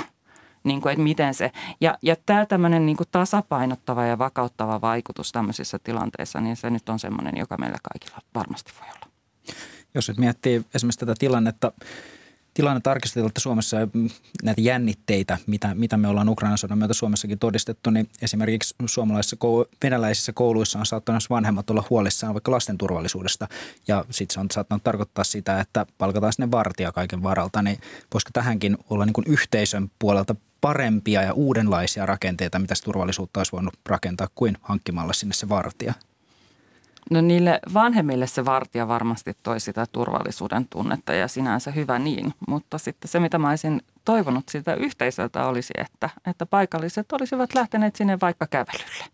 niin 0.64 0.82
kuin, 0.82 0.92
että 0.94 1.04
miten 1.04 1.34
se, 1.34 1.52
ja, 1.82 1.98
ja 2.02 2.16
tämä 2.26 2.46
tämmöinen 2.46 2.86
niin 2.86 2.98
tasapainottava 3.12 4.06
ja 4.06 4.18
vakauttava 4.18 4.82
vaikutus 4.82 5.32
tämmöisissä 5.32 5.80
tilanteissa, 5.80 6.42
niin 6.42 6.56
se 6.56 6.70
nyt 6.70 6.90
on 6.90 7.00
semmoinen, 7.00 7.38
joka 7.38 7.58
meillä 7.58 7.78
kaikilla 7.94 8.22
varmasti 8.36 8.72
voi 8.80 8.88
olla. 8.96 9.10
Jos 9.96 10.08
nyt 10.08 10.18
miettii 10.18 10.66
esimerkiksi 10.74 11.00
tätä 11.00 11.14
tilannetta, 11.20 11.72
tilanne 12.54 12.82
tarkistetaan 12.82 13.32
Suomessa 13.38 13.80
ja 13.80 13.88
näitä 14.44 14.62
jännitteitä, 14.62 15.38
mitä, 15.48 15.76
mitä 15.76 15.98
me 15.98 16.08
ollaan 16.08 16.30
Ukrainan 16.30 16.58
sodan 16.58 16.78
myötä 16.78 16.94
Suomessakin 16.94 17.40
todistettu, 17.40 17.90
niin 17.90 18.10
esimerkiksi 18.22 18.76
suomalaisissa 18.86 19.38
venäläisissä 19.84 20.34
kouluissa 20.34 20.80
on 20.80 20.86
saattanut 20.86 21.30
vanhemmat 21.30 21.70
olla 21.70 21.84
huolissaan 21.90 22.34
vaikka 22.34 22.52
lasten 22.52 22.78
turvallisuudesta 22.78 23.48
ja 23.88 24.06
sitten 24.10 24.34
se 24.34 24.40
on 24.40 24.48
saattanut 24.52 24.84
tarkoittaa 24.84 25.24
sitä, 25.24 25.60
että 25.60 25.86
palkataan 25.98 26.34
sinne 26.34 26.52
vartija 26.52 26.92
kaiken 26.92 27.24
varalta, 27.24 27.62
niin 27.62 27.78
voisiko 28.14 28.30
tähänkin 28.34 28.78
olla 28.90 29.06
niin 29.06 29.14
kuin 29.14 29.28
yhteisön 29.28 29.92
puolelta 30.00 30.36
parempia 30.62 31.22
ja 31.24 31.34
uudenlaisia 31.34 32.06
rakenteita, 32.06 32.60
mitä 32.60 32.74
turvallisuutta 32.84 33.40
olisi 33.40 33.52
voinut 33.52 33.74
rakentaa 33.86 34.28
kuin 34.36 34.58
hankkimalla 34.62 35.14
sinne 35.14 35.34
se 35.34 35.50
vartija? 35.50 35.94
No 37.10 37.22
niille 37.22 37.60
vanhemmille 37.74 38.28
se 38.28 38.46
vartija 38.46 38.88
varmasti 38.88 39.38
toi 39.44 39.60
sitä 39.60 39.86
turvallisuuden 39.92 40.68
tunnetta 40.70 41.14
ja 41.14 41.28
sinänsä 41.28 41.72
hyvä 41.72 42.00
niin, 42.00 42.34
mutta 42.48 42.78
sitten 42.78 43.10
se 43.10 43.20
mitä 43.20 43.38
mä 43.38 43.50
olisin 43.50 43.82
toivonut 44.06 44.50
siltä 44.50 44.74
yhteisöltä 44.74 45.46
olisi, 45.46 45.74
että, 45.78 46.10
että 46.28 46.46
paikalliset 46.46 47.12
olisivat 47.12 47.54
lähteneet 47.56 47.96
sinne 47.96 48.18
vaikka 48.22 48.48
kävelylle. 48.48 49.06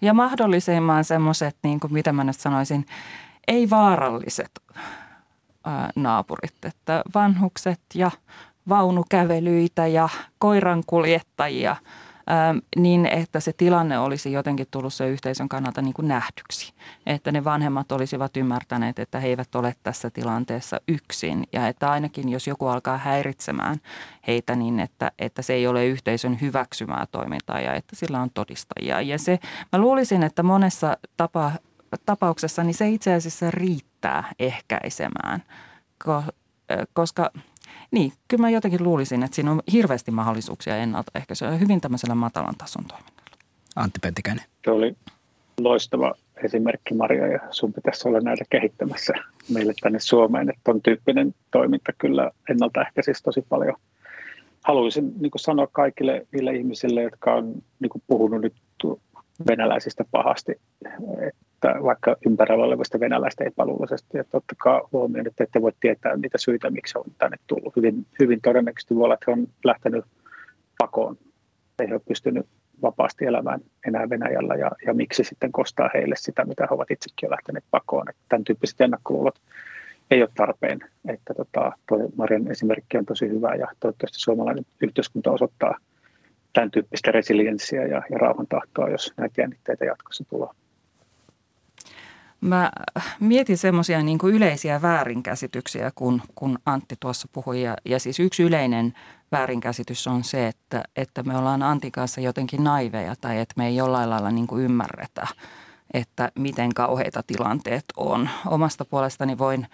Ja 0.00 0.14
mahdollisimman 0.14 1.04
semmoiset, 1.04 1.56
niin 1.62 1.80
kuin 1.80 1.92
mitä 1.92 2.12
mä 2.12 2.24
nyt 2.24 2.40
sanoisin, 2.40 2.86
ei 3.48 3.70
vaaralliset 3.70 4.50
ää, 5.64 5.90
naapurit, 5.96 6.64
että 6.64 7.02
vanhukset 7.14 7.80
ja 7.94 8.10
vaunukävelyitä 8.68 9.86
ja 9.86 10.08
koirankuljettajia– 10.38 11.76
niin 12.76 13.06
että 13.06 13.40
se 13.40 13.52
tilanne 13.52 13.98
olisi 13.98 14.32
jotenkin 14.32 14.66
tullut 14.70 14.94
se 14.94 15.08
yhteisön 15.08 15.48
kannalta 15.48 15.82
niin 15.82 15.94
kuin 15.94 16.08
nähdyksi. 16.08 16.72
Että 17.06 17.32
ne 17.32 17.44
vanhemmat 17.44 17.92
olisivat 17.92 18.36
ymmärtäneet, 18.36 18.98
että 18.98 19.20
he 19.20 19.28
eivät 19.28 19.54
ole 19.54 19.74
tässä 19.82 20.10
tilanteessa 20.10 20.80
yksin 20.88 21.44
ja 21.52 21.68
että 21.68 21.90
ainakin 21.90 22.28
jos 22.28 22.46
joku 22.46 22.66
alkaa 22.66 22.98
häiritsemään 22.98 23.76
heitä 24.26 24.56
niin, 24.56 24.80
että, 24.80 25.12
että 25.18 25.42
se 25.42 25.52
ei 25.52 25.66
ole 25.66 25.86
yhteisön 25.86 26.40
hyväksymää 26.40 27.06
toimintaa 27.10 27.60
ja 27.60 27.74
että 27.74 27.96
sillä 27.96 28.20
on 28.20 28.30
todistajia. 28.34 29.00
Ja 29.00 29.18
se, 29.18 29.38
mä 29.72 29.78
luulisin, 29.78 30.22
että 30.22 30.42
monessa 30.42 30.96
tapa, 31.16 31.52
tapauksessa 32.06 32.64
niin 32.64 32.74
se 32.74 32.88
itse 32.88 33.14
asiassa 33.14 33.50
riittää 33.50 34.32
ehkäisemään, 34.38 35.42
koska– 36.94 37.30
niin, 37.94 38.12
kyllä 38.28 38.40
mä 38.40 38.50
jotenkin 38.50 38.84
luulisin, 38.84 39.22
että 39.22 39.34
siinä 39.34 39.50
on 39.50 39.62
hirveästi 39.72 40.10
mahdollisuuksia 40.10 40.76
ennaltaehkäisyä 40.76 41.50
hyvin 41.50 41.80
tämmöisellä 41.80 42.14
matalan 42.14 42.54
tason 42.58 42.84
toiminnalla. 42.84 43.20
Antti 43.76 43.98
Pentikäinen. 44.02 44.44
Se 44.64 44.70
oli 44.70 44.96
loistava 45.60 46.14
esimerkki 46.44 46.94
Maria 46.94 47.26
ja 47.26 47.38
sun 47.50 47.72
pitäisi 47.72 48.08
olla 48.08 48.20
näitä 48.20 48.44
kehittämässä 48.50 49.12
meille 49.48 49.74
tänne 49.80 50.00
Suomeen, 50.00 50.48
että 50.48 50.60
ton 50.64 50.82
tyyppinen 50.82 51.34
toiminta 51.50 51.92
kyllä 51.98 52.30
ennaltaehkäisisi 52.50 53.22
tosi 53.22 53.44
paljon. 53.48 53.76
Haluaisin 54.64 55.12
niin 55.20 55.30
sanoa 55.36 55.66
kaikille 55.72 56.26
niille 56.32 56.52
ihmisille, 56.52 57.02
jotka 57.02 57.34
on 57.34 57.54
niin 57.80 58.02
puhunut 58.06 58.42
nyt 58.42 58.54
venäläisistä 59.48 60.04
pahasti, 60.10 60.52
että 60.52 61.43
vaikka 61.68 62.16
ympärillä 62.26 62.64
olevista 62.64 63.00
venäläistä 63.00 63.44
epäluuloisesti, 63.44 64.18
että 64.18 64.36
ottakaa 64.36 64.88
huomioon, 64.92 65.26
että 65.26 65.44
ette 65.44 65.62
voi 65.62 65.72
tietää 65.80 66.16
niitä 66.16 66.38
syitä, 66.38 66.70
miksi 66.70 66.98
on 66.98 67.04
tänne 67.18 67.36
tullut. 67.46 67.76
Hyvin, 67.76 68.06
hyvin 68.18 68.40
todennäköisesti 68.40 68.94
voi 68.94 69.04
olla, 69.04 69.14
että 69.14 69.24
he 69.28 69.32
on 69.32 69.46
lähtenyt 69.64 70.04
pakoon. 70.78 71.16
Ei 71.80 71.88
he 71.88 71.94
ole 71.94 72.02
pystynyt 72.08 72.46
vapaasti 72.82 73.24
elämään 73.24 73.60
enää 73.86 74.10
Venäjällä 74.10 74.54
ja, 74.54 74.70
ja 74.86 74.94
miksi 74.94 75.24
sitten 75.24 75.52
kostaa 75.52 75.90
heille 75.94 76.14
sitä, 76.18 76.44
mitä 76.44 76.62
he 76.70 76.74
ovat 76.74 76.90
itsekin 76.90 77.30
lähteneet 77.30 77.64
pakoon. 77.70 78.08
Että 78.08 78.22
tämän 78.28 78.44
tyyppiset 78.44 78.80
ennakkoluulot 78.80 79.40
ei 80.10 80.22
ole 80.22 80.30
tarpeen. 80.34 80.80
Että 81.08 81.34
tota, 81.34 81.72
toi 81.88 81.98
Marian 82.16 82.50
esimerkki 82.50 82.98
on 82.98 83.06
tosi 83.06 83.28
hyvä 83.28 83.54
ja 83.54 83.68
toivottavasti 83.80 84.18
suomalainen 84.18 84.66
yhteiskunta 84.80 85.30
osoittaa– 85.30 85.78
tämän 86.54 86.70
tyyppistä 86.70 87.12
resilienssiä 87.12 87.86
ja, 87.86 88.02
ja 88.10 88.18
rauhantahtoa, 88.18 88.88
jos 88.88 89.12
näitä 89.16 89.40
jännitteitä 89.40 89.84
jatkossa 89.84 90.24
tulee. 90.24 90.48
Mä 92.44 92.70
mietin 93.20 93.58
semmoisia 93.58 94.02
niin 94.02 94.18
yleisiä 94.24 94.82
väärinkäsityksiä, 94.82 95.90
kun, 95.94 96.22
kun 96.34 96.58
Antti 96.66 96.96
tuossa 97.00 97.28
puhui. 97.32 97.62
Ja, 97.62 97.76
ja 97.84 98.00
siis 98.00 98.20
yksi 98.20 98.42
yleinen 98.42 98.94
väärinkäsitys 99.32 100.06
on 100.06 100.24
se, 100.24 100.48
että, 100.48 100.82
että 100.96 101.22
me 101.22 101.36
ollaan 101.36 101.62
Antin 101.62 101.92
kanssa 101.92 102.20
jotenkin 102.20 102.64
naiveja 102.64 103.14
tai 103.20 103.38
että 103.38 103.54
me 103.56 103.66
ei 103.66 103.76
jollain 103.76 104.10
lailla 104.10 104.30
niin 104.30 104.46
kuin 104.46 104.64
ymmärretä, 104.64 105.26
että 105.94 106.32
miten 106.38 106.74
kauheita 106.74 107.22
tilanteet 107.26 107.84
on. 107.96 108.28
Omasta 108.46 108.84
puolestani 108.84 109.38
voin, 109.38 109.66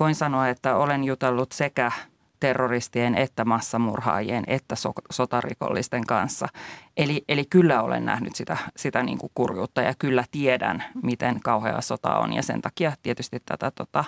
voin 0.00 0.14
sanoa, 0.14 0.48
että 0.48 0.76
olen 0.76 1.04
jutellut 1.04 1.52
sekä– 1.52 1.92
terroristien 2.40 3.14
että 3.14 3.44
massamurhaajien 3.44 4.44
että 4.46 4.76
so, 4.76 4.92
sotarikollisten 5.10 6.06
kanssa. 6.06 6.48
Eli, 6.96 7.24
eli 7.28 7.44
kyllä 7.50 7.82
olen 7.82 8.04
nähnyt 8.04 8.36
sitä, 8.36 8.56
sitä 8.76 9.02
niin 9.02 9.18
kuin 9.18 9.32
kurjuutta 9.34 9.82
ja 9.82 9.94
kyllä 9.98 10.24
tiedän, 10.30 10.84
miten 11.02 11.40
kauhea 11.40 11.80
sota 11.80 12.18
on 12.18 12.32
ja 12.32 12.42
sen 12.42 12.62
takia 12.62 12.92
tietysti 13.02 13.42
tätä 13.46 13.70
tota, 13.70 14.04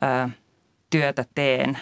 ää, 0.00 0.30
työtä 0.90 1.24
teen. 1.34 1.78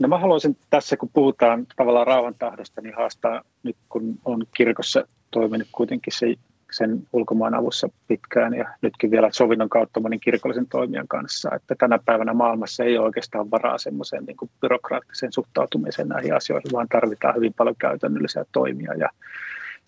No 0.00 0.08
mä 0.08 0.18
haluaisin 0.18 0.56
tässä, 0.70 0.96
kun 0.96 1.10
puhutaan 1.12 1.66
tavallaan 1.76 2.06
rauhan 2.06 2.34
tahdosta, 2.38 2.80
niin 2.80 2.96
haastaa 2.96 3.42
nyt, 3.62 3.76
kun 3.88 4.18
on 4.24 4.46
kirkossa 4.56 5.04
toiminut 5.30 5.68
kuitenkin 5.72 6.12
se 6.12 6.34
sen 6.72 7.02
ulkomaan 7.12 7.54
avussa 7.54 7.88
pitkään 8.08 8.54
ja 8.54 8.68
nytkin 8.82 9.10
vielä 9.10 9.28
sovinnon 9.32 9.68
kautta 9.68 10.00
monin 10.00 10.20
kirkollisen 10.20 10.66
toimijan 10.66 11.08
kanssa, 11.08 11.54
että 11.54 11.74
tänä 11.78 11.98
päivänä 12.04 12.34
maailmassa 12.34 12.84
ei 12.84 12.98
ole 12.98 13.06
oikeastaan 13.06 13.50
varaa 13.50 13.78
semmoiseen 13.78 14.24
niin 14.24 14.36
kuin 14.36 14.50
byrokraattiseen 14.60 15.32
suhtautumiseen 15.32 16.08
näihin 16.08 16.34
asioihin, 16.34 16.72
vaan 16.72 16.88
tarvitaan 16.88 17.34
hyvin 17.36 17.54
paljon 17.54 17.76
käytännöllisiä 17.78 18.44
toimia. 18.52 18.94
Ja 18.94 19.08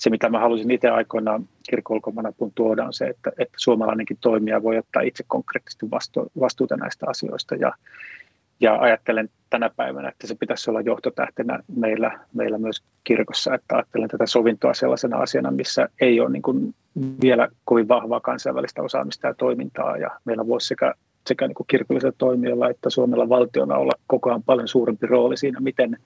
se, 0.01 0.11
mitä 0.11 0.29
mä 0.29 0.41
halusin 0.41 0.71
itse 0.71 0.89
aikoinaan 0.89 1.49
kirkon 1.71 2.01
kun 2.37 2.53
tuoda, 2.55 2.85
on 2.85 2.93
se, 2.93 3.07
että, 3.07 3.33
että 3.39 3.55
suomalainenkin 3.57 4.19
toimija 4.21 4.63
voi 4.63 4.79
ottaa 4.79 5.03
itse 5.03 5.25
konkreettisesti 5.27 5.91
vastu, 5.91 6.33
vastuuta 6.41 6.77
näistä 6.77 7.07
asioista. 7.09 7.55
Ja, 7.55 7.73
ja 8.61 8.77
ajattelen 8.81 9.29
tänä 9.51 9.71
päivänä, 9.77 10.09
että 10.09 10.27
se 10.27 10.35
pitäisi 10.35 10.71
olla 10.71 10.81
johtotähtenä 10.81 11.59
meillä, 11.77 12.19
meillä 12.35 12.59
myös 12.59 12.83
kirkossa, 13.05 13.55
että 13.55 13.75
ajattelen 13.75 14.09
tätä 14.09 14.27
sovintoa 14.27 14.75
sellaisena 14.75 15.17
asiana, 15.17 15.51
missä 15.51 15.89
ei 16.01 16.21
ole 16.21 16.31
niin 16.31 16.43
kuin 16.43 16.75
vielä 17.23 17.49
kovin 17.65 17.89
vahvaa 17.89 18.21
kansainvälistä 18.21 18.83
osaamista 18.83 19.27
ja 19.27 19.35
toimintaa. 19.35 19.97
Ja 19.97 20.11
meillä 20.25 20.47
voisi 20.47 20.67
sekä, 20.67 20.95
sekä 21.27 21.47
niin 21.47 21.55
kuin 21.55 21.67
kirkollisella 21.67 22.15
toimijalla 22.19 22.71
että 22.71 22.91
Suomella 22.91 23.29
valtiona 23.29 23.77
olla 23.77 23.93
koko 24.07 24.31
ajan 24.31 24.43
paljon 24.43 24.69
suurempi 24.69 25.07
rooli 25.07 25.37
siinä, 25.37 25.61
miten 25.61 25.97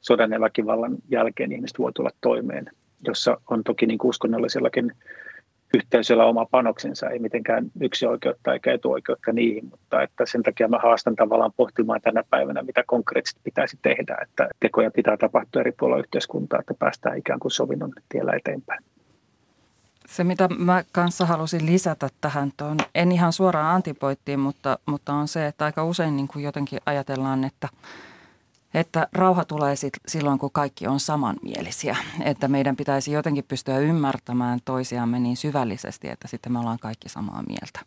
sodan 0.00 0.32
ja 0.32 0.40
väkivallan 0.40 0.96
jälkeen 1.10 1.52
ihmiset 1.52 1.78
voi 1.78 1.92
tulla 1.92 2.10
toimeen, 2.20 2.70
jossa 3.06 3.40
on 3.50 3.64
toki 3.64 3.86
niin 3.86 3.98
uskonnollisillakin 4.04 4.92
yhteisöllä 5.74 6.24
oma 6.24 6.46
panoksensa, 6.46 7.10
ei 7.10 7.18
mitenkään 7.18 7.70
yksi 7.80 8.06
oikeutta 8.06 8.52
eikä 8.52 8.72
etuoikeutta 8.72 9.32
niihin, 9.32 9.64
mutta 9.70 10.02
että 10.02 10.26
sen 10.26 10.42
takia 10.42 10.68
mä 10.68 10.78
haastan 10.78 11.16
tavallaan 11.16 11.52
pohtimaan 11.56 12.00
tänä 12.00 12.22
päivänä, 12.30 12.62
mitä 12.62 12.82
konkreettisesti 12.86 13.40
pitäisi 13.44 13.78
tehdä, 13.82 14.16
että 14.22 14.48
tekoja 14.60 14.90
pitää 14.90 15.16
tapahtua 15.16 15.60
eri 15.60 15.72
puolilla 15.72 16.00
yhteiskuntaa, 16.00 16.60
että 16.60 16.74
päästään 16.78 17.18
ikään 17.18 17.38
kuin 17.38 17.52
sovinnon 17.52 17.92
tiellä 18.08 18.32
eteenpäin. 18.32 18.84
Se, 20.06 20.24
mitä 20.24 20.48
mä 20.58 20.84
kanssa 20.92 21.26
halusin 21.26 21.66
lisätä 21.66 22.08
tähän, 22.20 22.52
tuon, 22.56 22.76
en 22.94 23.12
ihan 23.12 23.32
suoraan 23.32 23.74
antipoittiin, 23.74 24.40
mutta, 24.40 24.78
mutta 24.86 25.12
on 25.12 25.28
se, 25.28 25.46
että 25.46 25.64
aika 25.64 25.84
usein 25.84 26.16
niin 26.16 26.28
kuin 26.28 26.44
jotenkin 26.44 26.80
ajatellaan, 26.86 27.44
että– 27.44 27.68
että 28.74 29.08
rauha 29.12 29.44
tulee 29.44 29.76
sit 29.76 29.92
silloin, 30.08 30.38
kun 30.38 30.50
kaikki 30.52 30.86
on 30.86 31.00
samanmielisiä. 31.00 31.96
Että 32.20 32.48
meidän 32.48 32.76
pitäisi 32.76 33.12
jotenkin 33.12 33.44
pystyä 33.48 33.78
ymmärtämään 33.78 34.58
toisiamme 34.64 35.18
niin 35.18 35.36
syvällisesti, 35.36 36.08
että 36.08 36.28
sitten 36.28 36.52
me 36.52 36.58
ollaan 36.58 36.78
kaikki 36.78 37.08
samaa 37.08 37.42
mieltä. 37.48 37.80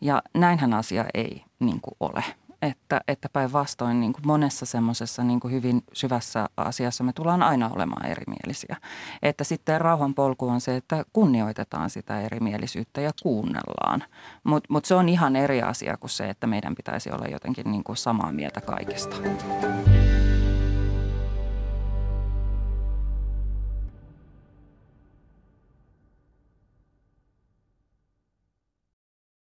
Ja 0.00 0.22
näinhän 0.34 0.74
asia 0.74 1.04
ei 1.14 1.44
niin 1.58 1.80
kuin 1.80 1.94
ole. 2.00 2.24
Että, 2.62 3.00
että 3.08 3.28
päinvastoin 3.32 4.00
niin 4.00 4.14
monessa 4.26 4.66
semmoisessa 4.66 5.24
niin 5.24 5.40
hyvin 5.50 5.82
syvässä 5.92 6.48
asiassa 6.56 7.04
me 7.04 7.12
tullaan 7.12 7.42
aina 7.42 7.70
olemaan 7.74 8.06
erimielisiä. 8.06 8.76
Että 9.22 9.44
sitten 9.44 9.80
rauhan 9.80 10.14
polku 10.14 10.48
on 10.48 10.60
se, 10.60 10.76
että 10.76 11.04
kunnioitetaan 11.12 11.90
sitä 11.90 12.20
erimielisyyttä 12.20 13.00
ja 13.00 13.10
kuunnellaan. 13.22 14.04
Mutta 14.44 14.66
mut 14.72 14.84
se 14.84 14.94
on 14.94 15.08
ihan 15.08 15.36
eri 15.36 15.62
asia 15.62 15.96
kuin 15.96 16.10
se, 16.10 16.30
että 16.30 16.46
meidän 16.46 16.74
pitäisi 16.74 17.10
olla 17.10 17.26
jotenkin 17.26 17.72
niin 17.72 17.84
kuin 17.84 17.96
samaa 17.96 18.32
mieltä 18.32 18.60
kaikesta. 18.60 19.16